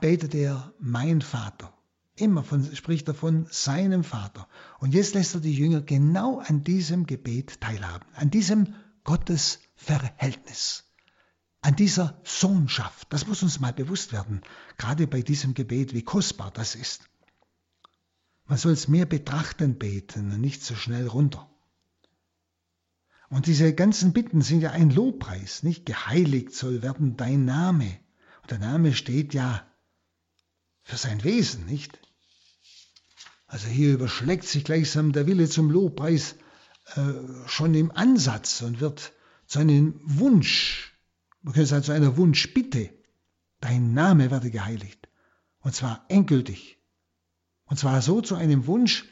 betet 0.00 0.34
er 0.34 0.72
mein 0.78 1.20
Vater. 1.20 1.74
Immer 2.14 2.42
von, 2.42 2.74
spricht 2.74 3.08
er 3.08 3.14
von 3.14 3.46
seinem 3.50 4.04
Vater. 4.04 4.48
Und 4.78 4.94
jetzt 4.94 5.12
lässt 5.14 5.34
er 5.34 5.40
die 5.40 5.54
Jünger 5.54 5.82
genau 5.82 6.38
an 6.38 6.64
diesem 6.64 7.04
Gebet 7.04 7.60
teilhaben, 7.60 8.08
an 8.14 8.30
diesem 8.30 8.74
Gottesverhältnis, 9.04 10.84
an 11.60 11.76
dieser 11.76 12.18
Sohnschaft. 12.24 13.12
Das 13.12 13.26
muss 13.26 13.42
uns 13.42 13.60
mal 13.60 13.74
bewusst 13.74 14.12
werden, 14.12 14.40
gerade 14.78 15.06
bei 15.06 15.20
diesem 15.20 15.52
Gebet, 15.52 15.92
wie 15.92 16.02
kostbar 16.02 16.52
das 16.52 16.74
ist. 16.74 17.02
Man 18.46 18.56
soll 18.56 18.72
es 18.72 18.88
mehr 18.88 19.04
betrachten 19.04 19.76
beten 19.76 20.32
und 20.32 20.40
nicht 20.40 20.64
so 20.64 20.74
schnell 20.74 21.06
runter. 21.06 21.50
Und 23.28 23.46
diese 23.46 23.74
ganzen 23.74 24.12
Bitten 24.12 24.40
sind 24.40 24.60
ja 24.60 24.70
ein 24.70 24.90
Lobpreis, 24.90 25.62
nicht? 25.62 25.86
Geheiligt 25.86 26.52
soll 26.52 26.82
werden 26.82 27.16
dein 27.16 27.44
Name. 27.44 27.98
Und 28.42 28.50
der 28.50 28.58
Name 28.58 28.94
steht 28.94 29.34
ja 29.34 29.66
für 30.82 30.96
sein 30.96 31.24
Wesen, 31.24 31.66
nicht? 31.66 31.98
Also 33.48 33.68
hier 33.68 33.94
überschlägt 33.94 34.44
sich 34.44 34.64
gleichsam 34.64 35.12
der 35.12 35.26
Wille 35.26 35.48
zum 35.48 35.70
Lobpreis 35.70 36.36
äh, 36.94 37.12
schon 37.46 37.74
im 37.74 37.90
Ansatz 37.90 38.62
und 38.62 38.80
wird 38.80 39.12
zu 39.46 39.58
einem 39.58 40.00
Wunsch, 40.04 40.96
man 41.42 41.54
könnte 41.54 41.68
sagen 41.68 41.84
zu 41.84 41.92
einer 41.92 42.16
Wunschbitte. 42.16 42.90
Dein 43.60 43.94
Name 43.94 44.30
werde 44.30 44.50
geheiligt. 44.50 45.08
Und 45.60 45.74
zwar 45.74 46.04
endgültig. 46.08 46.78
Und 47.64 47.78
zwar 47.78 48.02
so 48.02 48.20
zu 48.20 48.36
einem 48.36 48.66
Wunsch, 48.66 49.04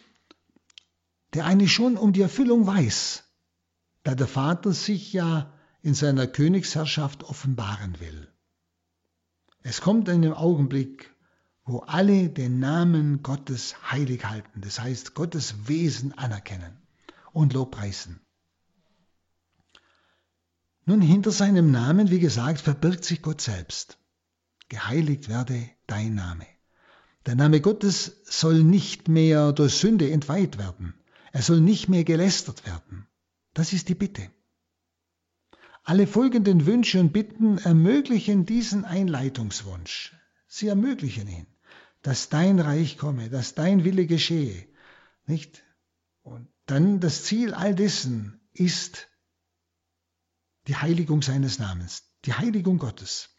der 1.33 1.47
eigentlich 1.47 1.73
schon 1.73 1.97
um 1.97 2.13
die 2.13 2.21
Erfüllung 2.21 2.67
weiß, 2.67 3.24
da 4.05 4.15
der 4.15 4.29
Vater 4.29 4.73
sich 4.73 5.13
ja 5.13 5.53
in 5.83 5.95
seiner 5.95 6.27
Königsherrschaft 6.27 7.25
offenbaren 7.25 7.99
will. 8.01 8.29
Es 9.63 9.81
kommt 9.81 10.09
in 10.09 10.17
einem 10.17 10.35
Augenblick, 10.35 11.15
wo 11.65 11.79
alle 11.79 12.29
den 12.29 12.61
Namen 12.61 13.23
Gottes 13.23 13.91
heilig 13.91 14.25
halten, 14.25 14.61
das 14.61 14.79
heißt 14.79 15.15
Gottes 15.15 15.67
Wesen 15.67 16.17
anerkennen 16.17 16.77
und 17.33 17.55
Lobpreisen. 17.55 18.21
Nun, 20.85 21.01
hinter 21.01 21.31
seinem 21.31 21.71
Namen, 21.71 22.11
wie 22.11 22.21
gesagt, 22.21 22.61
verbirgt 22.61 23.05
sich 23.05 23.23
Gott 23.23 23.41
selbst. 23.41 23.99
Geheiligt 24.69 25.31
werde 25.31 25.71
dein 25.87 26.15
Name. 26.15 26.47
Der 27.25 27.37
Name 27.37 27.63
Gottes 27.63 28.21
soll 28.25 28.63
nicht 28.63 29.09
mehr 29.09 29.53
durch 29.53 29.75
Sünde 29.77 30.11
entweiht 30.11 30.59
werden. 30.59 30.93
Er 31.33 31.41
soll 31.41 31.61
nicht 31.61 31.89
mehr 31.89 32.05
gelästert 32.05 32.67
werden. 32.67 33.07
Das 33.55 33.73
ist 33.73 33.89
die 33.89 33.95
Bitte. 33.95 34.31
Alle 35.85 36.07
folgenden 36.07 36.67
Wünsche 36.67 36.99
und 36.99 37.13
Bitten 37.13 37.59
ermöglichen 37.59 38.47
diesen 38.47 38.85
Einleitungswunsch. 38.85 40.15
Sie 40.47 40.67
ermöglichen 40.69 41.29
ihn, 41.29 41.47
dass 42.03 42.29
dein 42.29 42.59
Reich 42.59 42.99
komme, 42.99 43.31
dass 43.31 43.55
dein 43.55 43.85
Wille 43.85 44.07
geschehe. 44.07 44.67
Nicht? 45.27 45.63
Und 46.23 46.49
dann 46.67 47.01
das 47.01 47.25
Ziel 47.25 47.55
all 47.55 47.75
dessen 47.75 48.41
ist 48.53 49.09
die 50.67 50.77
Heiligung 50.77 51.23
seines 51.23 51.59
Namens, 51.59 52.03
die 52.25 52.33
Heiligung 52.33 52.79
Gottes. 52.79 53.37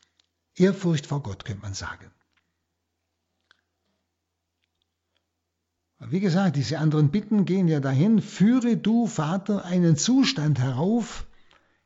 Ehrfurcht 0.56 1.08
vor 1.08 1.24
Gott, 1.24 1.46
könnte 1.46 1.64
man 1.64 1.74
sagen. 1.74 2.12
Wie 6.00 6.20
gesagt, 6.20 6.58
diese 6.58 6.80
anderen 6.80 7.10
Bitten 7.10 7.46
gehen 7.46 7.68
ja 7.68 7.80
dahin, 7.80 8.22
führe 8.22 8.76
du, 8.78 9.08
Vater, 9.08 9.64
einen 9.64 9.96
Zustand 9.96 10.60
herauf, 10.60 11.26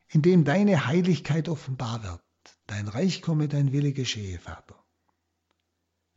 in 0.07 0.21
dem 0.21 0.43
deine 0.43 0.87
Heiligkeit 0.87 1.47
offenbar 1.47 2.03
wird. 2.03 2.21
Dein 2.65 2.87
Reich 2.87 3.21
komme, 3.21 3.47
dein 3.47 3.71
Wille 3.71 3.93
geschehe, 3.93 4.39
Vater. 4.39 4.75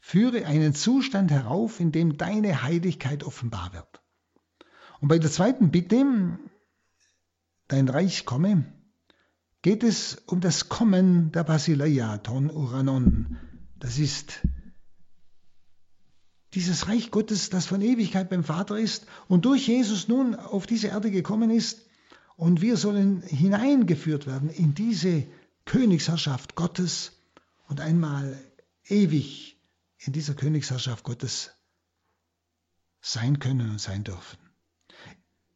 Führe 0.01 0.47
einen 0.47 0.75
Zustand 0.75 1.31
herauf, 1.31 1.81
in 1.81 1.93
dem 1.93 2.17
deine 2.17 2.63
Heiligkeit 2.63 3.25
offenbar 3.25 3.73
wird. 3.73 4.03
Und 5.01 5.09
bei 5.09 5.19
der 5.19 5.31
zweiten 5.31 5.71
Bitte, 5.71 6.39
dein 7.69 7.89
Reich 7.89 8.25
komme, 8.25 8.73
geht 9.61 9.85
es 9.85 10.17
um 10.27 10.41
das 10.41 10.69
Kommen 10.69 11.31
der 11.33 11.45
Basileia, 11.45 12.19
Ton 12.19 12.51
Uranon. 12.51 13.39
Das 13.79 13.99
ist 13.99 14.41
dieses 16.55 16.89
Reich 16.89 17.11
Gottes, 17.11 17.51
das 17.51 17.67
von 17.67 17.81
Ewigkeit 17.81 18.29
beim 18.29 18.45
Vater 18.45 18.79
ist 18.79 19.07
und 19.29 19.45
durch 19.45 19.67
Jesus 19.67 20.09
nun 20.09 20.35
auf 20.35 20.67
diese 20.67 20.89
Erde 20.89 21.11
gekommen 21.11 21.51
ist. 21.51 21.87
Und 22.37 22.61
wir 22.61 22.77
sollen 22.77 23.23
hineingeführt 23.23 24.27
werden 24.27 24.51
in 24.51 24.75
diese 24.75 25.27
Königsherrschaft 25.65 26.55
Gottes 26.55 27.13
und 27.69 27.81
einmal 27.81 28.39
ewig 28.87 29.57
in 29.99 30.13
dieser 30.13 30.35
Königsherrschaft 30.35 31.05
Gottes 31.05 31.53
sein 33.01 33.39
können 33.39 33.71
und 33.71 33.81
sein 33.81 34.05
dürfen. 34.05 34.39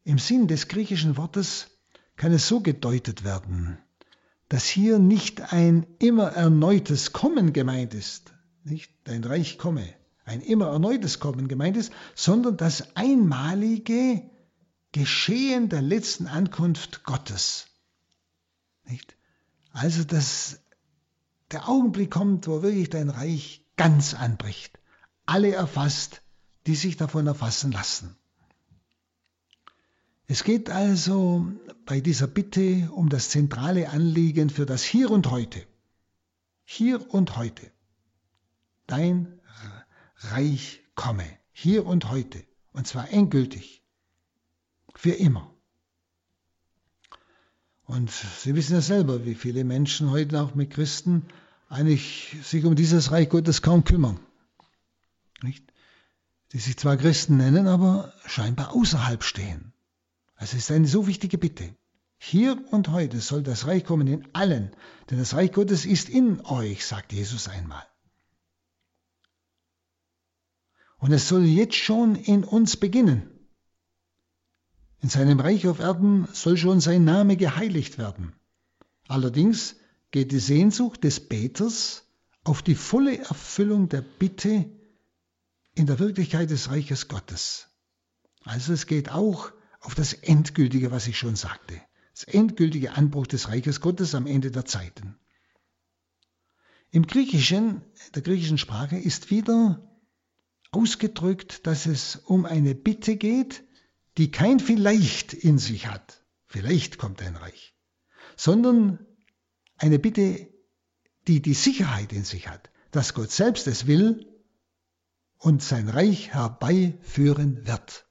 Im 0.03 0.19
Sinn 0.19 0.47
des 0.47 0.67
griechischen 0.67 1.17
Wortes 1.17 1.67
kann 2.15 2.31
es 2.31 2.47
so 2.47 2.61
gedeutet 2.61 3.23
werden, 3.23 3.77
dass 4.49 4.65
hier 4.65 4.99
nicht 4.99 5.53
ein 5.53 5.85
immer 5.99 6.29
erneutes 6.29 7.11
Kommen 7.11 7.53
gemeint 7.53 7.93
ist, 7.93 8.33
nicht? 8.63 8.91
Dein 9.03 9.23
Reich 9.23 9.57
komme, 9.57 9.93
ein 10.27 10.41
immer 10.41 10.67
erneutes 10.67 11.19
Kommen 11.19 11.47
gemeint 11.47 11.77
ist, 11.77 11.91
sondern 12.13 12.57
das 12.57 12.95
einmalige 12.95 14.29
Geschehen 14.91 15.69
der 15.69 15.81
letzten 15.81 16.27
Ankunft 16.27 17.03
Gottes. 17.03 17.67
Nicht? 18.83 19.15
Also, 19.71 20.03
dass 20.03 20.59
der 21.51 21.69
Augenblick 21.69 22.11
kommt, 22.11 22.47
wo 22.47 22.61
wirklich 22.61 22.89
dein 22.89 23.09
Reich 23.09 23.63
ganz 23.77 24.13
anbricht, 24.13 24.79
alle 25.25 25.53
erfasst, 25.53 26.21
die 26.65 26.75
sich 26.75 26.97
davon 26.97 27.27
erfassen 27.27 27.71
lassen. 27.71 28.17
Es 30.27 30.43
geht 30.43 30.69
also 30.69 31.47
bei 31.85 32.01
dieser 32.01 32.27
Bitte 32.27 32.89
um 32.91 33.07
das 33.07 33.29
zentrale 33.29 33.89
Anliegen 33.89 34.49
für 34.49 34.65
das 34.65 34.83
Hier 34.83 35.09
und 35.09 35.31
heute. 35.31 35.65
Hier 36.65 37.13
und 37.13 37.37
heute. 37.37 37.71
Dein 38.87 39.39
Reich 40.19 40.81
komme. 40.95 41.25
Hier 41.51 41.85
und 41.85 42.09
heute. 42.09 42.43
Und 42.73 42.87
zwar 42.87 43.11
endgültig. 43.11 43.83
Für 44.95 45.11
immer. 45.11 45.53
Und 47.85 48.11
Sie 48.11 48.55
wissen 48.55 48.73
ja 48.73 48.81
selber, 48.81 49.25
wie 49.25 49.35
viele 49.35 49.63
Menschen 49.63 50.11
heute 50.11 50.41
auch 50.41 50.55
mit 50.55 50.71
Christen 50.71 51.27
eigentlich 51.69 52.35
sich 52.43 52.65
um 52.65 52.75
dieses 52.75 53.11
Reich 53.11 53.29
Gottes 53.29 53.61
kaum 53.61 53.83
kümmern. 53.83 54.19
Nicht? 55.41 55.63
Die 56.51 56.59
sich 56.59 56.77
zwar 56.77 56.97
Christen 56.97 57.37
nennen, 57.37 57.67
aber 57.67 58.13
scheinbar 58.25 58.73
außerhalb 58.73 59.23
stehen. 59.23 59.73
Also 60.35 60.57
es 60.57 60.63
ist 60.63 60.71
eine 60.71 60.87
so 60.87 61.07
wichtige 61.07 61.37
Bitte. 61.37 61.75
Hier 62.19 62.61
und 62.71 62.89
heute 62.89 63.19
soll 63.19 63.43
das 63.43 63.67
Reich 63.67 63.85
kommen 63.85 64.07
in 64.07 64.27
allen, 64.33 64.75
denn 65.09 65.19
das 65.19 65.33
Reich 65.33 65.51
Gottes 65.51 65.85
ist 65.85 66.09
in 66.09 66.41
euch, 66.41 66.85
sagt 66.85 67.13
Jesus 67.13 67.47
einmal. 67.47 67.85
Und 70.97 71.11
es 71.11 71.27
soll 71.27 71.45
jetzt 71.45 71.75
schon 71.75 72.15
in 72.15 72.43
uns 72.43 72.77
beginnen. 72.77 73.29
In 74.99 75.09
seinem 75.09 75.39
Reich 75.39 75.67
auf 75.67 75.79
Erden 75.79 76.27
soll 76.33 76.57
schon 76.57 76.81
sein 76.81 77.03
Name 77.03 77.37
geheiligt 77.37 77.97
werden. 77.97 78.33
Allerdings 79.07 79.75
geht 80.11 80.31
die 80.31 80.39
Sehnsucht 80.39 81.03
des 81.03 81.19
Beters 81.27 82.03
auf 82.43 82.61
die 82.63 82.75
volle 82.75 83.17
Erfüllung 83.17 83.89
der 83.89 84.01
Bitte 84.01 84.71
in 85.75 85.85
der 85.85 85.99
Wirklichkeit 85.99 86.49
des 86.49 86.69
Reiches 86.71 87.07
Gottes. 87.07 87.67
Also 88.43 88.73
es 88.73 88.87
geht 88.87 89.09
auch 89.11 89.51
auf 89.81 89.93
das 89.93 90.13
Endgültige, 90.13 90.91
was 90.91 91.07
ich 91.07 91.17
schon 91.17 91.35
sagte. 91.35 91.79
Das 92.13 92.23
endgültige 92.23 92.93
Anbruch 92.93 93.27
des 93.27 93.49
Reiches 93.49 93.79
Gottes 93.79 94.15
am 94.15 94.25
Ende 94.25 94.49
der 94.49 94.65
Zeiten. 94.65 95.19
Im 96.89 97.05
Griechischen, 97.05 97.83
der 98.15 98.23
griechischen 98.23 98.57
Sprache, 98.57 98.97
ist 98.97 99.29
wieder 99.29 99.96
ausgedrückt, 100.71 101.65
dass 101.67 101.85
es 101.85 102.15
um 102.15 102.45
eine 102.45 102.75
Bitte 102.75 103.15
geht, 103.15 103.63
die 104.17 104.31
kein 104.31 104.59
Vielleicht 104.59 105.33
in 105.33 105.57
sich 105.57 105.87
hat. 105.87 106.23
Vielleicht 106.47 106.97
kommt 106.97 107.21
ein 107.21 107.35
Reich. 107.35 107.75
Sondern 108.35 109.05
eine 109.77 109.99
Bitte, 109.99 110.47
die 111.27 111.41
die 111.41 111.53
Sicherheit 111.53 112.13
in 112.13 112.23
sich 112.23 112.47
hat, 112.47 112.69
dass 112.91 113.13
Gott 113.13 113.31
selbst 113.31 113.67
es 113.67 113.85
will 113.87 114.25
und 115.37 115.61
sein 115.61 115.89
Reich 115.89 116.33
herbeiführen 116.33 117.67
wird. 117.67 118.07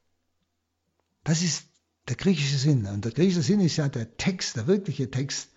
Das 1.25 1.43
ist 1.43 1.67
der 2.09 2.17
griechische 2.17 2.59
Sinn. 2.59 2.87
Und 2.87 3.05
der 3.05 3.13
griechische 3.13 3.43
Sinn 3.43 3.61
ist 3.61 3.77
ja 3.77 3.89
der 3.89 4.17
Text, 4.17 4.57
der 4.57 4.67
wirkliche 4.67 5.11
Text, 5.11 5.51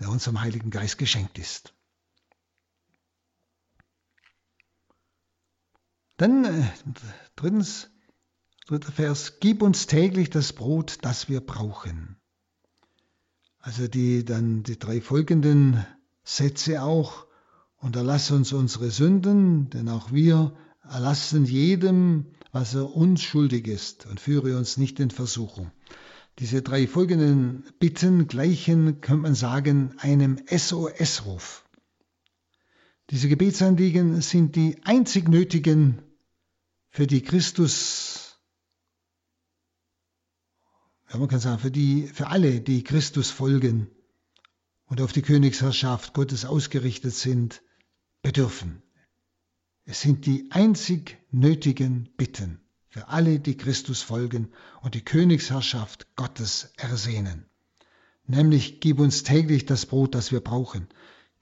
der 0.00 0.08
unserem 0.08 0.40
Heiligen 0.40 0.70
Geist 0.70 0.98
geschenkt 0.98 1.38
ist. 1.38 1.74
Dann 6.18 6.44
äh, 6.44 6.64
drittens, 7.36 7.90
dritter 8.66 8.92
Vers, 8.92 9.38
gib 9.40 9.62
uns 9.62 9.86
täglich 9.86 10.28
das 10.28 10.52
Brot, 10.52 10.98
das 11.02 11.28
wir 11.28 11.40
brauchen. 11.40 12.16
Also 13.60 13.88
die 13.88 14.24
dann 14.24 14.62
die 14.62 14.78
drei 14.78 15.00
folgenden 15.00 15.86
Sätze 16.24 16.82
auch, 16.82 17.26
und 17.80 17.94
erlass 17.94 18.32
uns 18.32 18.52
unsere 18.52 18.90
Sünden, 18.90 19.70
denn 19.70 19.88
auch 19.88 20.12
wir 20.12 20.56
erlassen 20.82 21.44
jedem, 21.44 22.26
was 22.50 22.74
er 22.74 22.94
uns 22.96 23.22
schuldig 23.22 23.68
ist 23.68 24.06
und 24.06 24.18
führe 24.18 24.56
uns 24.56 24.76
nicht 24.76 24.98
in 24.98 25.10
Versuchung. 25.10 25.70
Diese 26.40 26.62
drei 26.62 26.88
folgenden 26.88 27.64
Bitten 27.78 28.26
gleichen, 28.26 29.00
könnte 29.00 29.22
man 29.22 29.34
sagen, 29.36 29.94
einem 29.98 30.40
SOS-Ruf. 30.48 31.64
Diese 33.10 33.28
Gebetsanliegen 33.28 34.20
sind 34.20 34.56
die 34.56 34.78
einzig 34.84 35.28
nötigen, 35.28 36.02
für 36.90 37.06
die 37.06 37.22
Christus, 37.22 38.38
ja, 41.10 41.18
man 41.18 41.28
kann 41.28 41.40
sagen, 41.40 41.58
für, 41.58 41.70
die, 41.70 42.06
für 42.06 42.28
alle, 42.28 42.60
die 42.60 42.82
Christus 42.84 43.30
folgen 43.30 43.90
und 44.86 45.00
auf 45.00 45.12
die 45.12 45.22
Königsherrschaft 45.22 46.14
Gottes 46.14 46.44
ausgerichtet 46.44 47.14
sind, 47.14 47.62
bedürfen. 48.22 48.82
Es 49.84 50.00
sind 50.00 50.26
die 50.26 50.50
einzig 50.50 51.18
nötigen 51.30 52.10
Bitten 52.16 52.60
für 52.88 53.08
alle, 53.08 53.38
die 53.38 53.56
Christus 53.56 54.02
folgen 54.02 54.52
und 54.82 54.94
die 54.94 55.04
Königsherrschaft 55.04 56.14
Gottes 56.16 56.72
ersehnen. 56.76 57.46
Nämlich 58.26 58.80
gib 58.80 58.98
uns 58.98 59.22
täglich 59.22 59.66
das 59.66 59.86
Brot, 59.86 60.14
das 60.14 60.32
wir 60.32 60.40
brauchen. 60.40 60.88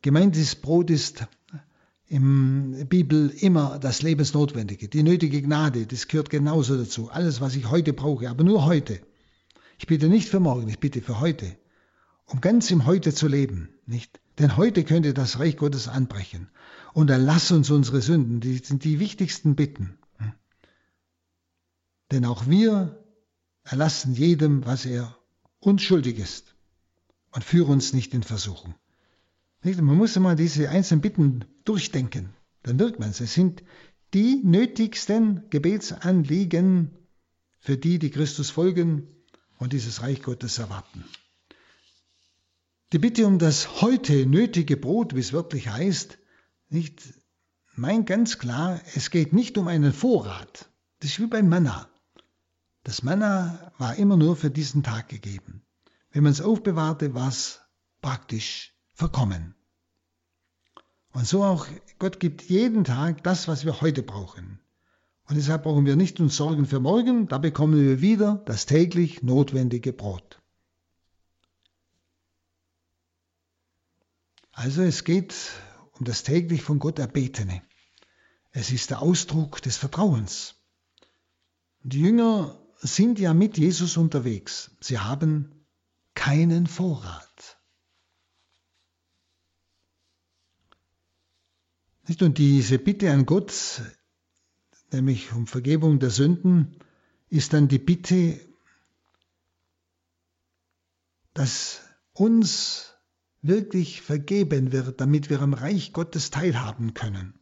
Gemeint 0.02 0.36
ist 0.36 0.62
Brot 0.62 0.90
ist 0.90 1.26
im 2.08 2.86
Bibel 2.88 3.30
immer 3.30 3.78
das 3.78 4.02
Lebensnotwendige, 4.02 4.88
die 4.88 5.02
nötige 5.02 5.42
Gnade, 5.42 5.86
das 5.86 6.08
gehört 6.08 6.30
genauso 6.30 6.76
dazu. 6.76 7.10
Alles, 7.10 7.40
was 7.40 7.56
ich 7.56 7.68
heute 7.68 7.92
brauche, 7.92 8.30
aber 8.30 8.44
nur 8.44 8.64
heute. 8.64 9.00
Ich 9.78 9.86
bitte 9.86 10.08
nicht 10.08 10.28
für 10.28 10.40
morgen, 10.40 10.68
ich 10.68 10.78
bitte 10.78 11.02
für 11.02 11.20
heute, 11.20 11.56
um 12.26 12.40
ganz 12.40 12.70
im 12.70 12.86
Heute 12.86 13.12
zu 13.12 13.28
leben, 13.28 13.70
nicht? 13.86 14.20
Denn 14.38 14.56
heute 14.56 14.84
könnte 14.84 15.14
das 15.14 15.38
Reich 15.38 15.56
Gottes 15.56 15.88
anbrechen. 15.88 16.48
Und 16.92 17.10
erlass 17.10 17.50
uns 17.50 17.70
unsere 17.70 18.02
Sünden, 18.02 18.40
die 18.40 18.58
sind 18.58 18.84
die 18.84 19.00
wichtigsten 19.00 19.54
Bitten. 19.54 19.98
Denn 22.10 22.24
auch 22.24 22.46
wir 22.46 23.02
erlassen 23.64 24.14
jedem, 24.14 24.64
was 24.64 24.86
er 24.86 25.16
uns 25.58 25.82
schuldig 25.82 26.18
ist. 26.18 26.54
Und 27.32 27.44
führe 27.44 27.72
uns 27.72 27.92
nicht 27.92 28.14
in 28.14 28.22
Versuchung. 28.22 28.74
Man 29.74 29.96
muss 29.96 30.14
immer 30.14 30.36
diese 30.36 30.70
einzelnen 30.70 31.00
Bitten 31.00 31.44
durchdenken. 31.64 32.30
Dann 32.62 32.78
wirkt 32.78 33.00
man 33.00 33.10
es. 33.10 33.20
Es 33.20 33.34
sind 33.34 33.64
die 34.14 34.40
nötigsten 34.44 35.50
Gebetsanliegen 35.50 36.92
für 37.58 37.76
die, 37.76 37.98
die 37.98 38.10
Christus 38.10 38.50
folgen 38.50 39.08
und 39.58 39.72
dieses 39.72 40.02
Reich 40.02 40.22
Gottes 40.22 40.58
erwarten. 40.58 41.04
Die 42.92 42.98
Bitte 42.98 43.26
um 43.26 43.40
das 43.40 43.82
heute 43.82 44.24
nötige 44.26 44.76
Brot, 44.76 45.16
wie 45.16 45.20
es 45.20 45.32
wirklich 45.32 45.68
heißt, 45.68 46.18
nicht, 46.68 47.02
meint 47.74 48.06
ganz 48.06 48.38
klar, 48.38 48.80
es 48.94 49.10
geht 49.10 49.32
nicht 49.32 49.58
um 49.58 49.66
einen 49.66 49.92
Vorrat. 49.92 50.70
Das 51.00 51.10
ist 51.10 51.20
wie 51.20 51.26
beim 51.26 51.48
Manna. 51.48 51.88
Das 52.84 53.02
Manna 53.02 53.72
war 53.78 53.96
immer 53.96 54.16
nur 54.16 54.36
für 54.36 54.50
diesen 54.50 54.84
Tag 54.84 55.08
gegeben. 55.08 55.62
Wenn 56.10 56.22
man 56.22 56.30
es 56.30 56.40
aufbewahrte, 56.40 57.14
war 57.14 57.28
es 57.28 57.60
praktisch 58.00 58.72
verkommen. 58.94 59.55
Und 61.16 61.26
so 61.26 61.42
auch, 61.42 61.66
Gott 61.98 62.20
gibt 62.20 62.42
jeden 62.42 62.84
Tag 62.84 63.24
das, 63.24 63.48
was 63.48 63.64
wir 63.64 63.80
heute 63.80 64.02
brauchen. 64.02 64.60
Und 65.26 65.36
deshalb 65.36 65.62
brauchen 65.62 65.86
wir 65.86 65.96
nicht 65.96 66.20
uns 66.20 66.36
Sorgen 66.36 66.66
für 66.66 66.78
morgen, 66.78 67.26
da 67.26 67.38
bekommen 67.38 67.80
wir 67.80 68.02
wieder 68.02 68.42
das 68.44 68.66
täglich 68.66 69.22
notwendige 69.22 69.94
Brot. 69.94 70.42
Also 74.52 74.82
es 74.82 75.04
geht 75.04 75.34
um 75.92 76.04
das 76.04 76.22
täglich 76.22 76.62
von 76.62 76.78
Gott 76.78 76.98
Erbetene. 76.98 77.62
Es 78.50 78.70
ist 78.70 78.90
der 78.90 79.00
Ausdruck 79.00 79.62
des 79.62 79.78
Vertrauens. 79.78 80.56
Die 81.82 82.02
Jünger 82.02 82.60
sind 82.76 83.18
ja 83.18 83.32
mit 83.32 83.56
Jesus 83.56 83.96
unterwegs. 83.96 84.70
Sie 84.82 84.98
haben 84.98 85.64
keinen 86.14 86.66
Vorrat. 86.66 87.55
Und 92.08 92.38
diese 92.38 92.78
Bitte 92.78 93.10
an 93.12 93.26
Gott, 93.26 93.82
nämlich 94.92 95.32
um 95.32 95.46
Vergebung 95.46 95.98
der 95.98 96.10
Sünden, 96.10 96.76
ist 97.28 97.52
dann 97.52 97.68
die 97.68 97.78
Bitte 97.78 98.40
dass 101.36 101.82
uns 102.14 102.94
wirklich 103.42 104.00
vergeben 104.00 104.72
wird, 104.72 105.02
damit 105.02 105.28
wir 105.28 105.42
am 105.42 105.52
Reich 105.52 105.92
Gottes 105.92 106.30
teilhaben 106.30 106.94
können. 106.94 107.38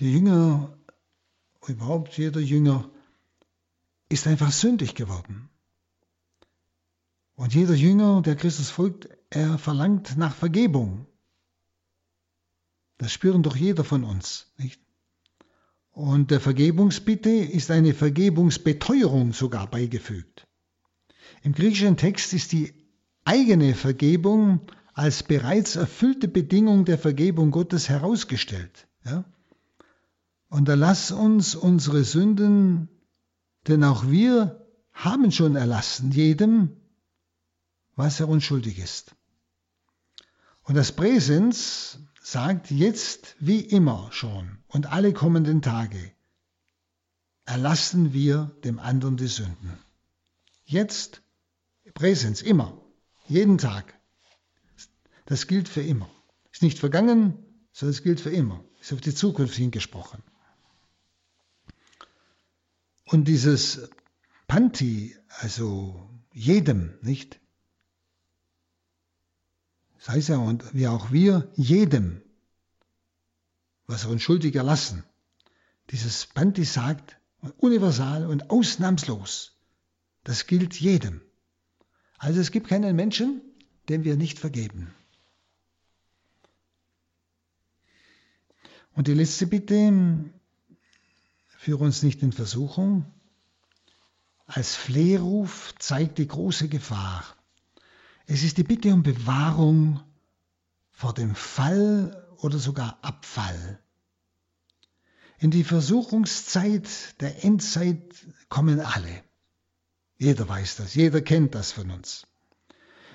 Die 0.00 0.12
Jünger, 0.12 0.76
überhaupt 1.68 2.18
jeder 2.18 2.40
Jünger, 2.40 2.90
ist 4.08 4.26
einfach 4.26 4.50
sündig 4.50 4.96
geworden. 4.96 5.48
Und 7.40 7.54
jeder 7.54 7.72
Jünger, 7.72 8.20
der 8.20 8.36
Christus 8.36 8.68
folgt, 8.68 9.08
er 9.30 9.56
verlangt 9.56 10.18
nach 10.18 10.34
Vergebung. 10.34 11.06
Das 12.98 13.12
spüren 13.12 13.42
doch 13.42 13.56
jeder 13.56 13.82
von 13.82 14.04
uns, 14.04 14.52
nicht? 14.58 14.78
Und 15.90 16.30
der 16.30 16.40
Vergebungsbitte 16.40 17.30
ist 17.30 17.70
eine 17.70 17.94
Vergebungsbeteuerung 17.94 19.32
sogar 19.32 19.70
beigefügt. 19.70 20.46
Im 21.42 21.54
griechischen 21.54 21.96
Text 21.96 22.34
ist 22.34 22.52
die 22.52 22.74
eigene 23.24 23.74
Vergebung 23.74 24.60
als 24.92 25.22
bereits 25.22 25.76
erfüllte 25.76 26.28
Bedingung 26.28 26.84
der 26.84 26.98
Vergebung 26.98 27.52
Gottes 27.52 27.88
herausgestellt. 27.88 28.86
Ja? 29.06 29.24
Und 30.50 30.68
erlass 30.68 31.10
uns 31.10 31.54
unsere 31.54 32.04
Sünden, 32.04 32.90
denn 33.66 33.82
auch 33.82 34.10
wir 34.10 34.66
haben 34.92 35.32
schon 35.32 35.56
erlassen, 35.56 36.12
jedem, 36.12 36.76
was 38.00 38.18
er 38.18 38.28
unschuldig 38.28 38.78
ist. 38.78 39.14
Und 40.62 40.74
das 40.74 40.92
Präsens 40.92 41.98
sagt 42.22 42.70
jetzt 42.70 43.36
wie 43.40 43.60
immer 43.60 44.10
schon 44.10 44.58
und 44.68 44.86
alle 44.86 45.12
kommenden 45.12 45.60
Tage, 45.60 46.12
erlassen 47.44 48.12
wir 48.12 48.56
dem 48.64 48.78
anderen 48.78 49.16
die 49.16 49.26
Sünden. 49.26 49.78
Jetzt, 50.64 51.22
Präsens, 51.92 52.40
immer, 52.40 52.80
jeden 53.26 53.58
Tag. 53.58 53.98
Das 55.26 55.46
gilt 55.46 55.68
für 55.68 55.82
immer. 55.82 56.08
Ist 56.52 56.62
nicht 56.62 56.78
vergangen, 56.78 57.34
sondern 57.72 57.94
es 57.94 58.02
gilt 58.02 58.20
für 58.20 58.30
immer. 58.30 58.64
Ist 58.80 58.92
auf 58.92 59.00
die 59.00 59.14
Zukunft 59.14 59.56
hingesprochen. 59.56 60.22
Und 63.04 63.28
dieses 63.28 63.90
Panti, 64.46 65.16
also 65.40 66.08
jedem, 66.32 66.94
nicht? 67.02 67.39
Das 70.00 70.08
heißt 70.08 70.28
ja, 70.30 70.38
und 70.38 70.74
wie 70.74 70.88
auch 70.88 71.12
wir, 71.12 71.52
jedem, 71.56 72.22
was 73.86 74.04
er 74.04 74.10
uns 74.10 74.22
schuldig 74.22 74.54
erlassen. 74.56 75.04
Dieses 75.90 76.26
Panti 76.26 76.64
sagt, 76.64 77.18
universal 77.58 78.26
und 78.26 78.48
ausnahmslos, 78.48 79.58
das 80.24 80.46
gilt 80.46 80.80
jedem. 80.80 81.20
Also 82.16 82.40
es 82.40 82.50
gibt 82.50 82.68
keinen 82.68 82.96
Menschen, 82.96 83.42
dem 83.90 84.04
wir 84.04 84.16
nicht 84.16 84.38
vergeben. 84.38 84.94
Und 88.92 89.06
die 89.06 89.14
letzte 89.14 89.46
Bitte, 89.46 90.24
führe 91.58 91.84
uns 91.84 92.02
nicht 92.02 92.22
in 92.22 92.32
Versuchung. 92.32 93.04
Als 94.46 94.76
Flehruf 94.76 95.74
zeigt 95.78 96.16
die 96.16 96.26
große 96.26 96.68
Gefahr. 96.68 97.22
Es 98.32 98.44
ist 98.44 98.58
die 98.58 98.62
Bitte 98.62 98.94
um 98.94 99.02
Bewahrung 99.02 99.98
vor 100.92 101.12
dem 101.12 101.34
Fall 101.34 102.28
oder 102.36 102.60
sogar 102.60 102.96
Abfall. 103.02 103.80
In 105.40 105.50
die 105.50 105.64
Versuchungszeit 105.64 107.20
der 107.20 107.44
Endzeit 107.44 108.14
kommen 108.48 108.78
alle. 108.78 109.24
Jeder 110.16 110.48
weiß 110.48 110.76
das, 110.76 110.94
jeder 110.94 111.22
kennt 111.22 111.56
das 111.56 111.72
von 111.72 111.90
uns. 111.90 112.24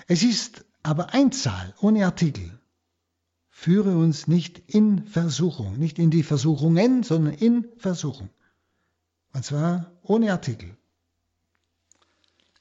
Es 0.07 0.21
ist 0.21 0.65
aber 0.83 1.13
Einzahl 1.13 1.73
ohne 1.79 2.03
Artikel. 2.03 2.59
Führe 3.49 3.95
uns 3.95 4.27
nicht 4.27 4.63
in 4.67 5.07
Versuchung, 5.07 5.79
nicht 5.79 5.97
in 5.97 6.11
die 6.11 6.23
Versuchungen, 6.23 7.03
sondern 7.03 7.35
in 7.35 7.65
Versuchung. 7.77 8.29
Und 9.31 9.45
zwar 9.45 9.93
ohne 10.03 10.33
Artikel. 10.33 10.75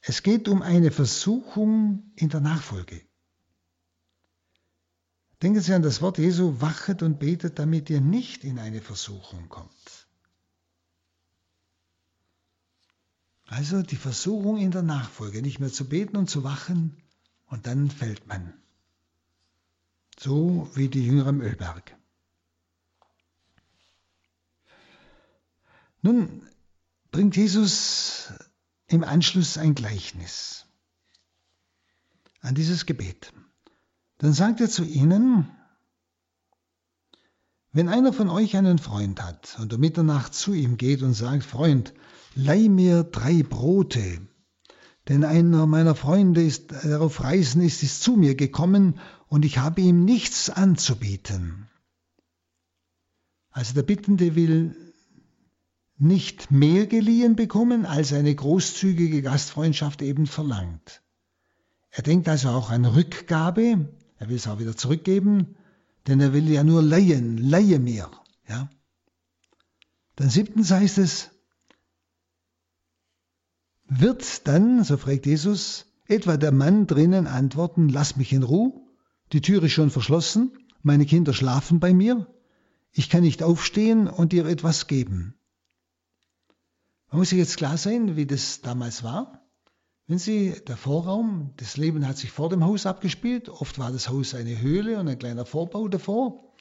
Es 0.07 0.21
geht 0.21 0.47
um 0.47 0.61
eine 0.61 0.91
Versuchung 0.91 2.11
in 2.15 2.29
der 2.29 2.39
Nachfolge. 2.39 3.01
Denken 5.41 5.61
Sie 5.61 5.73
an 5.73 5.81
das 5.81 5.99
Wort 5.99 6.19
Jesu, 6.19 6.61
wachet 6.61 7.01
und 7.01 7.17
betet, 7.17 7.57
damit 7.57 7.89
ihr 7.89 8.01
nicht 8.01 8.43
in 8.43 8.59
eine 8.59 8.81
Versuchung 8.81 9.49
kommt. 9.49 10.07
Also 13.47 13.81
die 13.81 13.95
Versuchung 13.95 14.57
in 14.57 14.69
der 14.69 14.83
Nachfolge, 14.83 15.41
nicht 15.41 15.59
mehr 15.59 15.71
zu 15.71 15.89
beten 15.89 16.17
und 16.17 16.29
zu 16.29 16.43
wachen 16.43 17.01
und 17.47 17.65
dann 17.65 17.89
fällt 17.89 18.27
man. 18.27 18.53
So 20.19 20.69
wie 20.75 20.87
die 20.87 21.03
Jünger 21.05 21.25
am 21.25 21.41
Ölberg. 21.41 21.97
Nun 26.03 26.47
bringt 27.11 27.35
Jesus 27.35 28.31
im 28.87 29.03
Anschluss 29.03 29.57
ein 29.57 29.75
Gleichnis 29.75 30.65
an 32.41 32.55
dieses 32.55 32.85
Gebet. 32.85 33.33
Dann 34.19 34.33
sagt 34.33 34.61
er 34.61 34.69
zu 34.69 34.83
ihnen, 34.83 35.49
wenn 37.71 37.89
einer 37.89 38.13
von 38.13 38.29
euch 38.29 38.55
einen 38.55 38.77
Freund 38.77 39.21
hat 39.21 39.57
und 39.59 39.73
um 39.73 39.79
Mitternacht 39.79 40.33
zu 40.33 40.53
ihm 40.53 40.77
geht 40.77 41.01
und 41.01 41.13
sagt, 41.13 41.43
Freund, 41.43 41.93
leih 42.35 42.69
mir 42.69 43.03
drei 43.03 43.43
Brote, 43.43 44.21
denn 45.09 45.23
einer 45.23 45.65
meiner 45.65 45.95
Freunde, 45.95 46.43
ist, 46.43 46.71
der 46.71 47.01
auf 47.01 47.21
Reisen 47.21 47.61
ist, 47.61 47.83
ist 47.83 48.01
zu 48.01 48.15
mir 48.15 48.35
gekommen 48.35 48.99
und 49.27 49.43
ich 49.43 49.57
habe 49.57 49.81
ihm 49.81 50.05
nichts 50.05 50.49
anzubieten. 50.49 51.67
Also 53.49 53.73
der 53.73 53.83
Bittende 53.83 54.35
will 54.35 54.84
nicht 55.97 56.51
mehr 56.51 56.87
geliehen 56.87 57.35
bekommen, 57.35 57.85
als 57.85 58.11
eine 58.11 58.33
großzügige 58.33 59.21
Gastfreundschaft 59.21 60.01
eben 60.01 60.27
verlangt. 60.27 61.01
Er 61.89 62.03
denkt 62.03 62.27
also 62.27 62.49
auch 62.49 62.69
an 62.69 62.85
Rückgabe, 62.85 63.89
er 64.17 64.29
will 64.29 64.35
es 64.35 64.47
auch 64.47 64.59
wieder 64.59 64.75
zurückgeben, 64.75 65.55
denn 66.07 66.19
er 66.19 66.33
will 66.33 66.49
ja 66.49 66.63
nur 66.63 66.81
leihen, 66.81 67.37
leihe 67.37 67.79
mir. 67.79 68.11
Ja? 68.47 68.69
Dann 70.15 70.29
siebtens 70.29 70.71
heißt 70.71 70.97
es, 70.97 71.31
wird 73.87 74.47
dann, 74.47 74.83
so 74.83 74.97
fragt 74.97 75.25
Jesus, 75.25 75.85
etwa 76.07 76.37
der 76.37 76.51
Mann 76.51 76.87
drinnen 76.87 77.27
antworten, 77.27 77.89
lass 77.89 78.17
mich 78.17 78.33
in 78.33 78.43
Ruhe, 78.43 78.73
die 79.31 79.41
Tür 79.41 79.63
ist 79.63 79.71
schon 79.71 79.89
verschlossen, 79.89 80.57
meine 80.81 81.05
Kinder 81.05 81.33
schlafen 81.33 81.79
bei 81.79 81.93
mir, 81.93 82.27
ich 82.91 83.09
kann 83.09 83.21
nicht 83.21 83.43
aufstehen 83.43 84.07
und 84.07 84.31
dir 84.31 84.45
etwas 84.45 84.87
geben. 84.87 85.35
Man 87.09 87.19
muss 87.19 87.29
sich 87.29 87.37
jetzt 87.37 87.57
klar 87.57 87.77
sein, 87.77 88.15
wie 88.15 88.25
das 88.25 88.61
damals 88.61 89.03
war. 89.03 89.41
Wenn 90.07 90.19
Sie, 90.19 90.53
der 90.67 90.77
Vorraum, 90.77 91.51
das 91.57 91.77
Leben 91.77 92.07
hat 92.07 92.17
sich 92.17 92.31
vor 92.31 92.49
dem 92.49 92.63
Haus 92.63 92.85
abgespielt. 92.85 93.49
Oft 93.49 93.79
war 93.79 93.91
das 93.91 94.09
Haus 94.09 94.35
eine 94.35 94.61
Höhle 94.61 94.99
und 94.99 95.07
ein 95.07 95.17
kleiner 95.17 95.45
Vorbau 95.45 95.87
davor. 95.87 96.53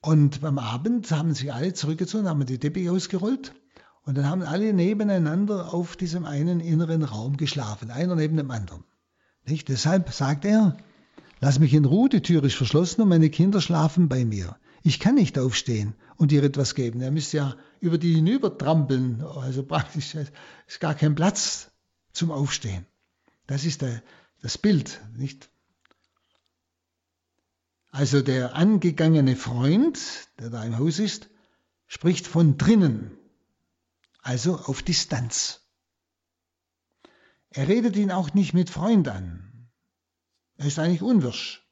Und 0.00 0.40
beim 0.40 0.58
Abend 0.58 1.10
haben 1.10 1.34
sich 1.34 1.52
alle 1.52 1.74
zurückgezogen, 1.74 2.28
haben 2.28 2.46
die 2.46 2.58
Teppiche 2.58 2.92
ausgerollt. 2.92 3.54
Und 4.02 4.16
dann 4.16 4.26
haben 4.26 4.42
alle 4.42 4.72
nebeneinander 4.72 5.74
auf 5.74 5.96
diesem 5.96 6.24
einen 6.24 6.60
inneren 6.60 7.02
Raum 7.02 7.36
geschlafen, 7.36 7.90
einer 7.90 8.14
neben 8.14 8.38
dem 8.38 8.50
anderen. 8.50 8.84
Nicht? 9.46 9.68
Deshalb 9.68 10.10
sagt 10.10 10.46
er, 10.46 10.78
lass 11.40 11.58
mich 11.58 11.74
in 11.74 11.84
Ruhe, 11.84 12.08
die 12.08 12.22
Tür 12.22 12.42
ist 12.44 12.54
verschlossen 12.54 13.02
und 13.02 13.08
meine 13.08 13.28
Kinder 13.28 13.60
schlafen 13.60 14.08
bei 14.08 14.24
mir. 14.24 14.56
Ich 14.82 15.00
kann 15.00 15.16
nicht 15.16 15.38
aufstehen 15.38 15.94
und 16.16 16.32
ihr 16.32 16.42
etwas 16.42 16.74
geben. 16.74 17.00
Er 17.00 17.10
müsste 17.10 17.36
ja 17.38 17.56
über 17.80 17.98
die 17.98 18.14
hinüber 18.14 18.56
trampeln. 18.56 19.22
Also 19.22 19.62
praktisch 19.62 20.14
ist 20.14 20.80
gar 20.80 20.94
kein 20.94 21.14
Platz 21.14 21.70
zum 22.12 22.30
Aufstehen. 22.30 22.86
Das 23.46 23.64
ist 23.64 23.82
der, 23.82 24.02
das 24.40 24.58
Bild, 24.58 25.00
nicht? 25.16 25.50
Also 27.90 28.20
der 28.20 28.54
angegangene 28.54 29.34
Freund, 29.34 29.98
der 30.38 30.50
da 30.50 30.62
im 30.64 30.78
Haus 30.78 30.98
ist, 30.98 31.28
spricht 31.86 32.26
von 32.26 32.58
drinnen, 32.58 33.16
also 34.20 34.56
auf 34.56 34.82
Distanz. 34.82 35.62
Er 37.50 37.66
redet 37.66 37.96
ihn 37.96 38.10
auch 38.10 38.34
nicht 38.34 38.52
mit 38.52 38.68
Freund 38.68 39.08
an. 39.08 39.70
Er 40.58 40.66
ist 40.66 40.78
eigentlich 40.78 41.02
unwirsch. 41.02 41.66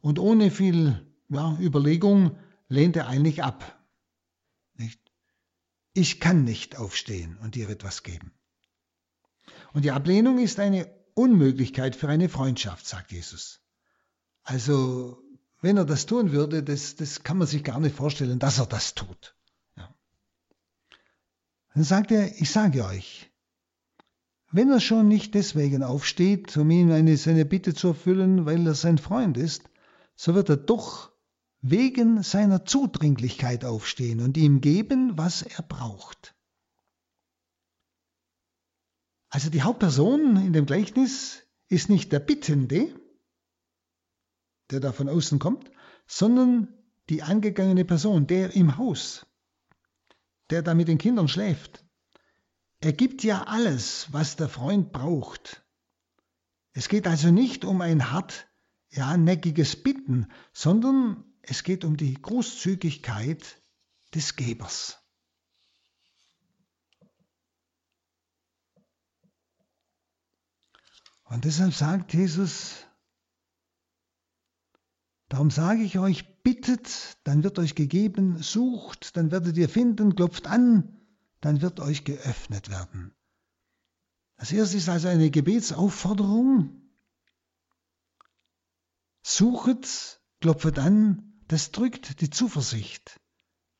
Und 0.00 0.18
ohne 0.18 0.50
viel 0.50 1.06
ja, 1.28 1.58
Überlegung 1.60 2.38
lehnt 2.68 2.96
er 2.96 3.08
eigentlich 3.08 3.42
ab. 3.42 3.78
Nicht? 4.74 5.00
Ich 5.92 6.20
kann 6.20 6.44
nicht 6.44 6.76
aufstehen 6.76 7.38
und 7.38 7.54
dir 7.54 7.68
etwas 7.68 8.02
geben. 8.02 8.32
Und 9.72 9.84
die 9.84 9.90
Ablehnung 9.90 10.38
ist 10.38 10.58
eine 10.58 10.90
Unmöglichkeit 11.14 11.96
für 11.96 12.08
eine 12.08 12.28
Freundschaft, 12.28 12.86
sagt 12.86 13.12
Jesus. 13.12 13.60
Also, 14.42 15.22
wenn 15.60 15.76
er 15.76 15.84
das 15.84 16.06
tun 16.06 16.32
würde, 16.32 16.62
das, 16.62 16.96
das 16.96 17.22
kann 17.22 17.38
man 17.38 17.46
sich 17.46 17.64
gar 17.64 17.80
nicht 17.80 17.96
vorstellen, 17.96 18.38
dass 18.38 18.58
er 18.58 18.66
das 18.66 18.94
tut. 18.94 19.34
Ja. 19.76 19.94
Dann 21.74 21.84
sagt 21.84 22.10
er, 22.10 22.40
ich 22.40 22.50
sage 22.50 22.84
euch, 22.84 23.30
wenn 24.52 24.70
er 24.70 24.80
schon 24.80 25.08
nicht 25.08 25.34
deswegen 25.34 25.82
aufsteht, 25.82 26.56
um 26.56 26.70
ihm 26.70 26.92
eine, 26.92 27.16
seine 27.16 27.44
Bitte 27.44 27.74
zu 27.74 27.88
erfüllen, 27.88 28.46
weil 28.46 28.66
er 28.66 28.74
sein 28.74 28.98
Freund 28.98 29.36
ist, 29.36 29.64
so 30.14 30.34
wird 30.34 30.48
er 30.48 30.56
doch 30.56 31.10
wegen 31.70 32.22
seiner 32.22 32.64
Zudringlichkeit 32.64 33.64
aufstehen 33.64 34.20
und 34.20 34.36
ihm 34.36 34.60
geben, 34.60 35.16
was 35.18 35.42
er 35.42 35.62
braucht. 35.62 36.34
Also 39.28 39.50
die 39.50 39.62
Hauptperson 39.62 40.36
in 40.36 40.52
dem 40.52 40.66
Gleichnis 40.66 41.42
ist 41.68 41.88
nicht 41.88 42.12
der 42.12 42.20
Bittende, 42.20 42.94
der 44.70 44.80
da 44.80 44.92
von 44.92 45.08
außen 45.08 45.38
kommt, 45.38 45.70
sondern 46.06 46.72
die 47.08 47.22
angegangene 47.22 47.84
Person, 47.84 48.26
der 48.26 48.54
im 48.54 48.76
Haus, 48.78 49.26
der 50.50 50.62
da 50.62 50.74
mit 50.74 50.88
den 50.88 50.98
Kindern 50.98 51.28
schläft. 51.28 51.84
Er 52.80 52.92
gibt 52.92 53.24
ja 53.24 53.44
alles, 53.44 54.12
was 54.12 54.36
der 54.36 54.48
Freund 54.48 54.92
braucht. 54.92 55.64
Es 56.72 56.88
geht 56.88 57.06
also 57.06 57.30
nicht 57.30 57.64
um 57.64 57.80
ein 57.80 58.10
hart, 58.10 58.48
ja, 58.90 59.16
neckiges 59.16 59.82
Bitten, 59.82 60.30
sondern 60.52 61.24
es 61.48 61.62
geht 61.62 61.84
um 61.84 61.96
die 61.96 62.14
Großzügigkeit 62.14 63.62
des 64.14 64.36
Gebers. 64.36 64.98
Und 71.24 71.44
deshalb 71.44 71.74
sagt 71.74 72.14
Jesus, 72.14 72.86
darum 75.28 75.50
sage 75.50 75.82
ich 75.82 75.98
euch, 75.98 76.42
bittet, 76.42 77.18
dann 77.24 77.42
wird 77.42 77.58
euch 77.58 77.74
gegeben, 77.74 78.42
sucht, 78.42 79.16
dann 79.16 79.30
werdet 79.32 79.56
ihr 79.56 79.68
finden, 79.68 80.14
klopft 80.14 80.46
an, 80.46 81.00
dann 81.40 81.62
wird 81.62 81.80
euch 81.80 82.04
geöffnet 82.04 82.70
werden. 82.70 83.12
Das 84.36 84.52
erste 84.52 84.76
ist 84.76 84.88
also 84.88 85.08
eine 85.08 85.30
Gebetsaufforderung. 85.30 86.82
Suchet, 89.22 90.20
klopfet 90.40 90.78
an, 90.78 91.35
das 91.48 91.70
drückt 91.70 92.20
die 92.20 92.30
Zuversicht 92.30 93.20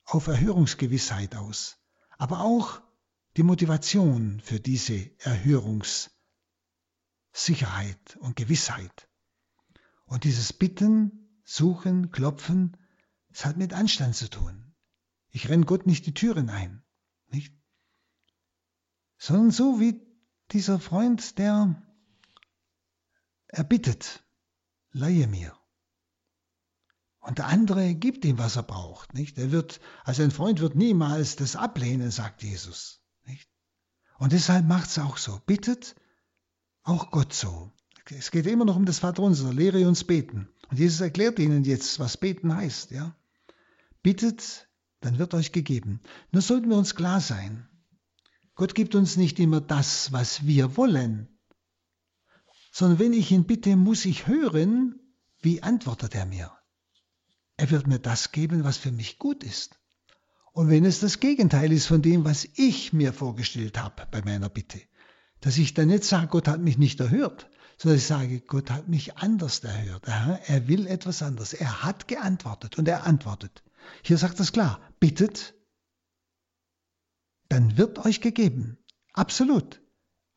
auf 0.04 0.28
Erhörungsgewissheit 0.28 1.34
aus, 1.34 1.78
aber 2.16 2.40
auch 2.40 2.80
die 3.36 3.42
Motivation 3.42 4.40
für 4.40 4.60
diese 4.60 5.10
Erhörungssicherheit 5.20 8.16
und 8.20 8.36
Gewissheit. 8.36 9.08
Und 10.04 10.22
dieses 10.24 10.52
Bitten, 10.52 11.40
Suchen, 11.44 12.12
Klopfen, 12.12 12.76
es 13.30 13.44
hat 13.44 13.56
mit 13.56 13.72
Anstand 13.72 14.16
zu 14.16 14.30
tun. 14.30 14.74
Ich 15.30 15.48
renne 15.48 15.66
Gott 15.66 15.86
nicht 15.86 16.06
die 16.06 16.14
Türen 16.14 16.48
ein, 16.48 16.84
nicht? 17.28 17.52
Sondern 19.18 19.50
so 19.50 19.80
wie 19.80 20.00
dieser 20.52 20.78
Freund, 20.78 21.38
der 21.38 21.82
erbittet, 23.48 24.24
leihe 24.92 25.26
mir. 25.26 25.58
Und 27.26 27.38
der 27.38 27.48
andere 27.48 27.96
gibt 27.96 28.24
ihm, 28.24 28.38
was 28.38 28.54
er 28.54 28.62
braucht. 28.62 29.12
Nicht? 29.12 29.36
Er 29.36 29.50
wird, 29.50 29.80
also 30.04 30.22
ein 30.22 30.30
Freund 30.30 30.60
wird 30.60 30.76
niemals 30.76 31.34
das 31.34 31.56
ablehnen, 31.56 32.12
sagt 32.12 32.44
Jesus. 32.44 33.02
Nicht? 33.24 33.48
Und 34.18 34.30
deshalb 34.30 34.64
macht 34.68 34.90
es 34.90 34.98
auch 35.00 35.16
so. 35.16 35.40
Bittet 35.44 35.96
auch 36.84 37.10
Gott 37.10 37.32
so. 37.32 37.72
Es 38.16 38.30
geht 38.30 38.46
immer 38.46 38.64
noch 38.64 38.76
um 38.76 38.84
das 38.84 39.00
Vaterunser. 39.00 39.52
Lehre 39.52 39.88
uns 39.88 40.04
beten. 40.04 40.48
Und 40.70 40.78
Jesus 40.78 41.00
erklärt 41.00 41.40
ihnen 41.40 41.64
jetzt, 41.64 41.98
was 41.98 42.16
beten 42.16 42.54
heißt. 42.54 42.92
Ja? 42.92 43.16
Bittet, 44.04 44.68
dann 45.00 45.18
wird 45.18 45.34
euch 45.34 45.50
gegeben. 45.50 46.02
Nur 46.30 46.42
sollten 46.42 46.70
wir 46.70 46.76
uns 46.76 46.94
klar 46.94 47.20
sein. 47.20 47.68
Gott 48.54 48.76
gibt 48.76 48.94
uns 48.94 49.16
nicht 49.16 49.40
immer 49.40 49.60
das, 49.60 50.12
was 50.12 50.46
wir 50.46 50.76
wollen, 50.76 51.40
sondern 52.70 53.00
wenn 53.00 53.12
ich 53.12 53.32
ihn 53.32 53.46
bitte, 53.46 53.74
muss 53.74 54.04
ich 54.04 54.28
hören, 54.28 55.00
wie 55.40 55.64
antwortet 55.64 56.14
er 56.14 56.26
mir. 56.26 56.55
Er 57.56 57.70
wird 57.70 57.86
mir 57.86 57.98
das 57.98 58.32
geben, 58.32 58.64
was 58.64 58.76
für 58.76 58.92
mich 58.92 59.18
gut 59.18 59.42
ist. 59.42 59.78
Und 60.52 60.70
wenn 60.70 60.84
es 60.84 61.00
das 61.00 61.20
Gegenteil 61.20 61.72
ist 61.72 61.86
von 61.86 62.02
dem, 62.02 62.24
was 62.24 62.48
ich 62.54 62.92
mir 62.92 63.12
vorgestellt 63.12 63.78
habe 63.78 64.06
bei 64.10 64.22
meiner 64.22 64.48
Bitte, 64.48 64.80
dass 65.40 65.58
ich 65.58 65.74
dann 65.74 65.88
nicht 65.88 66.04
sage, 66.04 66.28
Gott 66.28 66.48
hat 66.48 66.60
mich 66.60 66.78
nicht 66.78 67.00
erhört, 67.00 67.48
sondern 67.78 67.98
ich 67.98 68.06
sage, 68.06 68.40
Gott 68.40 68.70
hat 68.70 68.88
mich 68.88 69.18
anders 69.18 69.60
erhört. 69.60 70.06
Er 70.06 70.68
will 70.68 70.86
etwas 70.86 71.22
anderes. 71.22 71.52
Er 71.52 71.82
hat 71.82 72.08
geantwortet 72.08 72.78
und 72.78 72.88
er 72.88 73.06
antwortet. 73.06 73.62
Hier 74.02 74.18
sagt 74.18 74.40
es 74.40 74.52
klar, 74.52 74.80
bittet, 74.98 75.54
dann 77.48 77.76
wird 77.76 78.04
euch 78.04 78.20
gegeben. 78.20 78.78
Absolut. 79.12 79.80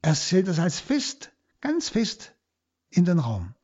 Er 0.01 0.15
stellt 0.15 0.47
das 0.47 0.59
als 0.59 0.79
fest, 0.79 1.31
ganz 1.61 1.89
fest 1.89 2.33
in 2.89 3.05
den 3.05 3.19
Raum. 3.19 3.55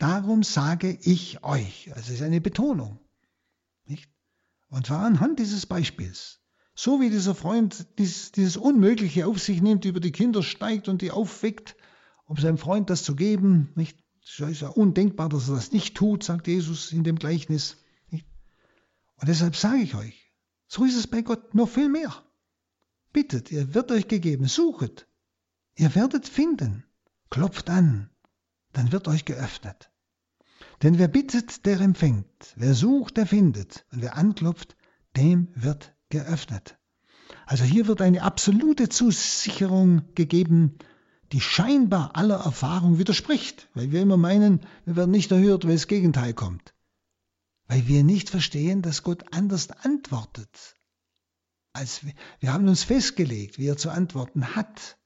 Darum 0.00 0.42
sage 0.42 0.98
ich 1.02 1.44
euch. 1.44 1.92
Also 1.94 2.08
es 2.08 2.20
ist 2.20 2.22
eine 2.22 2.40
Betonung. 2.40 2.98
Nicht? 3.84 4.10
Und 4.70 4.86
zwar 4.86 5.04
anhand 5.04 5.38
dieses 5.38 5.66
Beispiels. 5.66 6.40
So 6.74 7.02
wie 7.02 7.10
dieser 7.10 7.34
Freund 7.34 7.86
dieses, 7.98 8.32
dieses 8.32 8.56
Unmögliche 8.56 9.26
auf 9.26 9.38
sich 9.38 9.60
nimmt, 9.60 9.84
über 9.84 10.00
die 10.00 10.10
Kinder 10.10 10.42
steigt 10.42 10.88
und 10.88 11.02
die 11.02 11.10
aufweckt, 11.10 11.76
um 12.24 12.38
seinem 12.38 12.56
Freund 12.56 12.88
das 12.88 13.02
zu 13.02 13.14
geben. 13.14 13.72
Nicht? 13.74 14.02
Es 14.22 14.40
ist 14.40 14.62
ja 14.62 14.68
undenkbar, 14.68 15.28
dass 15.28 15.50
er 15.50 15.56
das 15.56 15.70
nicht 15.70 15.94
tut, 15.98 16.24
sagt 16.24 16.46
Jesus 16.46 16.92
in 16.92 17.04
dem 17.04 17.18
Gleichnis. 17.18 17.76
Nicht? 18.08 18.24
Und 19.16 19.28
deshalb 19.28 19.54
sage 19.54 19.82
ich 19.82 19.94
euch, 19.94 20.32
so 20.66 20.86
ist 20.86 20.96
es 20.96 21.08
bei 21.08 21.20
Gott 21.20 21.54
noch 21.54 21.68
viel 21.68 21.90
mehr. 21.90 22.24
Bittet, 23.12 23.50
ihr 23.50 23.74
wird 23.74 23.92
euch 23.92 24.08
gegeben, 24.08 24.46
suchet, 24.46 25.06
ihr 25.74 25.94
werdet 25.94 26.26
finden, 26.26 26.84
klopft 27.28 27.68
an, 27.68 28.08
dann 28.72 28.92
wird 28.92 29.08
euch 29.08 29.26
geöffnet. 29.26 29.89
Denn 30.82 30.98
wer 30.98 31.08
bittet, 31.08 31.66
der 31.66 31.80
empfängt, 31.80 32.54
wer 32.56 32.74
sucht, 32.74 33.16
der 33.16 33.26
findet, 33.26 33.84
und 33.92 34.00
wer 34.00 34.16
anklopft, 34.16 34.76
dem 35.16 35.48
wird 35.54 35.94
geöffnet. 36.08 36.78
Also 37.46 37.64
hier 37.64 37.86
wird 37.86 38.00
eine 38.00 38.22
absolute 38.22 38.88
Zusicherung 38.88 40.02
gegeben, 40.14 40.78
die 41.32 41.40
scheinbar 41.40 42.16
aller 42.16 42.38
Erfahrung 42.38 42.98
widerspricht, 42.98 43.68
weil 43.74 43.92
wir 43.92 44.00
immer 44.00 44.16
meinen, 44.16 44.60
wir 44.84 44.96
werden 44.96 45.10
nicht 45.10 45.30
erhört, 45.30 45.64
weil 45.64 45.74
das 45.74 45.86
Gegenteil 45.86 46.34
kommt. 46.34 46.74
Weil 47.66 47.86
wir 47.86 48.02
nicht 48.02 48.30
verstehen, 48.30 48.82
dass 48.82 49.02
Gott 49.02 49.32
anders 49.32 49.70
antwortet. 49.70 50.76
Als 51.72 52.04
wir, 52.04 52.14
wir 52.40 52.52
haben 52.52 52.66
uns 52.66 52.82
festgelegt, 52.82 53.58
wie 53.58 53.66
er 53.66 53.76
zu 53.76 53.90
antworten 53.90 54.56
hat. 54.56 54.98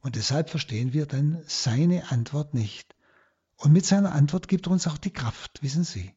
Und 0.00 0.16
deshalb 0.16 0.50
verstehen 0.50 0.92
wir 0.92 1.06
dann 1.06 1.42
seine 1.46 2.10
Antwort 2.10 2.52
nicht. 2.52 2.94
Und 3.56 3.72
mit 3.72 3.86
seiner 3.86 4.12
Antwort 4.12 4.48
gibt 4.48 4.66
er 4.66 4.72
uns 4.72 4.86
auch 4.86 4.98
die 4.98 5.12
Kraft, 5.12 5.62
wissen 5.62 5.84
Sie. 5.84 6.14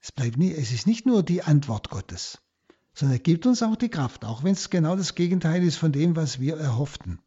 Es, 0.00 0.12
bleibt 0.12 0.36
nie, 0.36 0.52
es 0.52 0.72
ist 0.72 0.86
nicht 0.86 1.06
nur 1.06 1.22
die 1.22 1.42
Antwort 1.42 1.90
Gottes, 1.90 2.38
sondern 2.94 3.16
er 3.16 3.22
gibt 3.22 3.46
uns 3.46 3.62
auch 3.62 3.76
die 3.76 3.88
Kraft, 3.88 4.24
auch 4.24 4.44
wenn 4.44 4.52
es 4.52 4.70
genau 4.70 4.96
das 4.96 5.14
Gegenteil 5.14 5.62
ist 5.62 5.76
von 5.76 5.92
dem, 5.92 6.14
was 6.14 6.40
wir 6.40 6.56
erhofften. 6.56 7.20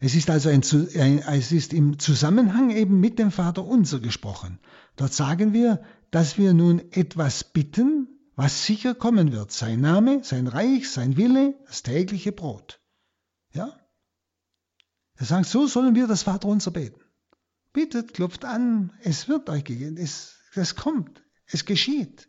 Es 0.00 0.16
ist 0.16 0.30
also 0.30 0.48
ein, 0.48 0.62
ein, 0.98 1.18
es 1.20 1.52
ist 1.52 1.72
im 1.72 2.00
Zusammenhang 2.00 2.70
eben 2.70 2.98
mit 2.98 3.20
dem 3.20 3.30
Vater 3.30 3.64
unser 3.64 4.00
gesprochen. 4.00 4.58
Dort 4.96 5.12
sagen 5.12 5.52
wir, 5.52 5.80
dass 6.10 6.38
wir 6.38 6.54
nun 6.54 6.80
etwas 6.90 7.44
bitten, 7.44 8.08
was 8.34 8.66
sicher 8.66 8.94
kommen 8.96 9.30
wird. 9.30 9.52
Sein 9.52 9.80
Name, 9.80 10.24
sein 10.24 10.48
Reich, 10.48 10.90
sein 10.90 11.16
Wille, 11.16 11.54
das 11.66 11.84
tägliche 11.84 12.32
Brot. 12.32 12.80
Ja? 13.52 13.78
Er 15.14 15.26
sagt, 15.26 15.46
so 15.46 15.68
sollen 15.68 15.94
wir 15.94 16.08
das 16.08 16.24
Vater 16.24 16.48
unser 16.48 16.70
beten. 16.70 17.01
Bittet, 17.72 18.14
klopft 18.14 18.44
an, 18.44 18.92
es 19.02 19.28
wird 19.28 19.48
euch 19.48 19.64
gegeben, 19.64 19.96
es, 19.96 20.36
es 20.54 20.76
kommt, 20.76 21.22
es 21.46 21.64
geschieht. 21.64 22.28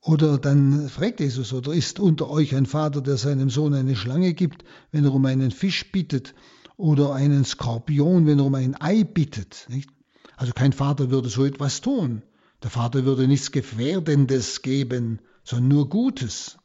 Oder 0.00 0.36
dann 0.36 0.90
fragt 0.90 1.20
Jesus, 1.20 1.54
oder 1.54 1.72
ist 1.72 1.98
unter 1.98 2.28
euch 2.28 2.54
ein 2.54 2.66
Vater, 2.66 3.00
der 3.00 3.16
seinem 3.16 3.48
Sohn 3.48 3.72
eine 3.72 3.96
Schlange 3.96 4.34
gibt, 4.34 4.62
wenn 4.92 5.04
er 5.04 5.14
um 5.14 5.24
einen 5.24 5.50
Fisch 5.50 5.90
bittet, 5.90 6.34
oder 6.76 7.14
einen 7.14 7.44
Skorpion, 7.44 8.26
wenn 8.26 8.38
er 8.38 8.44
um 8.44 8.54
ein 8.54 8.78
Ei 8.80 9.04
bittet? 9.04 9.66
Nicht? 9.70 9.88
Also 10.36 10.52
kein 10.52 10.74
Vater 10.74 11.10
würde 11.10 11.30
so 11.30 11.44
etwas 11.46 11.80
tun. 11.80 12.22
Der 12.62 12.70
Vater 12.70 13.04
würde 13.04 13.26
nichts 13.26 13.50
Gefährdendes 13.50 14.60
geben, 14.60 15.20
sondern 15.42 15.68
nur 15.68 15.88
Gutes. 15.88 16.58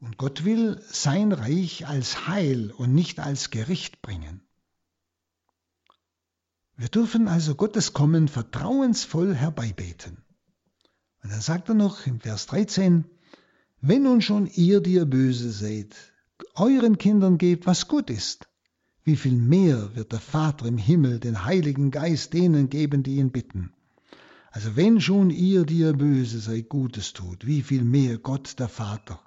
Und 0.00 0.16
Gott 0.16 0.44
will 0.44 0.80
sein 0.90 1.32
Reich 1.32 1.86
als 1.86 2.26
Heil 2.26 2.72
und 2.72 2.94
nicht 2.94 3.20
als 3.20 3.50
Gericht 3.50 4.02
bringen. 4.02 4.42
Wir 6.80 6.88
dürfen 6.88 7.28
also 7.28 7.56
Gottes 7.56 7.92
Kommen 7.92 8.26
vertrauensvoll 8.26 9.34
herbeibeten. 9.34 10.16
Und 11.22 11.30
dann 11.30 11.42
sagt 11.42 11.68
er 11.68 11.74
noch 11.74 12.06
im 12.06 12.20
Vers 12.20 12.46
13, 12.46 13.04
wenn 13.82 14.04
nun 14.04 14.22
schon 14.22 14.46
ihr, 14.46 14.80
die 14.80 14.94
ihr 14.94 15.04
böse 15.04 15.52
seid, 15.52 15.94
euren 16.54 16.96
Kindern 16.96 17.36
gebt, 17.36 17.66
was 17.66 17.86
gut 17.86 18.08
ist, 18.08 18.48
wie 19.04 19.16
viel 19.16 19.36
mehr 19.36 19.94
wird 19.94 20.12
der 20.12 20.20
Vater 20.20 20.64
im 20.64 20.78
Himmel 20.78 21.20
den 21.20 21.44
Heiligen 21.44 21.90
Geist 21.90 22.32
denen 22.32 22.70
geben, 22.70 23.02
die 23.02 23.16
ihn 23.16 23.30
bitten. 23.30 23.74
Also 24.50 24.74
wenn 24.74 25.02
schon 25.02 25.28
ihr, 25.28 25.66
die 25.66 25.80
ihr 25.80 25.92
böse 25.92 26.40
seid, 26.40 26.70
Gutes 26.70 27.12
tut, 27.12 27.46
wie 27.46 27.60
viel 27.60 27.84
mehr 27.84 28.16
Gott 28.16 28.58
der 28.58 28.70
Vater, 28.70 29.20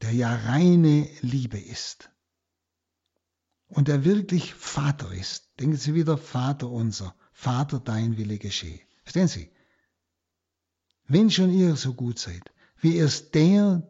der 0.00 0.12
ja 0.12 0.32
reine 0.32 1.08
Liebe 1.22 1.58
ist 1.58 2.13
und 3.68 3.88
der 3.88 4.04
wirklich 4.04 4.54
Vater 4.54 5.12
ist. 5.12 5.50
Denken 5.60 5.76
Sie 5.76 5.94
wieder, 5.94 6.18
Vater 6.18 6.70
unser, 6.70 7.14
Vater 7.32 7.80
dein 7.80 8.16
Wille 8.16 8.38
geschehe. 8.38 8.80
Verstehen 9.02 9.28
Sie? 9.28 9.50
Wenn 11.06 11.30
schon 11.30 11.52
ihr 11.52 11.76
so 11.76 11.94
gut 11.94 12.18
seid, 12.18 12.52
wie 12.78 12.96
erst 12.96 13.34
der 13.34 13.88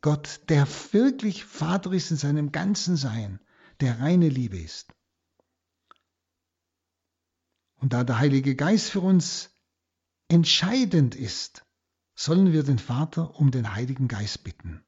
Gott, 0.00 0.40
der 0.48 0.66
wirklich 0.92 1.44
Vater 1.44 1.92
ist 1.92 2.10
in 2.10 2.16
seinem 2.16 2.52
ganzen 2.52 2.96
Sein, 2.96 3.40
der 3.80 4.00
reine 4.00 4.28
Liebe 4.28 4.58
ist. 4.58 4.92
Und 7.76 7.92
da 7.92 8.04
der 8.04 8.18
Heilige 8.18 8.54
Geist 8.54 8.90
für 8.90 9.00
uns 9.00 9.50
entscheidend 10.28 11.14
ist, 11.14 11.64
sollen 12.14 12.52
wir 12.52 12.62
den 12.62 12.78
Vater 12.78 13.38
um 13.38 13.50
den 13.50 13.74
Heiligen 13.74 14.08
Geist 14.08 14.44
bitten. 14.44 14.84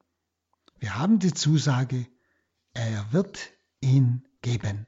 Wir 0.79 0.97
haben 0.97 1.19
die 1.19 1.35
Zusage, 1.35 2.07
er 2.73 3.13
wird 3.13 3.51
ihn 3.81 4.28
geben. 4.43 4.87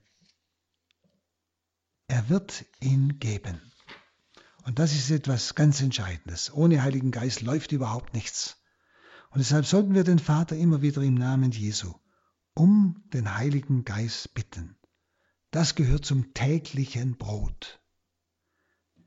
Er 2.08 2.28
wird 2.28 2.64
ihn 2.80 3.18
geben. 3.18 3.60
Und 4.64 4.78
das 4.78 4.92
ist 4.92 5.10
etwas 5.10 5.54
ganz 5.54 5.80
Entscheidendes. 5.80 6.52
Ohne 6.52 6.82
Heiligen 6.82 7.10
Geist 7.10 7.40
läuft 7.40 7.72
überhaupt 7.72 8.14
nichts. 8.14 8.56
Und 9.30 9.38
deshalb 9.38 9.66
sollten 9.66 9.94
wir 9.94 10.04
den 10.04 10.18
Vater 10.18 10.56
immer 10.56 10.82
wieder 10.82 11.02
im 11.02 11.14
Namen 11.14 11.52
Jesu 11.52 11.94
um 12.54 13.02
den 13.12 13.36
Heiligen 13.36 13.84
Geist 13.84 14.34
bitten. 14.34 14.76
Das 15.50 15.74
gehört 15.74 16.04
zum 16.04 16.34
täglichen 16.34 17.16
Brot. 17.16 17.80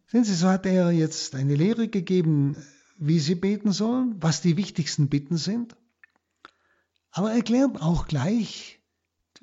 Sehen 0.07 0.23
Sie, 0.23 0.35
so 0.35 0.49
hat 0.49 0.65
er 0.65 0.91
jetzt 0.91 1.35
eine 1.35 1.55
Lehre 1.55 1.87
gegeben, 1.87 2.57
wie 2.97 3.19
Sie 3.19 3.35
beten 3.35 3.71
sollen, 3.71 4.21
was 4.21 4.41
die 4.41 4.57
wichtigsten 4.57 5.09
Bitten 5.09 5.37
sind. 5.37 5.75
Aber 7.11 7.31
er 7.31 7.37
erklärt 7.37 7.81
auch 7.81 8.07
gleich, 8.07 8.81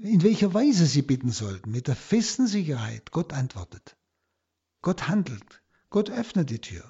in 0.03 0.23
welcher 0.23 0.55
Weise 0.55 0.87
Sie 0.87 1.03
bitten 1.03 1.31
sollten, 1.31 1.71
mit 1.71 1.87
der 1.87 1.97
festen 1.97 2.47
Sicherheit, 2.47 3.11
Gott 3.11 3.33
antwortet. 3.33 3.97
Gott 4.83 5.09
handelt. 5.09 5.63
Gott 5.91 6.09
öffnet 6.09 6.51
die 6.51 6.61
Tür, 6.61 6.85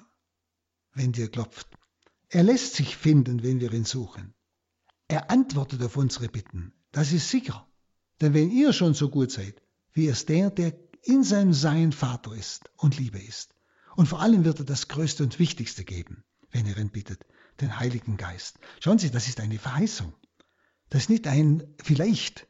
wenn 0.93 1.11
dir 1.11 1.29
klopft. 1.29 1.67
Er 2.29 2.43
lässt 2.43 2.75
sich 2.75 2.95
finden, 2.95 3.43
wenn 3.43 3.59
wir 3.59 3.73
ihn 3.73 3.83
suchen. 3.83 4.33
Er 5.07 5.29
antwortet 5.29 5.81
auf 5.83 5.97
unsere 5.97 6.29
Bitten. 6.29 6.73
Das 6.91 7.11
ist 7.11 7.29
sicher. 7.29 7.67
Denn 8.21 8.33
wenn 8.33 8.51
ihr 8.51 8.71
schon 8.71 8.93
so 8.93 9.09
gut 9.09 9.31
seid, 9.31 9.61
wie 9.91 10.07
es 10.07 10.25
der, 10.25 10.51
der 10.51 10.73
in 11.03 11.23
seinem 11.23 11.53
Sein 11.53 11.91
Vater 11.91 12.33
ist 12.33 12.69
und 12.77 12.97
Liebe 12.97 13.19
ist, 13.19 13.53
und 13.97 14.05
vor 14.07 14.21
allem 14.21 14.45
wird 14.45 14.59
er 14.59 14.65
das 14.65 14.87
Größte 14.87 15.23
und 15.23 15.39
Wichtigste 15.39 15.83
geben, 15.83 16.23
wenn 16.51 16.65
ihr 16.65 16.77
ihn 16.77 16.91
bittet, 16.91 17.25
den 17.59 17.77
Heiligen 17.77 18.15
Geist. 18.15 18.57
Schauen 18.79 18.99
Sie, 18.99 19.11
das 19.11 19.27
ist 19.27 19.41
eine 19.41 19.59
Verheißung. 19.59 20.13
Das 20.89 21.03
ist 21.03 21.09
nicht 21.09 21.27
ein 21.27 21.75
vielleicht. 21.83 22.47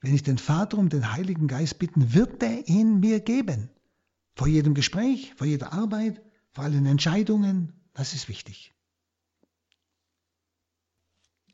Wenn 0.00 0.14
ich 0.14 0.22
den 0.22 0.38
Vater 0.38 0.78
um 0.78 0.88
den 0.88 1.12
Heiligen 1.12 1.48
Geist 1.48 1.78
bitten, 1.78 2.14
wird 2.14 2.42
er 2.42 2.68
ihn 2.68 3.00
mir 3.00 3.20
geben. 3.20 3.70
Vor 4.34 4.46
jedem 4.46 4.74
Gespräch, 4.74 5.32
vor 5.36 5.46
jeder 5.46 5.72
Arbeit, 5.72 6.20
vor 6.52 6.64
allen 6.64 6.86
Entscheidungen. 6.86 7.72
Das 7.94 8.12
ist 8.14 8.28
wichtig. 8.28 8.74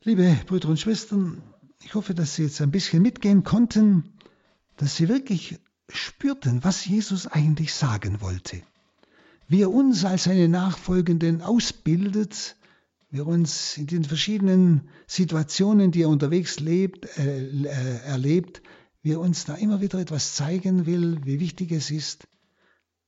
Liebe 0.03 0.37
Brüder 0.47 0.69
und 0.69 0.81
Schwestern, 0.81 1.43
ich 1.85 1.95
hoffe, 1.95 2.15
dass 2.15 2.35
Sie 2.35 2.43
jetzt 2.43 2.61
ein 2.61 2.73
bisschen 2.73 3.03
mitgehen 3.03 3.45
konnten, 3.45 4.13
dass 4.77 4.97
Sie 4.97 5.09
wirklich 5.09 5.59
spürten, 5.89 6.65
was 6.65 6.85
Jesus 6.85 7.29
eigentlich 7.29 7.73
sagen 7.73 8.21
wollte 8.21 8.63
wie 9.53 9.61
er 9.61 9.71
uns 9.71 10.05
als 10.07 10.25
seine 10.25 10.49
Nachfolgenden 10.49 11.43
ausbildet, 11.43 12.57
wie 13.13 13.19
er 13.19 13.27
uns 13.27 13.77
in 13.77 13.87
den 13.87 14.05
verschiedenen 14.05 14.89
Situationen, 15.07 15.91
die 15.91 16.03
er 16.03 16.09
unterwegs 16.09 16.61
lebt, 16.61 17.07
äh, 17.19 17.45
äh, 17.47 17.99
erlebt, 18.07 18.63
wie 19.03 19.13
er 19.13 19.21
uns 19.21 19.45
da 19.45 19.55
immer 19.55 19.83
wieder 19.83 19.99
etwas 19.99 20.35
zeigen 20.35 20.87
will, 20.87 21.21
wie 21.25 21.39
wichtig 21.39 21.73
es 21.73 21.91
ist. 21.91 22.27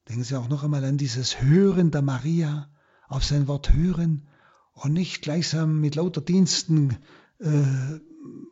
Denken 0.07 0.23
Sie 0.23 0.39
auch 0.39 0.51
noch 0.51 0.63
einmal 0.63 0.85
an 0.85 0.99
dieses 0.99 1.41
Hören 1.41 1.91
der 1.91 2.03
Maria, 2.03 2.69
auf 3.09 3.25
sein 3.25 3.49
Wort 3.49 3.73
hören 3.73 4.29
und 4.75 4.93
nicht 4.93 5.23
gleichsam 5.23 5.81
mit 5.81 5.95
lauter 5.95 6.21
Diensten 6.21 6.99
äh, 7.39 7.99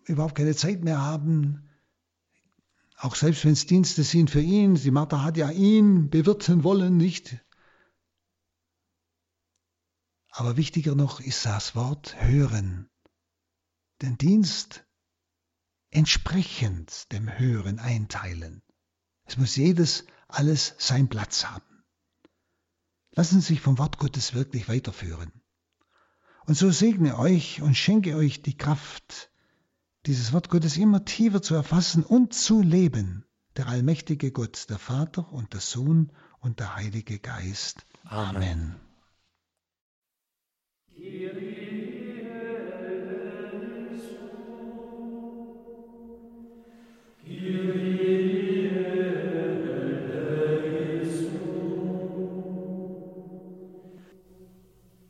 überhaupt 0.06 0.36
keine 0.36 0.56
Zeit 0.56 0.82
mehr 0.82 1.02
haben. 1.02 1.68
Auch 2.96 3.14
selbst 3.14 3.44
wenn 3.44 3.52
es 3.52 3.66
Dienste 3.66 4.04
sind 4.04 4.30
für 4.30 4.40
ihn, 4.40 4.76
die 4.76 4.90
Martha 4.90 5.22
hat 5.22 5.36
ja 5.36 5.50
ihn 5.50 6.08
bewirten 6.08 6.64
wollen, 6.64 6.96
nicht? 6.96 7.44
Aber 10.32 10.56
wichtiger 10.56 10.94
noch 10.94 11.20
ist 11.20 11.44
das 11.44 11.76
Wort 11.76 12.16
hören. 12.20 12.88
Den 14.00 14.16
Dienst 14.16 14.84
entsprechend 15.90 17.12
dem 17.12 17.38
Hören 17.38 17.78
einteilen. 17.78 18.62
Es 19.24 19.36
muss 19.36 19.56
jedes 19.56 20.06
alles 20.28 20.74
seinen 20.78 21.10
Platz 21.10 21.44
haben. 21.44 21.84
Lassen 23.10 23.42
Sie 23.42 23.48
sich 23.48 23.60
vom 23.60 23.76
Wort 23.76 23.98
Gottes 23.98 24.32
wirklich 24.32 24.68
weiterführen. 24.68 25.30
Und 26.46 26.56
so 26.56 26.70
segne 26.70 27.18
euch 27.18 27.60
und 27.60 27.76
schenke 27.76 28.16
euch 28.16 28.40
die 28.40 28.56
Kraft, 28.56 29.30
dieses 30.06 30.32
Wort 30.32 30.48
Gottes 30.48 30.78
immer 30.78 31.04
tiefer 31.04 31.42
zu 31.42 31.54
erfassen 31.54 32.02
und 32.02 32.32
zu 32.32 32.62
leben. 32.62 33.26
Der 33.58 33.68
allmächtige 33.68 34.32
Gott, 34.32 34.70
der 34.70 34.78
Vater 34.78 35.30
und 35.30 35.52
der 35.52 35.60
Sohn 35.60 36.10
und 36.40 36.58
der 36.58 36.74
Heilige 36.74 37.18
Geist. 37.18 37.84
Amen. 38.04 38.36
Amen. 38.36 38.91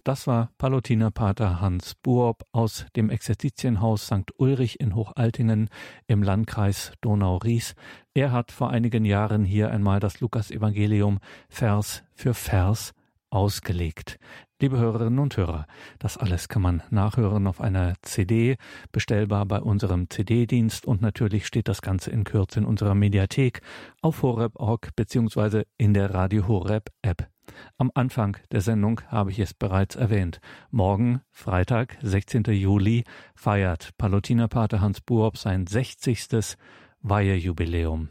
Das 0.05 0.27
war 0.27 0.51
Palutinerpater 0.59 1.61
Hans 1.61 1.95
Buob 1.95 2.45
aus 2.51 2.87
dem 2.97 3.09
Exerzitienhaus 3.09 4.07
St. 4.07 4.33
Ulrich 4.37 4.81
in 4.81 4.97
Hochaltingen 4.97 5.69
im 6.09 6.23
Landkreis 6.23 6.93
Donau-Ries. 7.01 7.75
Er 8.13 8.33
hat 8.33 8.51
vor 8.51 8.71
einigen 8.71 9.05
Jahren 9.05 9.45
hier 9.45 9.71
einmal 9.71 10.01
das 10.01 10.21
Lukasevangelium 10.21 11.21
Vers 11.49 12.03
für 12.15 12.35
Vers 12.35 12.95
ausgelegt. 13.33 14.19
Liebe 14.61 14.79
Hörerinnen 14.79 15.19
und 15.19 15.37
Hörer, 15.37 15.67
das 15.99 16.17
alles 16.17 16.49
kann 16.49 16.63
man 16.63 16.83
nachhören 16.91 17.47
auf 17.47 17.61
einer 17.61 17.95
CD, 18.03 18.57
bestellbar 18.93 19.47
bei 19.47 19.61
unserem 19.61 20.09
CD-Dienst 20.09 20.87
und 20.87 21.03
natürlich 21.03 21.47
steht 21.47 21.67
das 21.67 21.83
Ganze 21.83 22.11
in 22.11 22.25
Kürze 22.25 22.61
in 22.61 22.65
unserer 22.65 22.95
Mediathek 22.95 23.61
auf 24.03 24.23
horeb.org 24.23 24.95
beziehungsweise 24.95 25.65
in 25.79 25.95
der 25.95 26.15
Radio 26.15 26.47
Horeb 26.47 26.91
App. 27.03 27.29
Am 27.77 27.91
Anfang 27.95 28.37
der 28.53 28.61
Sendung 28.61 29.01
habe 29.09 29.31
ich 29.31 29.41
es 29.41 29.53
bereits 29.53 29.97
erwähnt. 29.97 30.41
Morgen, 30.71 31.23
Freitag, 31.31 31.99
16. 32.03 32.45
Juli, 32.45 33.05
feiert 33.35 33.91
Palutinerpater 33.99 34.81
Hans 34.81 35.01
Buob 35.01 35.37
sein 35.37 35.67
60. 35.67 36.57
Weihejubiläum 37.01 38.11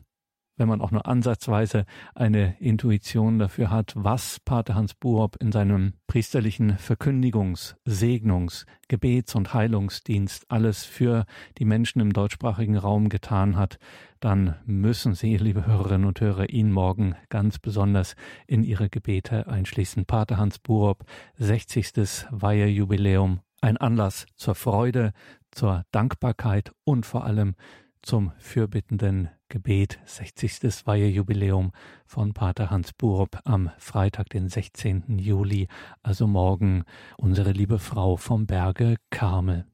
wenn 0.61 0.67
man 0.67 0.81
auch 0.81 0.91
nur 0.91 1.07
ansatzweise 1.07 1.85
eine 2.13 2.55
Intuition 2.59 3.39
dafür 3.39 3.71
hat, 3.71 3.93
was 3.95 4.39
Pater 4.39 4.75
Hans 4.75 4.93
Buob 4.93 5.35
in 5.37 5.51
seinem 5.51 5.93
priesterlichen 6.05 6.77
Verkündigungs-, 6.77 7.73
Segnungs-, 7.83 8.67
Gebets- 8.87 9.33
und 9.33 9.55
Heilungsdienst 9.55 10.45
alles 10.49 10.85
für 10.85 11.25
die 11.57 11.65
Menschen 11.65 11.99
im 11.99 12.13
deutschsprachigen 12.13 12.77
Raum 12.77 13.09
getan 13.09 13.57
hat, 13.57 13.79
dann 14.19 14.53
müssen 14.65 15.15
Sie, 15.15 15.35
liebe 15.35 15.65
Hörerinnen 15.65 16.05
und 16.05 16.21
Hörer, 16.21 16.49
ihn 16.49 16.71
morgen 16.71 17.15
ganz 17.29 17.57
besonders 17.57 18.15
in 18.45 18.61
Ihre 18.61 18.87
Gebete 18.87 19.47
einschließen. 19.47 20.05
Pater 20.05 20.37
Hans 20.37 20.59
Buob, 20.59 21.05
60. 21.37 22.27
Weihejubiläum, 22.29 23.39
ein 23.61 23.77
Anlass 23.77 24.27
zur 24.35 24.53
Freude, 24.53 25.13
zur 25.49 25.85
Dankbarkeit 25.89 26.71
und 26.83 27.07
vor 27.07 27.25
allem 27.25 27.55
zum 28.03 28.31
fürbittenden 28.37 29.29
Gebet, 29.51 29.99
60. 30.05 30.87
Weihejubiläum 30.87 31.73
von 32.05 32.33
Pater 32.33 32.71
Hans 32.71 32.93
Burup 32.93 33.37
am 33.43 33.69
Freitag, 33.77 34.29
den 34.29 34.47
16. 34.47 35.19
Juli, 35.19 35.67
also 36.01 36.25
morgen, 36.25 36.85
unsere 37.17 37.51
liebe 37.51 37.77
Frau 37.77 38.15
vom 38.15 38.47
Berge 38.47 38.95
Karmel. 39.09 39.65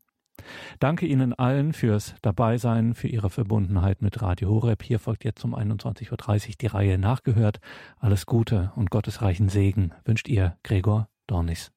Danke 0.80 1.06
Ihnen 1.06 1.34
allen 1.34 1.74
fürs 1.74 2.16
Dabeisein, 2.24 2.96
für 2.96 3.08
Ihre 3.08 3.30
Verbundenheit 3.30 4.02
mit 4.02 4.20
Radio 4.22 4.50
Horeb. 4.50 4.82
Hier 4.82 4.98
folgt 4.98 5.24
jetzt 5.24 5.46
um 5.46 5.54
21.30 5.54 6.12
Uhr 6.50 6.56
die 6.60 6.68
Reihe 6.68 6.98
nachgehört. 6.98 7.60
Alles 8.00 8.26
Gute 8.26 8.72
und 8.76 8.90
Gottes 8.90 9.22
reichen 9.22 9.48
Segen 9.48 9.92
wünscht 10.06 10.28
Ihr 10.28 10.58
Gregor 10.64 11.08
Dornis. 11.28 11.72